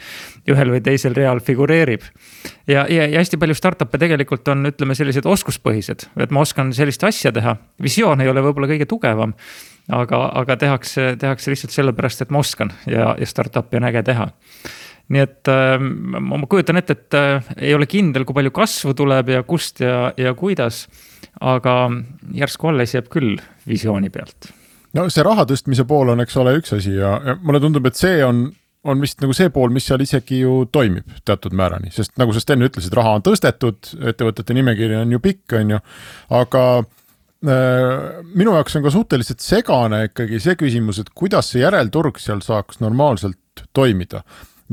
ühel 0.49 0.73
või 0.75 0.81
teisel 0.83 1.15
real 1.15 1.39
figureerib. 1.39 2.01
ja, 2.67 2.85
ja, 2.89 3.07
ja 3.07 3.19
hästi 3.19 3.37
palju 3.37 3.55
startup'e 3.55 3.99
tegelikult 3.99 4.47
on, 4.47 4.65
ütleme 4.71 4.95
sellised 4.95 5.25
oskuspõhised, 5.25 6.07
et 6.17 6.31
ma 6.31 6.41
oskan 6.41 6.73
sellist 6.73 7.03
asja 7.03 7.31
teha, 7.31 7.57
visioon 7.81 8.21
ei 8.21 8.29
ole 8.31 8.41
võib-olla 8.41 8.71
kõige 8.71 8.89
tugevam 8.89 9.35
aga, 9.91 10.23
aga 10.43 10.57
tehakse, 10.57 11.15
tehakse 11.19 11.51
lihtsalt 11.51 11.75
sellepärast, 11.75 12.23
et 12.23 12.31
ma 12.31 12.39
oskan 12.43 12.71
ja, 12.87 13.13
ja 13.19 13.27
startup'i 13.27 13.79
on 13.79 13.91
äge 13.91 14.03
teha 14.07 14.29
nii 15.13 15.23
et 15.23 15.51
äh, 15.51 15.75
ma 15.79 16.39
kujutan 16.49 16.79
ette, 16.79 16.97
et 16.97 17.17
äh, 17.17 17.51
ei 17.69 17.75
ole 17.75 17.87
kindel, 17.89 18.25
kui 18.27 18.37
palju 18.37 18.53
kasvu 18.55 18.95
tuleb 18.97 19.31
ja 19.33 19.43
kust 19.47 19.83
ja, 19.83 20.07
ja 20.17 20.33
kuidas. 20.37 20.87
aga 21.41 21.89
järsku 22.37 22.69
alles 22.69 22.91
jääb 22.93 23.07
küll 23.11 23.39
visiooni 23.67 24.11
pealt. 24.13 24.51
no 24.93 25.07
see 25.09 25.23
raha 25.25 25.47
tõstmise 25.49 25.85
pool 25.89 26.13
on, 26.13 26.21
eks 26.21 26.37
ole, 26.37 26.57
üks 26.59 26.75
asi 26.77 26.93
ja, 26.95 27.15
ja 27.25 27.37
mulle 27.41 27.61
tundub, 27.63 27.87
et 27.89 27.97
see 27.97 28.21
on, 28.25 28.45
on 28.85 29.01
vist 29.01 29.21
nagu 29.23 29.33
see 29.33 29.49
pool, 29.53 29.73
mis 29.73 29.87
seal 29.89 30.03
isegi 30.05 30.43
ju 30.43 30.63
toimib 30.71 31.09
teatud 31.25 31.55
määrani, 31.57 31.93
sest 31.93 32.13
nagu 32.21 32.35
sa 32.35 32.45
enne 32.53 32.69
ütlesid, 32.69 32.93
raha 32.97 33.17
on 33.17 33.25
tõstetud, 33.25 33.95
ettevõtete 34.13 34.57
nimekiri 34.57 34.99
on 35.01 35.15
ju 35.15 35.23
pikk, 35.23 35.57
on 35.59 35.75
ju, 35.75 35.81
aga 36.37 36.63
äh, 36.79 38.23
minu 38.33 38.55
jaoks 38.59 38.77
on 38.77 38.85
ka 38.85 38.93
suhteliselt 38.93 39.43
segane 39.43 40.05
ikkagi 40.11 40.41
see 40.43 40.57
küsimus, 40.59 41.01
et 41.01 41.13
kuidas 41.17 41.49
see 41.53 41.65
järelturg 41.65 42.21
seal 42.21 42.45
saaks 42.45 42.81
normaalselt 42.83 43.67
toimida 43.73 44.23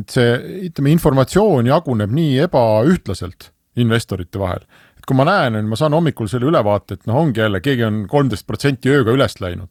et 0.00 0.14
see, 0.16 0.36
ütleme, 0.68 0.92
informatsioon 0.96 1.70
jaguneb 1.70 2.12
nii 2.14 2.38
ebaühtlaselt 2.46 3.50
investorite 3.80 4.40
vahel. 4.40 4.62
et 4.98 5.06
kui 5.08 5.16
ma 5.16 5.24
näen, 5.24 5.64
ma 5.64 5.78
saan 5.78 5.96
hommikul 5.96 6.28
selle 6.28 6.50
ülevaate, 6.50 6.98
et 6.98 7.08
noh, 7.08 7.22
ongi 7.22 7.40
jälle, 7.40 7.62
keegi 7.64 7.86
on 7.86 8.04
kolmteist 8.10 8.46
protsenti 8.46 8.92
ööga 8.92 9.14
üles 9.16 9.38
läinud. 9.40 9.70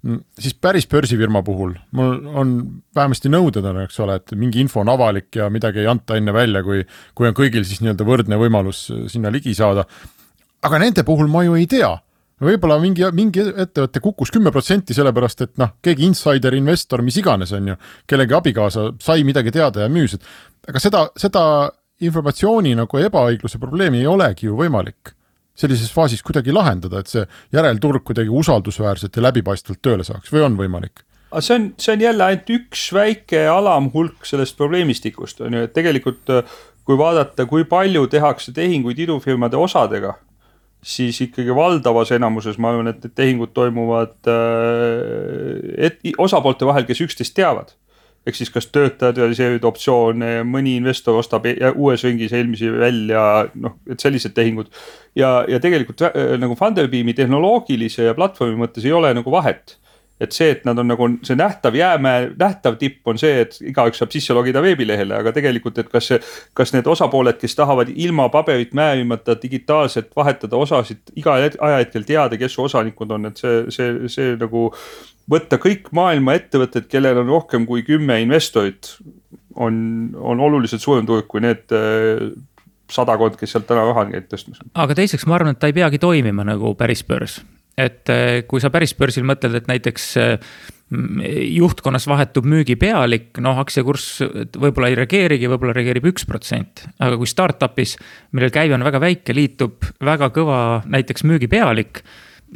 Mm, 0.00 0.22
siis 0.40 0.54
päris 0.56 0.86
börsifirma 0.88 1.42
puhul 1.44 1.74
mul 1.92 2.14
on 2.40 2.52
vähemasti 2.96 3.28
nõuded 3.28 3.66
on, 3.68 3.82
eks 3.82 3.98
ole, 4.00 4.14
et 4.16 4.32
mingi 4.32 4.62
info 4.62 4.80
on 4.80 4.88
avalik 4.88 5.36
ja 5.36 5.50
midagi 5.52 5.82
ei 5.82 5.90
anta 5.92 6.16
enne 6.16 6.32
välja, 6.32 6.62
kui, 6.64 6.86
kui 7.12 7.28
on 7.28 7.36
kõigil 7.36 7.66
siis 7.68 7.82
nii-öelda 7.84 8.06
võrdne 8.08 8.38
võimalus 8.40 8.86
sinna 9.12 9.28
ligi 9.28 9.52
saada. 9.58 9.84
aga 10.64 10.80
nende 10.80 11.04
puhul 11.04 11.28
ma 11.28 11.44
ju 11.44 11.58
ei 11.58 11.68
tea 11.68 11.92
võib-olla 12.44 12.78
mingi, 12.82 13.04
mingi 13.16 13.44
ettevõte 13.50 14.02
kukkus 14.02 14.32
kümme 14.34 14.52
protsenti 14.54 14.96
sellepärast, 14.96 15.44
et 15.46 15.52
noh, 15.60 15.74
keegi 15.84 16.06
insider 16.08 16.56
investor, 16.56 17.04
mis 17.06 17.18
iganes, 17.20 17.52
on 17.56 17.72
ju, 17.72 17.76
kellegi 18.08 18.36
abikaasa 18.36 18.90
sai 19.02 19.24
midagi 19.28 19.52
teada 19.54 19.84
ja 19.84 19.92
müüs, 19.92 20.16
et 20.16 20.70
aga 20.70 20.82
seda, 20.82 21.04
seda 21.20 21.44
informatsiooni 22.00 22.74
nagu 22.78 23.00
ebaõigluse 23.00 23.60
probleemi 23.60 24.00
ei 24.00 24.08
olegi 24.08 24.48
ju 24.48 24.56
võimalik 24.58 25.14
sellises 25.60 25.92
faasis 25.92 26.22
kuidagi 26.24 26.54
lahendada, 26.54 27.02
et 27.02 27.10
see 27.10 27.26
järelturg 27.52 28.04
kuidagi 28.06 28.32
usaldusväärselt 28.32 29.16
ja 29.16 29.26
läbipaistvalt 29.26 29.82
tööle 29.84 30.06
saaks 30.06 30.32
või 30.32 30.46
on 30.46 30.56
võimalik? 30.60 31.04
aga 31.30 31.44
see 31.46 31.58
on, 31.58 31.68
see 31.78 31.92
on 31.94 32.00
jälle 32.02 32.26
ainult 32.26 32.48
üks 32.56 32.88
väike 32.94 33.44
alamhulk 33.52 34.26
sellest 34.26 34.56
probleemistikust 34.58 35.44
on 35.46 35.54
ju, 35.54 35.66
et 35.68 35.74
tegelikult 35.76 36.32
kui 36.88 36.98
vaadata, 36.98 37.46
kui 37.46 37.66
palju 37.68 38.08
tehakse 38.10 38.54
tehinguid 38.56 38.98
idufirmade 39.04 39.58
osadega 39.60 40.16
siis 40.82 41.20
ikkagi 41.20 41.54
valdavas 41.54 42.12
enamuses 42.16 42.58
ma 42.58 42.72
arvan, 42.72 42.88
et 42.90 43.04
need 43.04 43.14
tehingud 43.16 43.52
toimuvad 43.56 44.30
äh, 44.32 45.90
et, 45.90 46.00
osapoolte 46.18 46.68
vahel, 46.68 46.88
kes 46.88 47.04
üksteist 47.06 47.36
teavad. 47.36 47.76
ehk 48.28 48.36
siis 48.36 48.50
kas 48.52 48.66
töötajad 48.68 49.16
realiseerivad 49.16 49.64
optsioone, 49.64 50.42
mõni 50.44 50.74
investor 50.76 51.16
ostab 51.16 51.46
e 51.48 51.54
uues 51.70 52.02
ringis 52.04 52.34
eelmisi 52.36 52.68
välja, 52.68 53.22
noh, 53.56 53.78
et 53.88 54.00
sellised 54.00 54.34
tehingud. 54.36 54.68
ja, 55.16 55.44
ja 55.48 55.60
tegelikult 55.60 56.02
äh, 56.08 56.36
nagu 56.40 56.56
Funderbeami 56.56 57.14
tehnoloogilise 57.16 58.10
ja 58.10 58.16
platvormi 58.16 58.60
mõttes 58.60 58.84
ei 58.84 58.92
ole 58.92 59.14
nagu 59.16 59.32
vahet 59.32 59.78
et 60.20 60.36
see, 60.36 60.50
et 60.52 60.64
nad 60.68 60.78
on 60.78 60.90
nagu 60.90 61.08
see 61.26 61.36
nähtav 61.38 61.76
jäämäe, 61.76 62.30
nähtav 62.38 62.76
tipp 62.80 63.08
on 63.08 63.18
see, 63.20 63.44
et 63.44 63.56
igaüks 63.72 64.02
saab 64.02 64.12
sisse 64.12 64.36
logida 64.36 64.62
veebilehele, 64.64 65.16
aga 65.16 65.32
tegelikult, 65.36 65.78
et 65.80 65.88
kas 65.92 66.10
see, 66.12 66.18
kas 66.56 66.74
need 66.74 66.88
osapooled, 66.90 67.38
kes 67.40 67.56
tahavad 67.56 67.92
ilma 67.94 68.28
paberit 68.32 68.74
määrimata 68.76 69.38
digitaalselt 69.40 70.10
vahetada 70.16 70.60
osasid 70.60 71.14
iga 71.16 71.38
ajahetkel 71.40 72.04
teada, 72.08 72.40
kes 72.40 72.56
su 72.56 72.66
osanikud 72.68 73.16
on, 73.16 73.30
et 73.30 73.40
see, 73.40 73.62
see, 73.72 73.94
see 74.12 74.34
nagu 74.40 74.68
võtta 75.30 75.60
kõik 75.62 75.88
maailma 75.96 76.36
ettevõtted, 76.36 76.88
kellel 76.90 77.22
on 77.22 77.32
rohkem 77.32 77.64
kui 77.68 77.84
kümme 77.86 78.18
investorit, 78.20 78.96
on, 79.56 79.74
on 80.20 80.40
oluliselt 80.40 80.82
suurem 80.82 81.08
turg 81.08 81.28
kui 81.30 81.42
need 81.44 81.72
äh, 81.74 82.28
sadakond, 82.92 83.38
kes 83.40 83.54
sealt 83.54 83.68
täna 83.70 83.86
raha 83.88 84.04
on 84.04 84.12
käinud 84.12 84.28
tõstmas. 84.28 84.60
aga 84.74 84.98
teiseks, 84.98 85.24
ma 85.30 85.38
arvan, 85.38 85.56
et 85.56 85.62
ta 85.62 85.70
ei 85.70 85.76
peagi 85.76 86.02
toimima 86.02 86.44
nagu 86.44 86.74
päris 86.78 87.06
börs 87.06 87.40
et 87.80 88.12
äh, 88.12 88.42
kui 88.48 88.62
sa 88.62 88.70
päris 88.72 88.94
börsil 88.98 89.26
mõtled, 89.28 89.56
et 89.56 89.70
näiteks 89.70 90.06
äh, 90.20 90.54
juhtkonnas 90.90 92.06
vahetub 92.10 92.46
müügipealik, 92.50 93.38
noh, 93.42 93.60
aktsiakurss 93.62 94.24
võib-olla 94.58 94.90
ei 94.90 94.96
reageerigi, 94.98 95.50
võib-olla 95.52 95.74
reageerib 95.76 96.08
üks 96.10 96.26
protsent. 96.26 96.82
aga 96.98 97.18
kui 97.20 97.30
startup'is, 97.30 97.94
millel 98.34 98.50
käive 98.54 98.74
on 98.74 98.86
väga 98.86 99.02
väike, 99.02 99.36
liitub 99.36 99.86
väga 100.02 100.32
kõva 100.34 100.58
näiteks 100.90 101.24
müügipealik, 101.30 102.02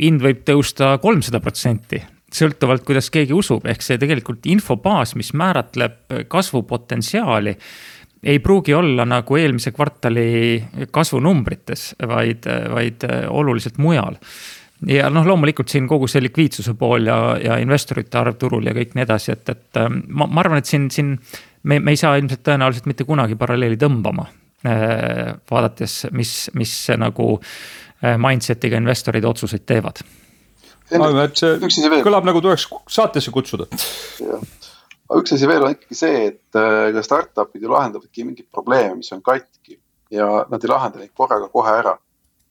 hind 0.01 0.25
võib 0.25 0.43
tõusta 0.49 0.97
kolmsada 1.03 1.41
protsenti 1.41 2.03
sõltuvalt, 2.35 2.83
kuidas 2.83 3.13
keegi 3.15 3.31
usub, 3.31 3.67
ehk 3.71 3.85
see 3.85 3.99
tegelikult 4.01 4.47
infobaas, 4.51 5.15
mis 5.15 5.31
määratleb 5.39 6.27
kasvupotentsiaali 6.27 7.55
ei 8.25 8.41
pruugi 8.43 8.75
olla 8.75 9.05
nagu 9.07 9.37
eelmise 9.37 9.71
kvartali 9.71 10.89
kasvunumbrites, 10.91 11.93
vaid, 12.09 12.49
vaid 12.73 13.05
oluliselt 13.29 13.79
mujal 13.79 14.19
ja 14.89 15.09
noh, 15.13 15.27
loomulikult 15.27 15.71
siin 15.73 15.89
kogu 15.89 16.09
see 16.11 16.23
likviidsuse 16.25 16.75
pool 16.79 17.09
ja, 17.09 17.19
ja 17.41 17.59
investorite 17.63 18.19
arv 18.21 18.39
turul 18.41 18.67
ja 18.69 18.75
kõik 18.77 18.95
nii 18.97 19.05
edasi, 19.07 19.35
et, 19.35 19.53
et 19.53 19.81
ähm, 19.81 20.01
ma, 20.09 20.27
ma 20.27 20.43
arvan, 20.45 20.61
et 20.61 20.71
siin, 20.71 20.89
siin 20.93 21.15
me, 21.63 21.79
me 21.79 21.95
ei 21.95 22.01
saa 22.01 22.17
ilmselt 22.21 22.45
tõenäoliselt 22.47 22.89
mitte 22.91 23.07
kunagi 23.09 23.39
paralleeli 23.41 23.79
tõmbama. 23.81 24.27
Äh, 24.65 25.35
vaadates, 25.51 26.07
mis, 26.17 26.35
mis 26.57 26.73
nagu 26.97 27.35
äh, 27.37 28.15
mindset'iga 28.21 28.81
investorid 28.81 29.25
otsuseid 29.29 29.67
teevad. 29.69 30.01
arvan, 30.95 31.25
et 31.27 31.41
see 31.41 32.05
kõlab 32.07 32.29
nagu 32.29 32.41
tuleks 32.45 32.69
saatesse 32.89 33.33
kutsuda. 33.35 33.69
aga 35.05 35.21
üks 35.21 35.37
asi 35.37 35.49
veel 35.49 35.67
on 35.67 35.75
ikkagi 35.77 35.99
see, 35.99 36.23
et 36.33 36.61
äh, 36.61 36.89
ka 36.97 37.05
startup'id 37.05 37.61
ju 37.61 37.73
lahendavadki 37.73 38.25
mingeid 38.25 38.49
probleeme, 38.53 39.03
mis 39.03 39.13
on 39.13 39.21
katki 39.25 39.79
ja 40.15 40.47
nad 40.49 40.65
ei 40.65 40.71
lahenda 40.73 41.03
neid 41.03 41.13
korraga 41.17 41.51
kohe 41.53 41.77
ära 41.83 41.99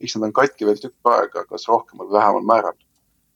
eks 0.04 0.18
nad 0.18 0.30
on 0.30 0.34
katki 0.36 0.68
veel 0.68 0.80
tükk 0.82 1.12
aega, 1.14 1.46
kas 1.50 1.68
rohkemal 1.70 2.10
või 2.10 2.18
vähemal 2.18 2.50
määral. 2.50 2.80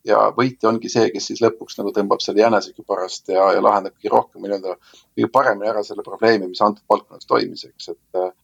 ja 0.07 0.19
võitja 0.31 0.69
ongi 0.69 0.89
see, 0.89 1.09
kes 1.11 1.25
siis 1.27 1.41
lõpuks 1.43 1.75
nagu 1.79 1.91
tõmbab 1.95 2.21
selle 2.23 2.39
jänesekübarast 2.39 3.33
ja, 3.33 3.49
ja 3.57 3.63
lahendab 3.63 3.95
kõige 3.97 4.13
rohkem 4.13 4.45
nii-öelda 4.45 4.75
kõige 4.79 5.29
paremini 5.33 5.67
ära 5.67 5.83
selle 5.83 6.05
probleemi, 6.05 6.47
mis 6.47 6.61
antud 6.63 6.85
valdkonnas 6.89 7.27
toimis, 7.27 7.65
eks, 7.67 7.89
et. 7.95 8.35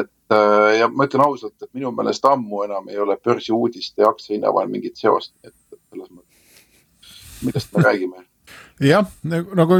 et 0.00 0.36
ja 0.80 0.88
ma 0.90 1.06
ütlen 1.06 1.22
ausalt, 1.22 1.54
et 1.62 1.70
minu 1.78 1.92
meelest 1.94 2.24
ammu 2.26 2.64
enam 2.64 2.88
ei 2.90 2.98
ole 2.98 3.14
börsiuudiste 3.22 4.02
ja 4.02 4.08
aktsiahinna 4.10 4.50
vahel 4.54 4.72
mingit 4.72 4.98
seost, 4.98 5.30
et 5.44 5.54
selles 5.70 6.10
mõttes, 6.10 7.12
millest 7.46 7.76
me 7.76 7.84
räägime 7.86 8.24
jah, 8.92 9.06
nagu, 9.22 9.54
nagu 9.58 9.78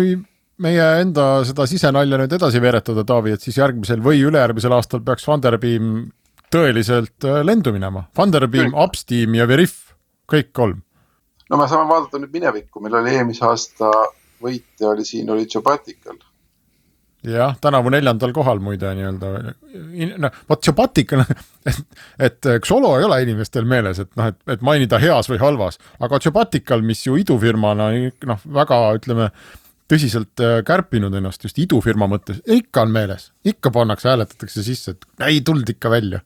meie 0.63 0.85
enda 1.03 1.27
seda 1.47 1.67
sisenalja 1.69 2.21
nüüd 2.21 2.37
edasi 2.39 2.61
veeretada, 2.63 3.05
Taavi, 3.07 3.35
et 3.37 3.45
siis 3.45 3.59
järgmisel 3.59 4.03
või 4.05 4.23
ülejärgmisel 4.25 4.75
aastal 4.77 5.03
peaks 5.05 5.27
Funderbeam 5.29 6.07
tõeliselt 6.53 7.27
äh, 7.27 7.43
lendu 7.47 7.73
minema. 7.75 8.07
Funderbeam, 8.17 8.75
Upsteam 8.75 9.35
ja 9.39 9.49
Veriff, 9.49 9.93
kõik 10.31 10.53
kolm. 10.57 10.83
no 11.51 11.59
me 11.61 11.69
saame 11.71 11.89
vaadata 11.91 12.19
nüüd 12.23 12.33
minevikku, 12.35 12.81
meil 12.83 13.01
oli 13.01 13.15
eelmise 13.15 13.45
aasta 13.47 13.91
võitja 14.43 14.91
oli 14.93 15.05
siin, 15.07 15.31
oli 15.31 15.47
Jobatical 15.47 16.19
jah, 17.27 17.57
tänavu 17.61 17.91
neljandal 17.91 18.33
kohal 18.35 18.61
muide 18.63 18.91
nii-öelda, 18.95 19.31
noh 20.23 20.41
vot 20.51 20.69
Vatikan, 20.77 21.25
et, 21.71 21.81
et 22.19 22.51
Xolo 22.65 22.97
ei 22.99 23.07
ole 23.07 23.21
inimestel 23.25 23.67
meeles, 23.69 24.01
et 24.03 24.13
noh, 24.19 24.31
et, 24.31 24.39
et 24.57 24.65
mainida 24.67 25.01
heas 25.03 25.31
või 25.31 25.41
halvas, 25.43 25.81
aga 26.01 26.21
Tšobatikal, 26.23 26.85
mis 26.87 27.07
ju 27.07 27.17
idufirmana 27.21 27.91
noh, 28.31 28.47
väga 28.59 28.81
ütleme, 28.99 29.31
tõsiselt 29.91 30.43
äh, 30.43 30.61
kärpinud 30.67 31.15
ennast 31.15 31.47
just 31.47 31.59
idufirma 31.63 32.09
mõttes, 32.11 32.41
ikka 32.47 32.87
on 32.87 32.95
meeles, 32.95 33.31
ikka 33.47 33.71
pannakse, 33.75 34.11
hääletatakse 34.13 34.65
sisse, 34.67 34.97
et 34.97 35.29
ei 35.29 35.43
tulnud 35.47 35.77
ikka 35.77 35.91
välja 35.93 36.23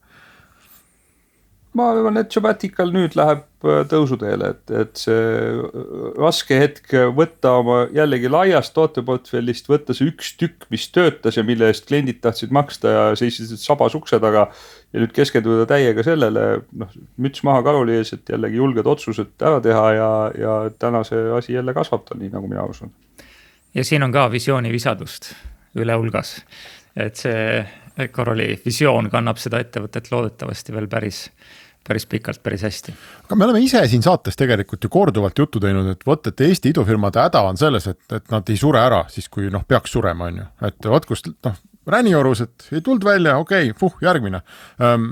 ma 1.79 1.91
arvan, 1.93 2.19
et 2.19 2.35
Sabbatical 2.35 2.91
nüüd 2.95 3.15
läheb 3.19 3.45
äh, 3.67 3.83
tõusuteele, 3.91 4.51
et, 4.55 4.73
et 4.75 4.99
see 4.99 5.19
äh, 5.21 5.83
raske 6.19 6.59
hetk 6.59 6.95
võtta 7.17 7.53
oma 7.61 7.77
jällegi 7.95 8.31
laiast 8.31 8.75
tooteportfellist, 8.75 9.71
võtta 9.71 9.95
see 9.97 10.11
üks 10.11 10.33
tükk, 10.41 10.67
mis 10.75 10.89
töötas 10.95 11.39
ja 11.39 11.45
mille 11.47 11.69
eest 11.71 11.87
kliendid 11.91 12.19
tahtsid 12.25 12.55
maksta 12.55 12.95
ja 12.95 13.05
seisid 13.19 13.55
sabas 13.63 13.95
ukse 13.99 14.19
taga. 14.23 14.49
ja 14.91 15.03
nüüd 15.03 15.15
keskenduda 15.15 15.69
täiega 15.71 16.03
sellele, 16.03 16.65
noh 16.75 16.97
müts 17.23 17.45
maha 17.47 17.63
Karoli 17.67 18.01
ees, 18.01 18.11
et 18.17 18.35
jällegi 18.35 18.59
julged 18.59 18.91
otsused 18.91 19.39
ära 19.39 19.63
teha 19.63 19.87
ja, 19.95 20.11
ja 20.35 20.57
täna 20.79 21.05
see 21.07 21.31
asi 21.37 21.55
jälle 21.55 21.75
kasvab 21.77 22.09
tal, 22.09 22.19
nii 22.19 22.35
nagu 22.35 22.51
mina 22.51 22.67
usun. 22.67 22.91
ja 23.75 23.87
siin 23.87 24.03
on 24.03 24.13
ka 24.13 24.27
visiooni 24.33 24.73
visadust 24.75 25.35
üle 25.79 25.95
hulgas, 25.95 26.41
et 26.97 27.17
see 27.17 28.09
Karoli 28.13 28.55
visioon 28.65 29.11
kannab 29.13 29.39
seda 29.41 29.61
ettevõtet 29.61 30.09
loodetavasti 30.13 30.73
veel 30.73 30.89
päris 30.89 31.27
päris 31.89 32.07
pikalt, 32.07 32.43
päris 32.43 32.63
hästi. 32.63 32.93
aga 33.25 33.37
me 33.37 33.45
oleme 33.45 33.61
ise 33.65 33.81
siin 33.89 34.03
saates 34.05 34.37
tegelikult 34.37 34.85
ju 34.85 34.91
korduvalt 34.93 35.39
juttu 35.39 35.61
teinud, 35.61 35.89
et 35.95 36.07
vot, 36.07 36.27
et 36.27 36.41
Eesti 36.47 36.75
idufirmade 36.75 37.23
häda 37.23 37.41
on 37.49 37.57
selles, 37.57 37.87
et, 37.89 38.03
et 38.13 38.31
nad 38.31 38.53
ei 38.53 38.61
sure 38.61 38.83
ära 38.83 39.01
siis, 39.09 39.29
kui 39.33 39.49
noh, 39.51 39.65
peaks 39.69 39.97
surema, 39.97 40.29
on 40.29 40.43
ju, 40.43 40.47
et 40.69 40.91
vot 40.93 41.09
kust 41.09 41.33
noh, 41.33 41.57
Räniorus, 41.91 42.45
et 42.45 42.69
ei 42.77 42.83
tulnud 42.85 43.05
välja, 43.05 43.39
okei 43.41 43.71
okay,, 43.71 43.79
puh, 43.81 43.95
järgmine. 44.05 44.43
Ehm, 44.85 45.07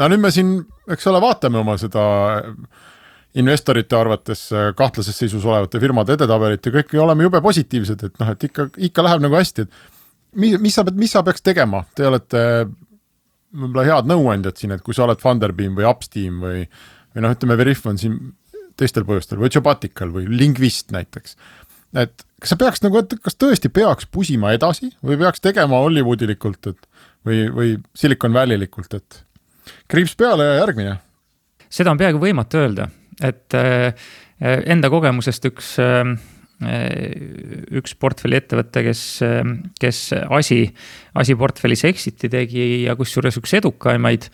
no 0.00 0.08
nüüd 0.08 0.22
me 0.22 0.30
siin, 0.34 0.56
eks 0.90 1.06
ole, 1.10 1.20
vaatame 1.22 1.60
oma 1.60 1.76
seda 1.78 2.04
investorite 3.38 3.96
arvates 3.98 4.46
kahtlases 4.78 5.18
seisus 5.18 5.44
olevate 5.44 5.78
firmade 5.82 6.16
edetabelit 6.16 6.64
ja 6.64 6.72
kõik 6.78 6.96
oleme 7.02 7.26
jube 7.26 7.42
positiivsed, 7.44 8.06
et 8.08 8.18
noh, 8.22 8.32
et 8.32 8.48
ikka, 8.48 8.70
ikka 8.88 9.04
läheb 9.04 9.26
nagu 9.26 9.36
hästi, 9.36 9.66
et 9.66 9.93
mis, 10.34 10.56
mis 10.60 10.74
sa, 10.76 10.84
mis 10.94 11.12
sa 11.14 11.22
peaks 11.26 11.44
tegema, 11.44 11.84
te 11.96 12.06
olete 12.08 12.42
võib-olla 13.54 13.86
head 13.86 14.10
nõuandjad 14.10 14.58
siin, 14.58 14.74
et 14.74 14.82
kui 14.84 14.96
sa 14.96 15.06
oled 15.06 15.20
Funderbeam 15.22 15.76
või 15.78 15.86
Upsteam 15.88 16.40
või, 16.42 16.64
või 17.14 17.24
noh, 17.24 17.34
ütleme, 17.36 17.56
Veriff 17.60 17.86
on 17.90 18.00
siin 18.00 18.18
teistel 18.78 19.06
põhjustel 19.06 19.38
või 19.38 19.52
Jobatical 19.54 20.10
või 20.14 20.26
Lingvist 20.30 20.90
näiteks. 20.94 21.36
et 22.02 22.24
kas 22.42 22.50
sa 22.50 22.58
peaks 22.58 22.82
nagu, 22.82 22.98
et 22.98 23.14
kas 23.22 23.38
tõesti 23.38 23.70
peaks 23.70 24.10
pusima 24.10 24.52
edasi 24.56 24.90
või 25.04 25.20
peaks 25.20 25.40
tegema 25.44 25.78
Hollywoodilikult, 25.84 26.72
et 26.72 26.90
või, 27.26 27.46
või 27.54 27.76
Silicon 27.94 28.34
Valleylikult, 28.34 28.94
et 28.98 29.22
kriips 29.88 30.16
peale 30.18 30.50
ja 30.50 30.60
järgmine? 30.64 30.98
seda 31.70 31.94
on 31.94 31.98
peaaegu 31.98 32.20
võimatu 32.22 32.58
öelda, 32.58 32.88
et 33.22 33.54
äh, 33.54 33.94
enda 34.42 34.90
kogemusest 34.90 35.46
üks 35.50 35.76
äh, 35.82 36.12
Äh, 36.12 36.33
üks 37.78 37.94
portfelliettevõte, 38.00 38.82
kes, 38.86 39.04
kes 39.80 40.00
asi, 40.28 40.60
asi 41.14 41.36
portfellis 41.38 41.84
exit'i 41.88 42.30
tegi 42.32 42.66
ja 42.84 42.96
kusjuures 42.98 43.38
üks 43.40 43.56
edukaimaid, 43.60 44.28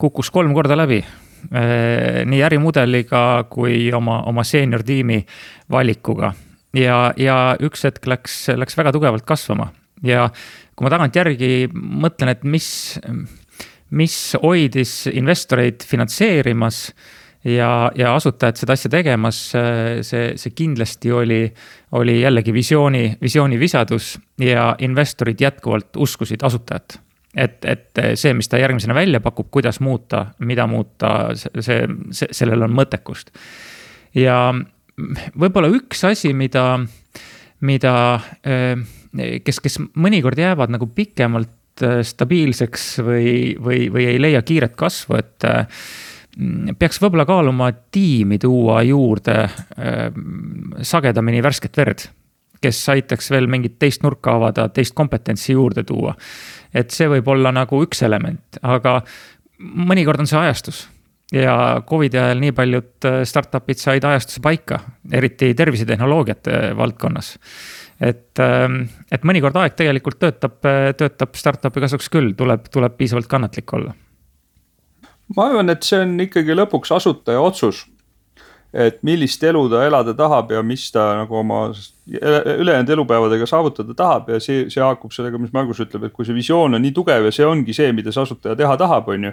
kukkus 0.00 0.30
kolm 0.34 0.54
korda 0.56 0.78
läbi. 0.78 1.02
Äh, 1.50 2.22
nii 2.28 2.38
ärimudeliga 2.46 3.42
kui 3.50 3.88
oma, 3.90 4.20
oma 4.30 4.44
seenior 4.46 4.84
tiimi 4.86 5.16
valikuga 5.74 6.30
ja, 6.76 6.98
ja 7.18 7.36
üks 7.58 7.82
hetk 7.88 8.06
läks, 8.06 8.36
läks 8.54 8.78
väga 8.78 8.92
tugevalt 8.94 9.26
kasvama 9.26 9.72
ja 10.06 10.28
kui 10.74 10.86
ma 10.86 10.92
tagantjärgi 10.92 11.70
mõtlen, 11.74 12.32
et 12.32 12.44
mis, 12.48 12.68
mis 13.94 14.16
hoidis 14.42 14.94
investoreid 15.12 15.84
finantseerimas 15.86 16.88
ja, 17.44 17.90
ja 17.94 18.14
asutajad 18.14 18.60
seda 18.60 18.76
asja 18.76 18.90
tegemas, 18.92 19.38
see, 19.52 20.26
see 20.38 20.54
kindlasti 20.56 21.12
oli, 21.12 21.40
oli 21.98 22.20
jällegi 22.20 22.54
visiooni, 22.54 23.04
visiooni 23.22 23.58
visadus 23.60 24.14
ja 24.40 24.72
investorid 24.78 25.40
jätkuvalt 25.40 25.96
uskusid 25.96 26.42
asutajat. 26.42 27.00
et, 27.36 27.64
et 27.64 28.02
see, 28.14 28.34
mis 28.36 28.48
ta 28.48 28.60
järgmisena 28.60 28.94
välja 28.94 29.20
pakub, 29.20 29.48
kuidas 29.50 29.80
muuta, 29.80 30.26
mida 30.38 30.66
muuta, 30.66 31.32
see, 31.34 31.86
see, 32.10 32.28
sellel 32.30 32.68
on 32.68 32.76
mõttekust. 32.76 33.32
ja 34.14 34.52
võib-olla 35.38 35.72
üks 35.72 36.04
asi, 36.04 36.34
mida, 36.36 36.78
mida, 37.60 37.94
kes, 39.44 39.60
kes 39.64 39.80
mõnikord 39.94 40.38
jäävad 40.38 40.72
nagu 40.74 40.86
pikemalt 40.86 41.58
stabiilseks 42.04 42.98
või, 43.00 43.28
või, 43.58 43.86
või 43.90 44.04
ei 44.10 44.18
leia 44.20 44.42
kiiret 44.44 44.74
kasvu, 44.76 45.16
et 45.16 45.46
peaks 46.78 47.00
võib-olla 47.02 47.26
kaaluma 47.28 47.68
tiimi 47.92 48.38
tuua 48.40 48.80
juurde 48.86 49.36
äh, 49.44 50.06
sagedamini 50.82 51.42
värsket 51.44 51.76
verd, 51.76 52.06
kes 52.62 52.80
aitaks 52.94 53.30
veel 53.34 53.48
mingit 53.50 53.76
teist 53.82 54.04
nurka 54.04 54.36
avada, 54.38 54.68
teist 54.72 54.94
kompetentsi 54.96 55.52
juurde 55.52 55.84
tuua. 55.84 56.14
et 56.74 56.90
see 56.90 57.08
võib 57.08 57.28
olla 57.28 57.52
nagu 57.52 57.82
üks 57.84 58.02
element, 58.02 58.58
aga 58.62 59.00
mõnikord 59.60 60.24
on 60.24 60.30
see 60.30 60.40
ajastus 60.40 60.86
ja 61.32 61.82
Covidi 61.88 62.18
ajal 62.20 62.40
nii 62.40 62.52
paljud 62.56 63.08
äh, 63.08 63.20
startup'id 63.28 63.80
said 63.80 64.04
ajastuse 64.04 64.40
paika, 64.44 64.80
eriti 65.12 65.52
tervisetehnoloogiate 65.54 66.76
valdkonnas. 66.76 67.34
et, 68.00 68.38
ähm, 68.40 68.86
et 69.12 69.24
mõnikord 69.28 69.56
aeg 69.60 69.76
tegelikult 69.76 70.18
töötab, 70.18 70.64
töötab 70.96 71.36
startup'i 71.36 71.84
kasuks 71.84 72.08
küll, 72.08 72.32
tuleb, 72.36 72.72
tuleb 72.72 72.96
piisavalt 72.96 73.28
kannatlik 73.28 73.76
olla 73.76 73.92
ma 75.36 75.48
arvan, 75.48 75.72
et 75.72 75.86
see 75.86 76.02
on 76.04 76.14
ikkagi 76.26 76.56
lõpuks 76.58 76.94
asutaja 76.98 77.40
otsus. 77.42 77.86
et 78.72 79.02
millist 79.04 79.42
elu 79.44 79.66
ta 79.68 79.82
elada 79.84 80.14
tahab 80.16 80.48
ja 80.54 80.62
mis 80.64 80.86
ta 80.88 81.02
nagu 81.18 81.36
oma 81.36 81.66
ülejäänud 82.08 82.88
elupäevadega 82.94 83.44
saavutada 83.46 83.92
tahab 83.94 84.30
ja 84.32 84.38
see, 84.40 84.62
see 84.72 84.80
haakub 84.80 85.12
sellega, 85.12 85.36
mis 85.36 85.52
Margus 85.52 85.82
ütleb, 85.84 86.06
et 86.08 86.14
kui 86.16 86.24
see 86.24 86.32
visioon 86.32 86.78
on 86.78 86.80
nii 86.80 86.94
tugev 86.96 87.26
ja 87.28 87.32
see 87.36 87.44
ongi 87.44 87.76
see, 87.76 87.90
mida 87.92 88.14
see 88.14 88.22
asutaja 88.24 88.56
teha 88.56 88.78
tahab, 88.80 89.10
on 89.12 89.26
ju. 89.28 89.32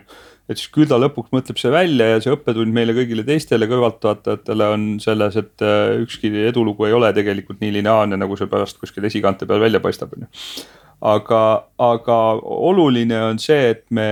et 0.51 0.59
siis 0.59 0.73
küll 0.75 0.89
ta 0.91 0.99
lõpuks 0.99 1.31
mõtleb 1.31 1.61
see 1.61 1.71
välja 1.71 2.09
ja 2.09 2.19
see 2.25 2.35
õppetund 2.35 2.75
meile 2.75 2.97
kõigile 2.97 3.23
teistele 3.23 3.69
kõrvaltvaatajatele 3.71 4.69
on 4.75 4.85
selles, 4.99 5.39
et 5.39 5.63
äh, 5.63 5.95
ükski 6.03 6.33
edulugu 6.51 6.89
ei 6.89 6.99
ole 6.99 7.13
tegelikult 7.15 7.63
nii 7.63 7.77
lineaarne, 7.79 8.19
nagu 8.19 8.35
see 8.35 8.51
pärast 8.51 8.83
kuskil 8.83 9.07
esikante 9.07 9.47
peal 9.47 9.63
välja 9.63 9.79
paistab, 9.79 10.19
on 10.19 10.27
ju. 10.27 10.67
aga, 11.15 11.41
aga 11.79 12.21
oluline 12.43 13.23
on 13.31 13.39
see, 13.39 13.71
et 13.71 13.85
me 13.87 14.09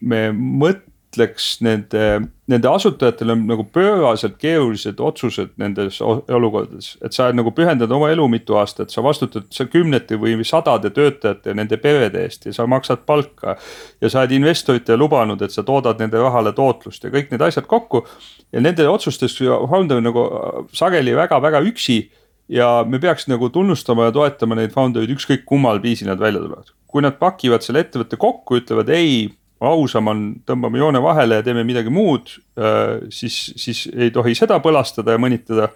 me 0.00 0.20
mõtleks 0.32 1.46
nende, 1.64 2.04
nende 2.50 2.68
asutajatel 2.70 3.32
on 3.34 3.44
nagu 3.48 3.64
pööraselt 3.74 4.36
keerulised 4.38 5.00
otsused 5.00 5.54
nendes 5.58 6.00
olukordades. 6.04 6.96
et 7.02 7.12
sa 7.12 7.30
nagu 7.32 7.50
pühendad 7.50 7.90
oma 7.90 8.10
elu 8.10 8.28
mitu 8.28 8.58
aastat, 8.60 8.90
sa 8.90 9.02
vastutad 9.02 9.48
sa 9.50 9.64
kümnete 9.64 10.16
või 10.16 10.44
sadade 10.44 10.90
töötajate 10.90 11.50
ja 11.50 11.54
nende 11.54 11.76
perede 11.76 12.22
eest 12.22 12.46
ja 12.46 12.52
sa 12.52 12.66
maksad 12.66 13.04
palka. 13.06 13.56
ja 14.00 14.08
sa 14.10 14.20
oled 14.20 14.36
investoritele 14.38 14.98
lubanud, 14.98 15.42
et 15.42 15.52
sa 15.52 15.62
toodad 15.62 15.98
nende 15.98 16.18
rahale 16.18 16.52
tootlust 16.52 17.04
ja 17.04 17.10
kõik 17.10 17.30
need 17.30 17.42
asjad 17.42 17.66
kokku. 17.66 18.06
ja 18.52 18.60
nende 18.60 18.88
otsustes 18.88 19.38
founder 19.38 20.00
nagu 20.00 20.28
sageli 20.72 21.16
väga-väga 21.16 21.60
üksi 21.72 22.10
ja 22.48 22.84
me 22.88 22.98
peaks 22.98 23.28
nagu 23.28 23.50
tunnustama 23.52 24.08
ja 24.08 24.12
toetama 24.12 24.54
neid 24.54 24.72
founder 24.72 25.04
eid 25.04 25.16
ükskõik 25.16 25.44
kummal 25.44 25.82
viisil 25.82 26.08
nad 26.08 26.20
välja 26.20 26.40
tulevad 26.40 26.77
kui 26.88 27.04
nad 27.04 27.18
pakivad 27.20 27.64
selle 27.64 27.84
ettevõtte 27.84 28.18
kokku, 28.20 28.62
ütlevad 28.62 28.90
ei, 28.96 29.28
ausam 29.60 30.10
on, 30.12 30.26
tõmbame 30.46 30.80
joone 30.80 31.00
vahele 31.02 31.40
ja 31.40 31.46
teeme 31.46 31.64
midagi 31.66 31.92
muud, 31.92 32.36
äh, 32.58 32.98
siis, 33.14 33.48
siis 33.58 33.86
ei 33.94 34.12
tohi 34.14 34.36
seda 34.38 34.60
põlastada 34.64 35.16
ja 35.16 35.20
mõnitada. 35.20 35.72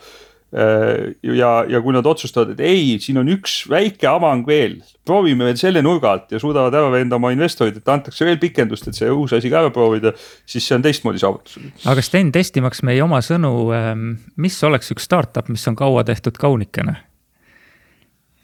Äh, 0.53 1.15
ja, 1.25 1.51
ja 1.65 1.81
kui 1.81 1.95
nad 1.97 2.07
otsustavad, 2.07 2.53
et 2.53 2.61
ei, 2.69 2.99
siin 3.01 3.17
on 3.23 3.31
üks 3.33 3.63
väike 3.73 4.05
avang 4.11 4.45
veel, 4.47 4.77
proovime 5.09 5.49
veel 5.49 5.57
selle 5.57 5.81
nurga 5.85 6.11
alt 6.13 6.35
ja 6.35 6.41
suudavad 6.43 6.77
ära 6.77 6.91
veenda 6.93 7.17
oma 7.17 7.31
investorid, 7.33 7.79
et 7.81 7.89
antakse 7.89 8.29
veel 8.29 8.37
pikendust, 8.41 8.91
et 8.91 8.99
see 8.99 9.09
uus 9.09 9.33
asi 9.33 9.49
ka 9.53 9.63
ära 9.63 9.73
proovida, 9.73 10.13
siis 10.45 10.69
see 10.69 10.77
on 10.77 10.85
teistmoodi 10.85 11.23
saavutus. 11.23 11.57
aga 11.89 12.05
Sten, 12.05 12.35
testimaks 12.37 12.85
meie 12.85 13.01
oma 13.05 13.23
sõnu, 13.25 13.55
ähm, 13.77 14.11
mis 14.37 14.61
oleks 14.69 14.93
üks 14.93 15.09
startup, 15.09 15.49
mis 15.49 15.65
on 15.73 15.79
kaua 15.81 16.05
tehtud 16.05 16.37
kaunikene? 16.41 17.01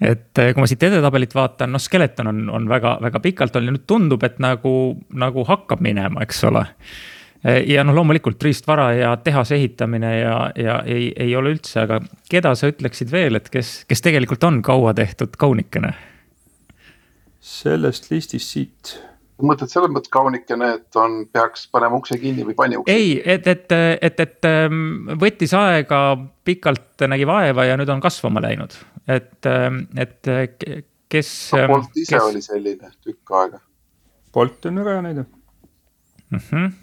Et 0.01 0.39
eh, 0.39 0.53
kui 0.55 0.63
ma 0.63 0.71
siit 0.71 0.83
edetabelit 0.89 1.35
vaatan, 1.35 1.73
noh, 1.75 1.83
Skeleton 1.83 2.31
on, 2.31 2.43
on 2.55 2.69
väga, 2.71 2.97
väga 3.03 3.21
pikalt 3.25 3.57
olnud 3.57 3.73
ja 3.73 3.77
nüüd 3.77 3.87
tundub, 3.91 4.27
et 4.27 4.39
nagu, 4.43 4.73
nagu 5.11 5.47
hakkab 5.49 5.83
minema, 5.85 6.23
eks 6.27 6.45
ole. 6.51 6.67
ja 7.67 7.85
noh, 7.87 7.95
loomulikult 7.95 8.43
riistvara 8.43 8.89
ja 8.99 9.13
tehase 9.23 9.55
ehitamine 9.55 10.09
ja, 10.19 10.39
ja 10.59 10.81
ei, 10.83 11.13
ei 11.15 11.37
ole 11.39 11.53
üldse, 11.55 11.85
aga 11.85 12.01
keda 12.31 12.55
sa 12.59 12.67
ütleksid 12.71 13.13
veel, 13.15 13.39
et 13.39 13.47
kes, 13.51 13.85
kes 13.87 14.03
tegelikult 14.03 14.43
on 14.49 14.63
kaua 14.67 14.95
tehtud 14.99 15.39
kaunikene? 15.39 15.95
sellest 17.49 18.11
listist 18.11 18.51
siit 18.51 18.97
mõtled 19.47 19.71
selles 19.71 19.91
mõttes 19.93 20.11
kaunikene, 20.13 20.73
et 20.79 20.99
on, 20.99 21.21
peaks 21.33 21.67
panema 21.73 21.99
ukse 21.99 22.19
kinni 22.21 22.47
või 22.47 22.57
pani 22.59 22.79
ukse? 22.79 22.95
ei, 22.95 23.19
et, 23.23 23.47
et, 23.47 23.75
et, 24.03 24.23
et 24.25 24.49
ähm, 24.49 25.13
võttis 25.21 25.55
aega, 25.57 26.03
pikalt 26.49 27.07
nägi 27.11 27.27
vaeva 27.29 27.69
ja 27.69 27.77
nüüd 27.79 27.91
on 27.93 28.03
kasvama 28.03 28.43
läinud, 28.45 28.75
et, 29.09 29.47
ähm, 29.47 29.85
et 29.97 30.29
kes. 31.09 31.33
Bolt 31.71 31.97
ise 31.97 32.15
kes... 32.17 32.23
oli 32.23 32.43
selline 32.45 32.93
tükk 33.05 33.33
aega. 33.41 33.63
Bolt 34.35 34.69
on 34.69 34.83
väga 34.83 34.99
hea 34.99 35.07
näide 35.09 35.25
mm. 35.25 36.39
-hmm 36.51 36.77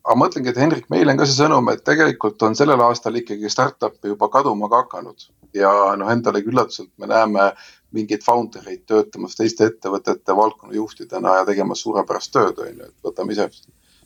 aga 0.00 0.16
mõtlengi, 0.16 0.48
et 0.50 0.56
Hendrik, 0.56 0.86
meil 0.90 1.10
on 1.12 1.18
ka 1.20 1.26
see 1.28 1.36
sõnum, 1.36 1.68
et 1.72 1.82
tegelikult 1.84 2.42
on 2.42 2.56
sellel 2.58 2.80
aastal 2.80 3.18
ikkagi 3.20 3.50
startup'e 3.52 4.08
juba 4.08 4.28
kaduma 4.32 4.68
ka 4.72 4.80
hakanud 4.84 5.26
ja 5.54 5.70
noh, 5.98 6.10
endalegi 6.12 6.50
üllatuselt 6.50 6.90
me 6.98 7.08
näeme 7.10 7.50
mingeid 7.96 8.24
founder 8.24 8.66
eid 8.70 8.86
töötamas 8.90 9.36
teiste 9.38 9.66
ettevõtete 9.70 10.36
valdkonnajuhtidena 10.36 11.36
ja 11.40 11.44
tegemas 11.48 11.82
suurepärast 11.84 12.32
tööd, 12.34 12.58
on 12.62 12.82
ju, 12.82 12.88
et 12.88 13.06
võtame 13.06 13.36
ise 13.36 13.48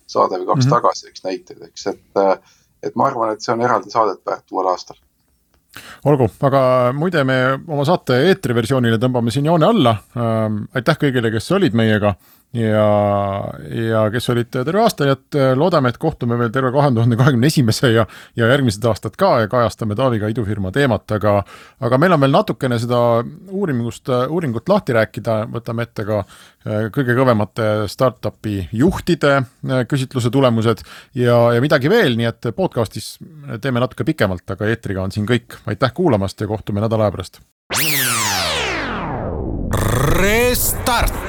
saade 0.07 0.41
või 0.41 0.49
kaks 0.51 0.65
mm 0.65 0.69
-hmm. 0.69 0.75
tagasi, 0.77 1.09
eks 1.09 1.25
näiteid, 1.25 1.63
eks, 1.69 1.87
et, 1.93 2.53
et 2.83 2.97
ma 2.97 3.09
arvan, 3.09 3.33
et 3.33 3.45
see 3.45 3.53
on 3.55 3.65
eraldi 3.65 3.93
saadet 3.93 4.21
väärt 4.27 4.53
uuel 4.53 4.73
aastal 4.73 4.99
olgu, 6.11 6.29
aga 6.49 6.63
muide, 6.97 7.25
me 7.25 7.39
oma 7.57 7.85
saate 7.89 8.21
eetriversioonile 8.31 8.99
tõmbame 9.03 9.35
siin 9.35 9.49
joone 9.51 9.69
alla 9.69 9.97
ähm,. 10.17 10.65
aitäh 10.75 11.01
kõigile, 11.07 11.33
kes 11.35 11.51
olid 11.57 11.77
meiega 11.77 12.15
ja, 12.55 12.89
ja 13.75 14.03
kes 14.15 14.29
olid 14.31 14.51
terve 14.53 14.83
aasta, 14.83 15.07
nii 15.07 15.15
et 15.15 15.39
äh, 15.39 15.53
loodame, 15.59 15.91
et 15.91 15.99
kohtume 16.01 16.39
veel 16.39 16.53
terve 16.55 16.71
kahe 16.75 16.93
tuhande 16.95 17.19
kahekümne 17.19 17.51
esimese 17.51 17.91
ja, 17.93 18.07
ja 18.39 18.49
järgmised 18.53 18.85
aastad 18.89 19.17
ka 19.19 19.31
ja 19.43 19.51
kajastame 19.51 19.97
Taaviga 19.99 20.31
idufirma 20.31 20.71
teemat, 20.75 21.17
aga, 21.17 21.37
aga 21.85 21.99
meil 22.01 22.15
on 22.15 22.23
veel 22.23 22.35
natukene 22.35 22.79
seda 22.83 23.01
uurimust, 23.51 24.11
uuringut 24.29 24.71
lahti 24.71 24.95
rääkida, 24.97 25.39
võtame 25.55 25.89
ette 25.89 26.07
ka 26.07 26.21
äh, 26.23 26.87
kõige 26.95 27.19
kõvemate 27.19 27.69
startup'i 27.91 28.69
juhtide 28.73 29.35
äh, 29.41 29.85
küsitluse 29.91 30.31
tulemused 30.35 30.85
ja, 31.19 31.39
ja 31.57 31.65
midagi 31.65 31.91
veel, 31.91 32.15
nii 32.21 32.31
et 32.31 32.51
podcast'is 32.55 33.17
teeme 33.63 33.83
natuke 33.83 34.07
pikemalt, 34.07 34.47
aga 34.55 34.71
eetriga 34.71 35.03
on 35.03 35.15
siin 35.15 35.27
kõik. 35.27 35.59
aitäh 35.67 35.93
kuulamast 35.95 36.41
ja 36.41 36.47
kohtume 36.47 36.85
nädala 36.85 37.09
aja 37.09 37.17
pärast. 37.19 37.43
Restart 40.15 41.24